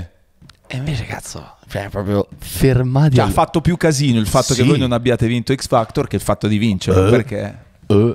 [0.71, 3.15] E invece, cazzo, cioè, proprio fermati.
[3.17, 4.69] Cioè, ha al- fatto più casino il fatto che Sì.
[4.69, 7.11] voi non abbiate vinto X Factor che il fatto di vincere, Eh.
[7.11, 7.59] perché...
[7.87, 8.15] Eh.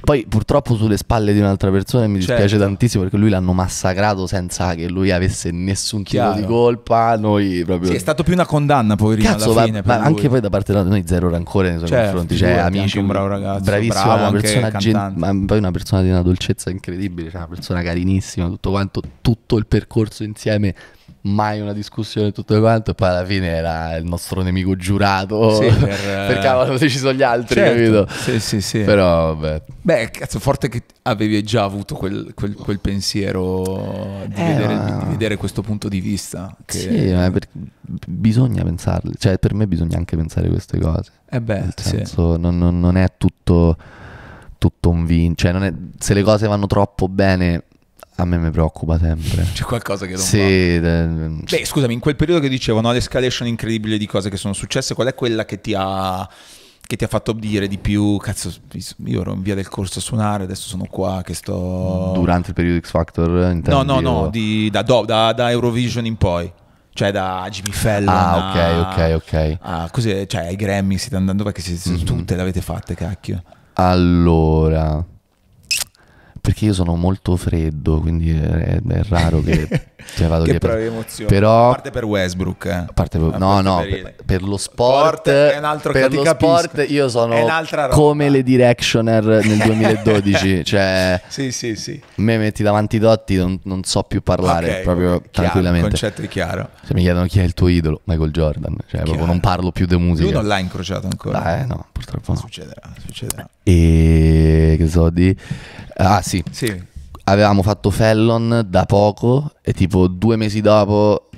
[0.00, 2.64] Poi, purtroppo, sulle spalle di un'altra persona mi dispiace Certo.
[2.64, 6.40] tantissimo perché lui l'hanno massacrato senza che lui avesse nessun tipo Chiaro.
[6.40, 7.16] di colpa.
[7.16, 7.90] Noi proprio.
[7.90, 9.82] Sì, è stato più una condanna, poverino, Cazzo, alla ma, fine.
[9.84, 12.36] ma per anche poi da parte di noi zero rancore nei suoi Certo, confronti.
[12.36, 16.08] Cioè, amici, un bravo ragazzo, bravissimo, bravo, una persona gen- ma poi una persona di
[16.10, 20.74] una dolcezza incredibile, cioè una persona carinissima, tutto quanto, tutto il percorso insieme,
[21.22, 25.54] mai una discussione, tutto quanto, e poi alla fine era il nostro nemico giurato.
[25.54, 28.04] Sì, per, perché avevano deciso gli altri, Certo.
[28.04, 28.22] capito?
[28.22, 28.78] Sì, sì, sì.
[28.80, 29.62] Però vabbè.
[29.82, 34.98] Beh, cazzo, forte che avevi già avuto quel, quel- quel pensiero di, Eh, vedere, ma-
[35.04, 36.54] di vedere questo punto di vista.
[36.64, 36.78] Che...
[36.78, 37.48] Sì, ma per-
[38.06, 41.10] bisogna pensarle, cioè per me bisogna anche pensare queste cose.
[41.30, 41.88] Eh beh, Nel sì.
[41.88, 43.76] senso, non, non- non è tutto,
[44.58, 45.34] tutto un vin.
[45.34, 47.64] Cioè, non è- se le cose vanno troppo bene,
[48.20, 49.46] a me mi preoccupa sempre.
[49.52, 50.26] C'è qualcosa che non va.
[50.26, 51.06] Sì, eh,
[51.48, 54.94] Beh, scusami, in quel periodo che dicevo, no, l'escalation incredibile di cose che sono successe,
[54.94, 56.28] qual è quella che ti ha
[56.88, 58.50] che ti ha fatto dire di più, cazzo,
[59.04, 62.12] io ero in via del corso a suonare, adesso sono qua che sto...
[62.14, 66.06] durante il periodo X Factor, intendi, No, no, no, o- di- da, da- da Eurovision
[66.06, 66.50] in poi.
[66.94, 69.56] Cioè da Jimmy Fallon Ah, a- ok, ok, ok.
[69.60, 70.26] a- cos'è?
[70.26, 72.04] cioè ai Grammy siete andando perché siete, Mhm.
[72.04, 73.42] tutte le avete fatte, cacchio.
[73.74, 75.04] Allora,
[76.48, 79.68] perché io sono molto freddo, quindi è, è raro che
[80.16, 81.28] cioè, vado che via per- bravi emozioni.
[81.30, 82.70] Però A parte per Westbrook, eh.
[82.72, 85.92] A parte per- A no, no, per per, per lo sport, Sport è un altro
[85.92, 86.56] che per ti lo capisco.
[86.58, 87.36] sport io sono
[87.90, 92.00] come le Directioner nel 2012, cioè Sì, sì, sì.
[92.14, 95.86] me metti davanti Dotti non, non so più parlare Ok, proprio ok, chiaro, tranquillamente.
[95.88, 96.70] Il concetto è chiaro.
[96.82, 99.84] Se mi chiedono chi è il tuo idolo, Michael Jordan, cioè proprio non parlo più
[99.84, 100.24] di musica.
[100.24, 101.60] Lui non l'ha incrociato ancora.
[101.60, 102.38] Eh no, purtroppo no.
[102.38, 103.46] Succederà, succederà.
[103.62, 105.36] E che so di
[106.00, 106.80] Ah sì, Sì.
[107.24, 111.28] avevamo fatto Fallon da poco e tipo due mesi dopo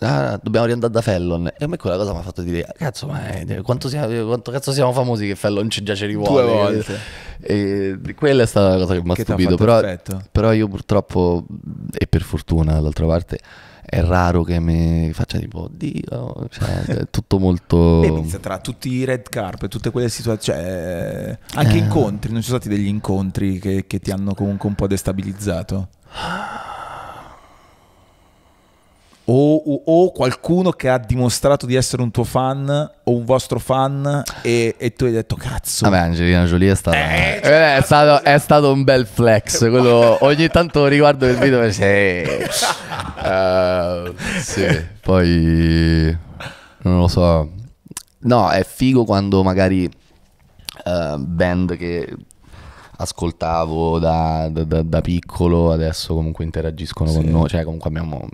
[0.00, 3.06] ah, dobbiamo riandare da Fallon e a me quella cosa mi ha fatto dire cazzo
[3.06, 6.52] ma è- quanto, siamo, quanto cazzo siamo famosi che Fallon ci già ci rivuole Due
[6.52, 6.98] volte.
[7.40, 9.80] e quella è stata la cosa che mi ha stupito però,
[10.32, 11.44] però io purtroppo
[11.96, 13.38] e per fortuna dall'altra parte
[13.88, 19.04] è raro che mi faccia tipo oddio cioè, è tutto molto Beh, tra tutti i
[19.04, 21.78] red carpet, tutte quelle situazioni, cioè, anche Eh.
[21.78, 25.88] incontri, non ci sono stati degli incontri che, che ti hanno comunque un po' destabilizzato?
[29.28, 32.68] O, o- o qualcuno che ha dimostrato di essere un tuo fan
[33.02, 35.90] o un vostro fan e, e tu hai detto cazzo.
[35.90, 36.96] Vabbè, Angelina Jolie è stata.
[36.96, 39.58] Eh, Eh, è, stato, è stato un bel flex.
[39.68, 41.82] Quello, ogni tanto riguardo il video e sì.
[41.82, 42.46] Eh,
[44.40, 44.84] sì.
[45.00, 46.16] Poi
[46.82, 47.50] non lo so.
[48.20, 49.84] No, è figo quando magari
[50.84, 52.14] eh, band che
[52.98, 57.16] ascoltavo da, da- da- piccolo, adesso comunque interagiscono Sì.
[57.16, 58.26] con noi, cioè comunque abbiamo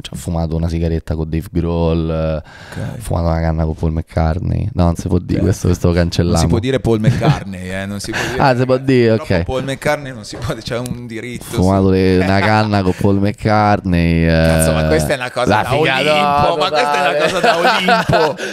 [0.00, 2.36] ci ha fumato una sigaretta con Dave Grohl, eh,
[2.80, 2.98] Ok.
[2.98, 4.68] fumato una canna con Paul McCartney.
[4.74, 5.44] No, non si può dire, Ok.
[5.44, 6.36] questo, questo lo cancelliamo.
[6.36, 8.36] Non si può dire Paul McCartney, eh, non si può dire.
[8.42, 9.42] Ah, si può dire, ok.
[9.44, 11.44] Paul McCartney non si può, c'è un diritto.
[11.44, 14.24] fumato su- una canna con Paul McCartney.
[14.28, 17.56] eh, ma questa è una cosa la da Olimpo, ma questa è una cosa da
[17.56, 18.36] Olimpo.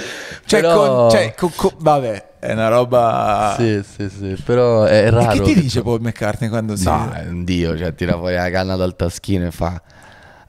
[0.47, 3.55] Cioè, Però- con- cioè, co- co- vabbè, è una roba...
[3.57, 5.31] Sì, sì, sì, però è E raro.
[5.43, 6.83] che ti dice Paul McCartney quando si...
[6.85, 9.81] No, è un dio, cioè tira fuori la canna dal taschino e fa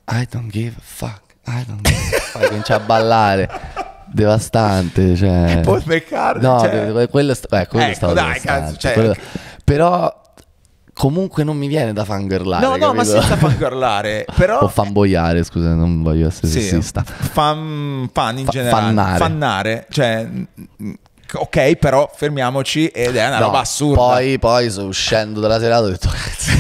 [0.09, 3.51] I don't give a fuck, I don't give a fuck, comincia a ballare.
[4.09, 5.61] Devastante, cioè.
[5.65, 8.93] Paul McCartney, No, cioè- que- quello, è eh, quello è Ecco, stato dai, cazzo, cioè-
[8.93, 9.15] quello-
[9.65, 10.23] Però
[10.95, 13.21] comunque non mi viene da fangirlare, No, no, ma capito?
[13.21, 14.61] senza fangirlare, però...
[14.61, 17.03] O fanboiare, scusa, non voglio essere Sì, sessista.
[17.05, 18.85] fan, fan in Fa- generale.
[18.87, 19.19] fannare.
[19.19, 20.29] Fannare, cioè...
[21.41, 24.01] Ok, però fermiamoci ed è una No, roba assurda.
[24.01, 26.51] Poi, poi uscendo dalla serata ho detto cazzo,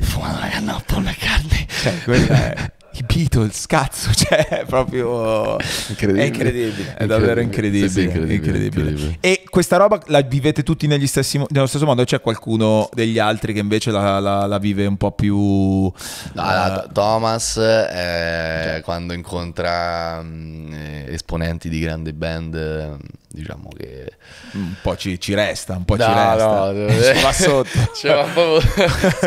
[0.00, 1.66] fumando una canna con Paul McCartney.
[1.82, 5.56] Cioè, quella è- I Beatles, cazzo, cioè, è proprio...
[5.88, 6.24] Incredibile.
[6.24, 7.88] È incredibile, è davvero incredibile.
[7.88, 8.88] Sì, sì, incredibile, incredibile.
[8.90, 9.18] incredibile.
[9.20, 12.02] E questa roba la vivete tutti negli stessi, nello stesso modo?
[12.02, 15.36] C'è qualcuno degli altri che invece la, la- la vive un po' più...
[15.36, 15.92] No,
[16.34, 22.96] eh, Thomas eh, quando incontra eh, esponenti di grandi band,
[23.28, 24.10] diciamo che
[24.52, 26.72] un po' ci, ci resta, un po' ci No, resta.
[26.72, 27.68] no, Ci va sotto.
[27.98, 28.26] Cioè,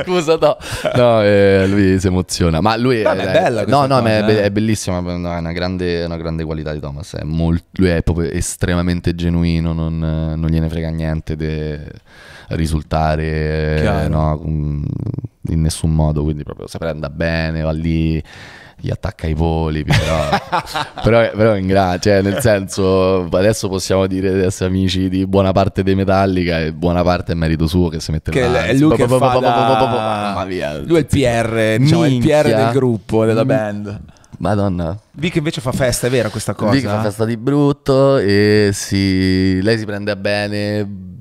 [0.04, 0.58] Scusa, no,
[0.96, 2.62] no eh, lui si emoziona.
[2.62, 4.44] Ma lui ma è bella no, questa no, ma è, cosa, eh.
[4.44, 5.00] è bellissima.
[5.00, 7.16] no, È una grande, una grande qualità di Thomas.
[7.16, 11.78] È molt- lui è proprio estremamente genuino, non, non gliene frega niente di
[12.50, 16.24] risultare no, in nessun modo.
[16.24, 18.24] Quindi proprio si prenda bene, va lì.
[18.84, 20.30] Gli attacca i polipi, però,
[21.04, 25.52] però, però in gra- cioè nel senso, adesso possiamo dire di essere amici di buona
[25.52, 28.74] parte dei Metallica e buona parte è merito suo che si mette Che là, è
[28.74, 30.34] lui che fa da...
[30.96, 33.48] è il PR, diciamo, è il PR del gruppo, della Mm.
[33.48, 34.00] band.
[34.40, 34.98] Madonna.
[35.12, 36.72] Vic invece fa festa, è vera questa cosa?
[36.72, 39.62] Vic fa festa di brutto e si...
[39.62, 41.21] lei si prende bene,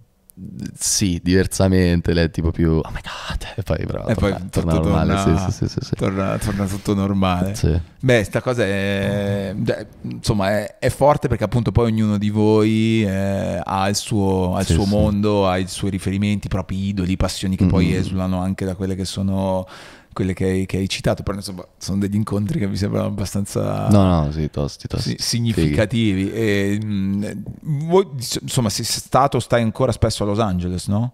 [0.78, 4.72] sì, diversamente, lei è tipo più, oh my god, e poi però E poi torna,
[4.74, 5.94] normale, torna- sì, sì, sì, sì.
[5.96, 7.54] Torna, torna tutto normale.
[7.54, 7.78] Sì.
[8.00, 9.54] Beh, sta cosa è,
[10.02, 14.60] insomma, è, è forte perché appunto poi ognuno di voi eh, ha il suo, ha
[14.60, 14.90] il Sì, suo sì.
[14.90, 17.94] mondo, ha i suoi riferimenti, i propri idoli, passioni che poi Mm.
[17.98, 19.66] esulano anche da quelle che sono
[20.12, 23.88] quelle che hai, che hai citato, però insomma sono degli incontri che mi sembrano abbastanza
[23.88, 25.10] No, no, sì, tosti, tosti.
[25.10, 26.32] si- significativi.
[26.32, 27.42] E, mh,
[27.86, 28.06] voi,
[28.42, 31.12] insomma, sei stato, stai ancora spesso a Los Angeles, no?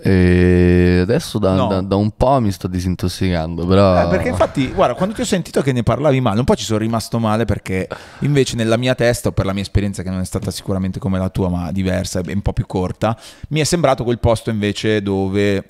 [0.00, 1.66] E adesso da, No.
[1.66, 4.04] da- da un po' mi sto disintossicando, però...
[4.04, 6.64] Eh, perché infatti, guarda, quando ti ho sentito che ne parlavi male, un po' ci
[6.64, 7.88] sono rimasto male perché
[8.20, 11.18] invece nella mia testa, o per la mia esperienza che non è stata sicuramente come
[11.18, 15.02] la tua, ma diversa e un po' più corta, mi è sembrato quel posto invece
[15.02, 15.68] dove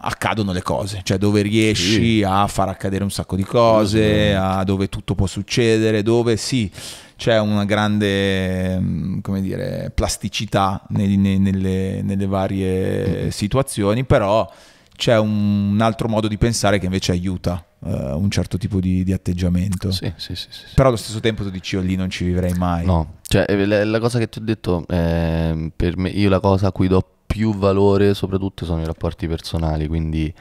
[0.00, 4.88] accadono le cose, cioè dove riesci a far accadere un sacco di cose, a dove
[4.88, 6.70] tutto può succedere, dove sì,
[7.16, 14.50] c'è una grande, mm, come dire, plasticità nei- nei- nelle, nelle varie situazioni, però
[14.94, 19.12] c'è un, altro modo di pensare che invece aiuta eh, un certo tipo di, di
[19.12, 19.90] atteggiamento.
[19.90, 20.74] Sì, sì, sì, sì, sì.
[20.74, 22.84] Però allo stesso tempo tu dici io lì non ci vivrei mai.
[22.84, 26.40] No, cioè eh, la, la cosa che ti ho detto, ehm, per me, io la
[26.40, 30.32] cosa a cui do più valore soprattutto sono i rapporti personali, quindi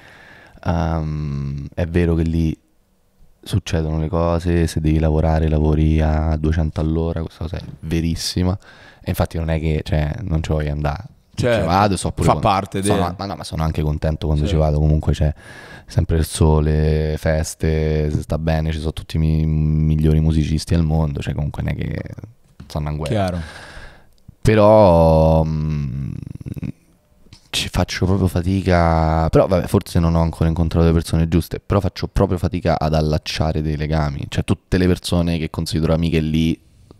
[0.63, 2.57] ehm, è vero che lì
[3.43, 8.57] succedono le cose, se devi lavorare lavori a 200 all'ora, questa cosa è verissima,
[8.99, 11.03] e infatti non è che cioè, non ci voglio andare.
[11.35, 13.83] Certo, Ci vado so pure fa con- parte sono- del- ma, no, ma sono anche
[13.83, 14.49] contento quando Sì.
[14.53, 15.31] ci vado, comunque c'è
[15.85, 20.83] sempre il sole, feste, si sta bene, ci sono tutti i mi- migliori musicisti al
[20.83, 22.01] mondo, cioè comunque non è che
[22.65, 23.13] stanno in guerra.
[23.13, 23.39] Chiaro.
[24.41, 26.11] Però mh,
[27.49, 29.27] ci faccio proprio fatica.
[29.29, 31.59] Però vabbè, forse non ho ancora incontrato le persone giuste.
[31.59, 34.25] Però faccio proprio fatica ad allacciare dei legami.
[34.27, 36.59] Cioè, tutte le persone che considero amiche lì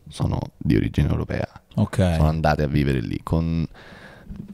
[0.09, 1.47] sono di origine europea.
[1.75, 2.15] Ok.
[2.15, 3.19] Sono andate a vivere lì.
[3.23, 3.65] Con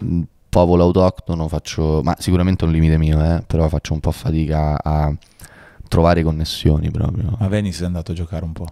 [0.02, 2.02] il popolo autoctono faccio.
[2.04, 5.14] Ma sicuramente è un limite mio, eh, Però faccio un po' fatica a
[5.88, 7.36] trovare connessioni proprio.
[7.40, 8.68] A Venice è andato a giocare un po'.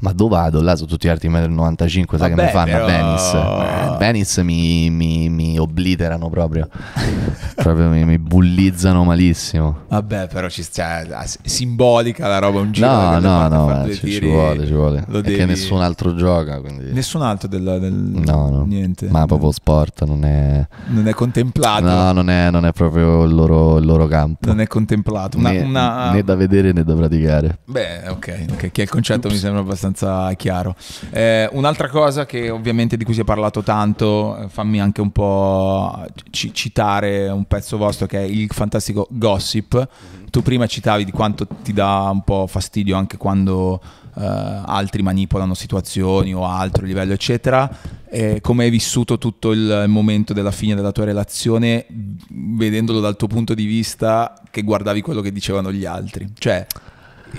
[0.00, 0.60] Ma dove vado?
[0.62, 3.96] Là sono tutti alti 1,95 m, sai che mi fanno però- a Venice?
[3.98, 6.68] Venice mi, mi- mi obliterano proprio.
[7.56, 9.84] proprio mi, mi bullizzano malissimo.
[9.88, 14.10] Vabbè, però ci cioè, ah, simbolica la roba, un giro No, no, no, eh, ci,
[14.10, 15.04] ci vuole, ci vuole.
[15.06, 16.92] che devi- nessun altro gioca, quindi...
[16.92, 18.64] Nessun altro del, del- No, no.
[18.66, 19.08] niente.
[19.08, 20.66] Ma proprio sport, non è...
[20.88, 21.84] non è contemplato.
[21.86, 24.46] No, non è, non è proprio il loro, il loro campo.
[24.48, 25.38] Non è contemplato.
[25.38, 27.58] Una, né, una- né da vedere né da praticare.
[27.64, 30.74] Beh, ok, ok, che il concetto mi sembra abbastanza abbastanza chiaro.
[31.10, 35.10] Eh, un'altra cosa che ovviamente di cui si è parlato tanto, eh, fammi anche un
[35.10, 39.74] po' c- citare un pezzo vostro che è il fantastico Gossip.
[39.74, 40.26] Mm-hmm.
[40.30, 43.80] Tu prima citavi di quanto ti dà un po' fastidio anche quando
[44.16, 47.70] eh, altri manipolano situazioni o altro livello, eccetera.
[48.08, 51.86] Eh, come hai vissuto tutto il momento della fine della tua relazione,
[52.28, 56.28] vedendolo dal tuo punto di vista che guardavi quello che dicevano gli altri?
[56.38, 56.66] Cioè,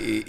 [0.04, 0.22] il,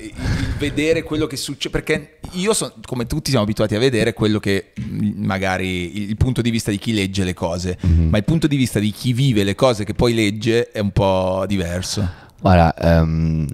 [0.00, 0.14] il,
[0.58, 4.72] vedere quello che succede perché io sono come tutti siamo abituati a vedere quello che
[5.16, 8.08] magari il punto di vista di chi legge le cose mm-hmm.
[8.08, 10.90] ma il punto di vista di chi vive le cose che poi legge è un
[10.90, 12.08] po' diverso
[12.40, 13.46] guarda um,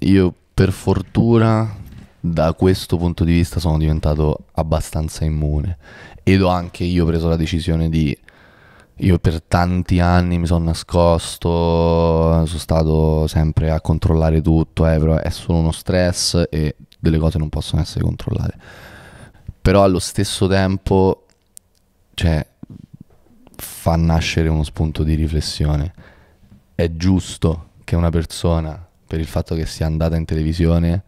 [0.00, 1.84] io per fortuna
[2.20, 5.76] da questo punto di vista sono diventato abbastanza immune
[6.22, 8.16] ed ho anche io preso la decisione di
[9.00, 15.16] io per tanti anni mi sono nascosto, sono stato sempre a controllare tutto, eh, però
[15.16, 18.54] è solo uno stress e delle cose non possono essere controllate.
[19.60, 21.26] Però allo stesso tempo,
[22.14, 22.46] cioè,
[23.56, 25.92] fa nascere uno spunto di riflessione.
[26.74, 31.02] È giusto che una persona, per il fatto che sia andata in televisione,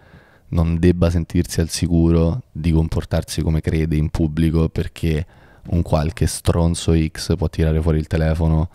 [0.49, 5.27] non debba sentirsi al sicuro di comportarsi come crede in pubblico perché
[5.71, 8.71] un qualche stronzo X può tirare fuori il telefono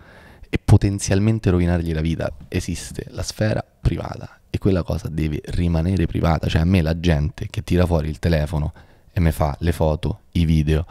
[0.49, 2.31] e potenzialmente rovinargli la vita.
[2.47, 6.47] Esiste la sfera privata e quella cosa deve rimanere privata.
[6.47, 8.73] Cioè a me la gente che tira fuori il telefono
[9.11, 10.85] e mi fa le foto, i video,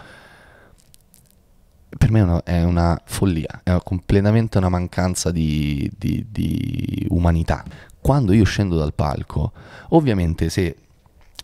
[1.96, 7.64] per me è una, è una follia, è completamente una mancanza di, di, di umanità.
[8.00, 9.52] Quando io scendo dal palco,
[9.90, 10.76] ovviamente se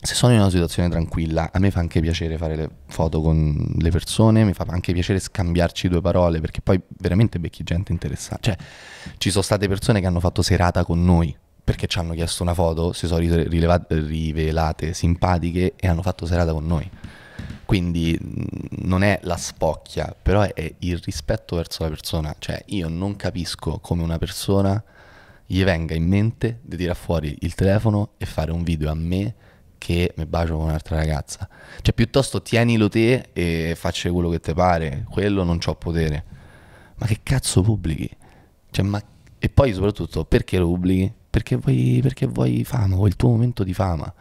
[0.00, 3.74] se sono in una situazione tranquilla, a me fa anche piacere fare le foto con
[3.78, 8.38] le persone, mi fa anche piacere scambiarci due parole, perché poi veramente becchi gente interessata.
[8.40, 8.56] Cioè,
[9.18, 12.54] ci sono state persone che hanno fatto serata con noi, perché ci hanno chiesto una
[12.54, 16.88] foto, si sono rivelate simpatiche e hanno fatto serata con noi.
[17.64, 18.18] Quindi
[18.82, 22.34] non è la spocchia, però è il rispetto verso la persona.
[22.38, 24.82] Cioè, io non capisco come una persona
[25.44, 29.34] gli venga in mente di tirare fuori il telefono e fare un video a me
[29.78, 31.48] che mi bacio con un'altra ragazza.
[31.80, 36.24] Cioè, piuttosto tienilo te e faccia quello che ti pare, quello non c'ho potere.
[36.96, 38.10] Ma che cazzo pubblichi?
[38.70, 39.00] Cioè, ma...
[39.38, 41.12] E poi soprattutto, perché lo pubblichi?
[41.30, 44.12] Perché vuoi, perché vuoi fama, vuoi il tuo momento di fama.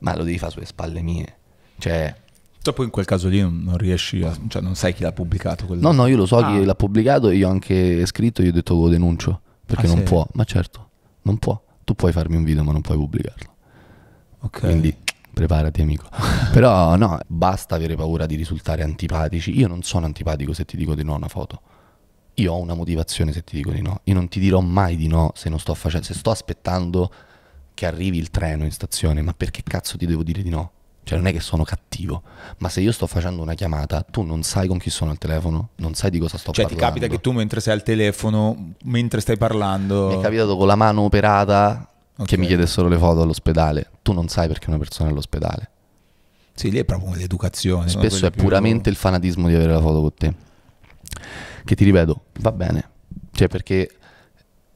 [0.00, 1.36] Ma lo devi fare sulle spalle mie.
[1.78, 2.14] Cioè...
[2.62, 4.36] Dopo in quel caso lì non riesci a...
[4.48, 5.66] cioè non sai chi l'ha pubblicato.
[5.66, 5.80] Quello.
[5.80, 6.50] No, no, io lo so ah.
[6.50, 9.40] chi l'ha pubblicato, io ho anche scritto, io ho detto che lo denuncio.
[9.64, 10.02] Perché ah, non sì.
[10.02, 10.26] può.
[10.32, 10.90] Ma certo,
[11.22, 11.62] non può.
[11.84, 13.49] Tu puoi farmi un video ma non puoi pubblicarlo.
[14.40, 14.60] Ok.
[14.60, 14.94] Quindi
[15.32, 16.08] preparati amico.
[16.52, 19.56] Però no, basta avere paura di risultare antipatici.
[19.58, 21.60] Io non sono antipatico se ti dico di no a una foto.
[22.34, 24.00] Io ho una motivazione se ti dico di no.
[24.04, 27.10] Io non ti dirò mai di no se non sto facendo, se sto aspettando
[27.74, 30.72] che arrivi il treno in stazione, ma perché cazzo ti devo dire di no?
[31.02, 32.22] Cioè non è che sono cattivo,
[32.58, 35.70] ma se io sto facendo una chiamata, tu non sai con chi sono al telefono,
[35.76, 36.80] non sai di cosa sto cioè, parlando.
[36.80, 40.08] Cioè ti capita che tu mentre sei al telefono, mentre stai parlando...
[40.08, 41.89] Mi è capitato con la mano operata
[42.22, 42.26] okay.
[42.26, 43.90] che mi chiedessero le foto all'ospedale.
[44.02, 45.70] Tu non sai perché una persona è all'ospedale.
[46.54, 47.88] Sì, lì è proprio l'educazione.
[47.88, 48.90] Spesso è puramente più...
[48.92, 50.34] il fanatismo di avere la foto con te.
[51.64, 52.88] Che ti ripeto, va bene.
[53.32, 53.90] Cioè, perché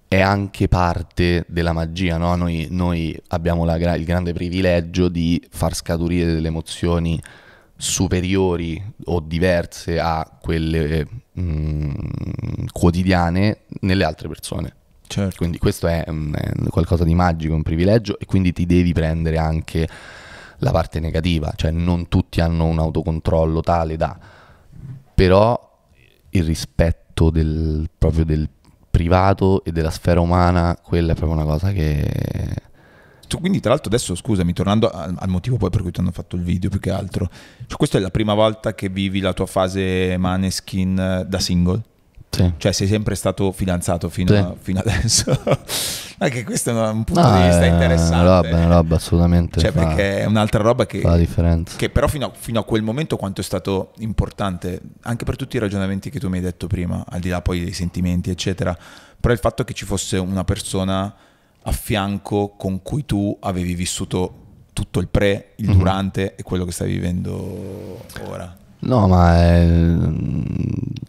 [0.08, 2.34] è anche parte della magia, no?
[2.36, 7.20] Noi, noi abbiamo gra- il grande privilegio di far scaturire delle emozioni
[7.76, 11.92] superiori o diverse a quelle mh, mm,
[12.72, 14.74] quotidiane nelle altre persone.
[15.14, 15.36] Certo.
[15.36, 19.88] Quindi questo è, è qualcosa di magico, un privilegio e quindi ti devi prendere anche
[20.58, 24.18] la parte negativa, cioè non tutti hanno un autocontrollo tale da...
[25.14, 25.86] però
[26.30, 28.48] il rispetto del, proprio del
[28.90, 32.62] privato e della sfera umana, quella è proprio una cosa che...
[33.28, 36.10] Tu quindi tra l'altro adesso scusami, tornando al, al, motivo poi per cui ti hanno
[36.10, 37.30] fatto il video più che altro,
[37.68, 41.82] cioè, questa è la prima volta che vivi la tua fase maneskin da single?
[42.34, 42.52] Sì.
[42.56, 44.36] Cioè sei sempre stato fidanzato fino, sì.
[44.36, 45.40] a, fino adesso.
[46.18, 48.14] Anche questo è un punto no, di vista interessante.
[48.14, 49.60] Una roba, una roba assolutamente.
[49.60, 51.76] Cioè, fa, perché è un'altra roba che, fa la differenza.
[51.76, 55.56] che però fino a, fino a, quel momento quanto è stato importante, anche per tutti
[55.56, 58.76] i ragionamenti che tu mi hai detto prima, al di là poi dei sentimenti, eccetera,
[59.20, 61.14] però il fatto che ci fosse una persona
[61.66, 64.42] a fianco con cui tu avevi vissuto
[64.72, 65.78] tutto il pre, il mm-hmm.
[65.78, 68.56] durante e quello che stai vivendo ora.
[68.84, 69.66] No, ma è,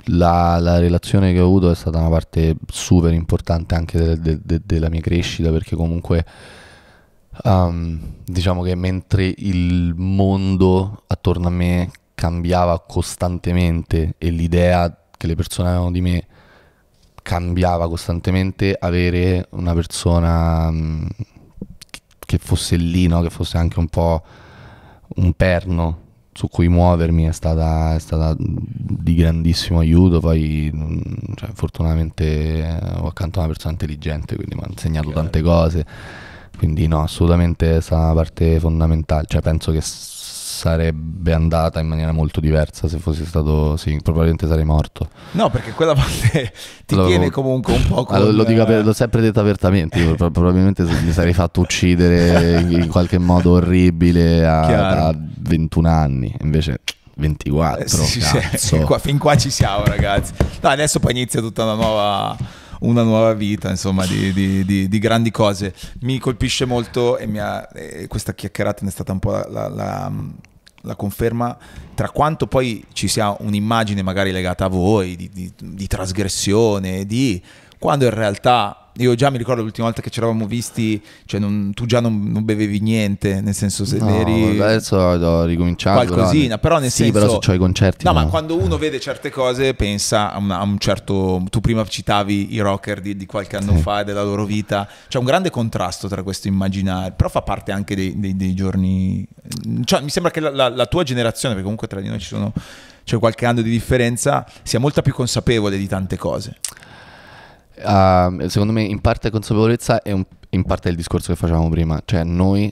[0.05, 4.39] la, la, relazione che ho avuto è stata una parte super importante anche de, de,
[4.41, 6.25] de, della mia crescita perché comunque
[7.43, 15.35] um, diciamo che mentre il mondo attorno a me cambiava costantemente e l'idea che le
[15.35, 16.27] persone avevano di me
[17.21, 21.07] cambiava costantemente, avere una persona um,
[21.89, 23.21] che che fosse lì, no?
[23.21, 24.23] che fosse anche un po'
[25.15, 26.03] un perno
[26.35, 30.19] su cui muovermi è stata, è stata di grandissimo aiuto.
[30.19, 30.99] Poi, mm,
[31.35, 35.85] cioè, fortunatamente eh, ho accanto a una persona intelligente, quindi mi ha insegnato tante cose.
[36.57, 39.25] Quindi, no, assolutamente è stata una parte fondamentale.
[39.29, 39.79] Cioè, penso che
[40.55, 45.09] sarebbe andata in maniera molto diversa se fossi stato, sì, probabilmente sarei morto.
[45.31, 46.53] No, perché quella parte
[46.85, 48.33] ti Lo- tiene comunque un po' con...
[48.33, 49.99] lo, dico l'ho sempre detto apertamente.
[49.99, 56.33] io pro- probabilmente mi sarei fatto uccidere in qualche modo orribile a, a 21 anni,
[56.41, 56.79] invece
[57.17, 57.83] 24.
[57.83, 58.77] Eh, sì, sì, sì.
[58.85, 60.31] Qua- fin qua ci siamo, ragazzi.
[60.61, 62.37] No, adesso poi inizia tutta una nuova,
[62.81, 65.73] una nuova vita, insomma, di, di- di- di grandi cose.
[66.01, 69.67] Mi colpisce molto e ha- e questa chiacchierata ne è stata un po' la, la-
[69.69, 70.11] la-
[70.81, 71.57] la conferma
[71.95, 77.41] tra quanto poi ci sia un'immagine magari legata a voi di, di- di trasgressione, di
[77.79, 81.71] quando in realtà io già mi ricordo l'ultima volta che ci eravamo visti, cioè non-
[81.73, 86.05] tu già non, non bevevi niente, nel senso se No, eri adesso ho ricominciato.
[86.05, 88.05] qualcosina, però nel sì, senso però se c'ho i concerti.
[88.05, 91.43] No, ma quando uno vede certe cose pensa a, una- a un certo.
[91.49, 93.81] Tu prima citavi i rocker di, di qualche anno Sì.
[93.81, 94.87] fa e della loro vita.
[95.07, 99.27] C'è un grande contrasto tra questo immaginario, però fa parte anche dei, dei- dei giorni.
[99.83, 102.27] Cioè, mi sembra che la, la- la tua generazione, perché comunque tra di noi ci
[102.27, 102.53] sono.
[103.03, 106.55] C'è qualche anno di differenza, sia molta più consapevole di tante cose.
[107.83, 112.01] Ah, secondo me in parte consapevolezza e un- in parte il discorso che facevamo prima.
[112.05, 112.71] Cioè noi,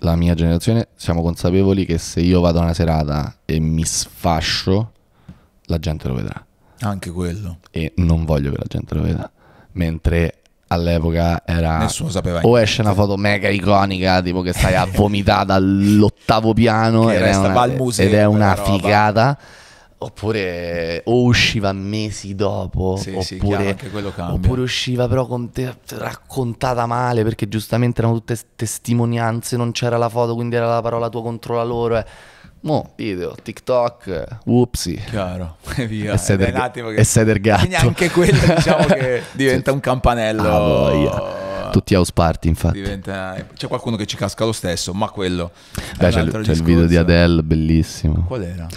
[0.00, 4.92] la mia generazione, siamo consapevoli che se io vado a una serata e mi sfascio,
[5.66, 6.44] la gente lo vedrà.
[6.80, 7.58] Anche quello.
[7.70, 9.30] e non voglio che la gente lo veda.
[9.72, 12.62] Mentre all'epoca era Nessuno sapeva o niente.
[12.62, 17.52] esce una foto mega iconica, tipo che stai a vomitare dall'ottavo piano ed è, una,
[18.02, 19.38] ed è una roba.
[20.04, 24.32] Oppure o usciva mesi dopo, Sì, sì, oppure, cambia.
[24.32, 30.08] oppure usciva però con te raccontata male perché giustamente erano tutte testimonianze, non c'era la
[30.08, 31.96] foto, quindi era la parola tua contro la loro.
[31.98, 32.04] eh.
[32.60, 34.96] Mo, video, TikTok, whoopsie.
[35.10, 36.14] Chiaro, e via.
[36.14, 37.58] E sei del- che- e sei del gatto.
[37.66, 40.42] Quindi anche quello diciamo che diventa un campanello.
[40.42, 41.52] Ah, voglia.
[41.74, 42.80] Tutti house party, infatti.
[42.80, 45.50] Diventa- C'è qualcuno che ci casca lo stesso, ma quello.
[45.98, 46.94] Beh, c'è, c'è il video di.
[46.96, 48.22] Adele, bellissimo.
[48.28, 48.68] Qual era?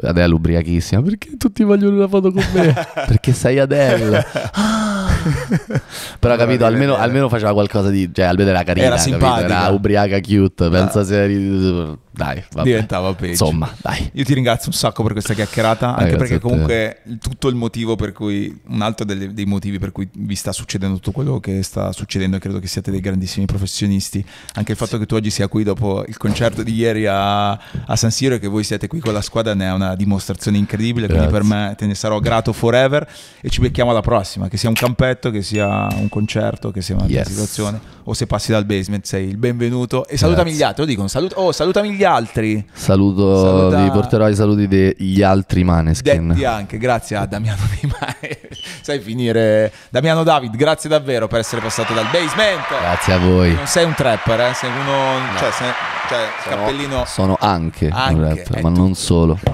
[0.00, 1.02] Adele ubriachissima.
[1.02, 2.72] Perché tutti vogliono una foto con me?
[3.06, 4.26] Perché sei Adele.
[4.52, 5.08] Ah.
[6.18, 8.10] Però capito, almeno, almeno faceva qualcosa di...
[8.12, 9.16] Cioè, almeno era carina, Era capito?
[9.18, 9.46] simpatica.
[9.62, 10.68] Era ubriaca cute.
[10.70, 11.04] Pensa Ah.
[11.04, 12.04] se eri...
[12.16, 12.66] Dai, vabbè.
[12.66, 13.30] Diventava peggio.
[13.44, 14.08] Insomma, dai.
[14.14, 17.94] Io ti ringrazio un sacco per questa chiacchierata, anche grazie perché comunque tutto il motivo
[17.94, 21.62] per cui, un altro delle- dei motivi per cui vi sta succedendo tutto quello che
[21.62, 24.24] sta succedendo, e credo che siate dei grandissimi professionisti,
[24.54, 27.96] anche il fatto che tu oggi sia qui dopo il concerto di ieri a, a
[27.96, 31.08] San Siro e che voi siete qui con la squadra ne è una dimostrazione incredibile,
[31.08, 31.66] quindi per Grazie.
[31.68, 33.06] me te ne sarò grato forever
[33.42, 36.94] e ci becchiamo alla prossima, che sia un campetto, che sia un concerto, che sia
[36.94, 37.28] un'altra Yes.
[37.28, 40.58] situazione, o se passi dal basement sei il benvenuto e salutami Grazie.
[40.58, 42.64] gli altri, lo dico, salut- oh, salutami gli altri.
[42.72, 46.28] Saluto, Saluta- vi porterò i saluti degli altri Maneskin.
[46.28, 48.40] Detti anche, grazie a Damiano Di Mare.
[48.82, 49.72] Sai finire.
[49.90, 52.60] Damiano David, grazie davvero per essere passato dal basement.
[52.80, 53.52] Grazie a voi.
[53.54, 54.52] Non sei un trapper, eh?
[54.54, 55.36] sei uno.
[55.38, 55.72] Cioè, sei-
[56.08, 57.04] cioè, cappellino.
[57.04, 58.80] Sono anche, Anche, un rapper, ma tutto.
[58.80, 59.38] non solo.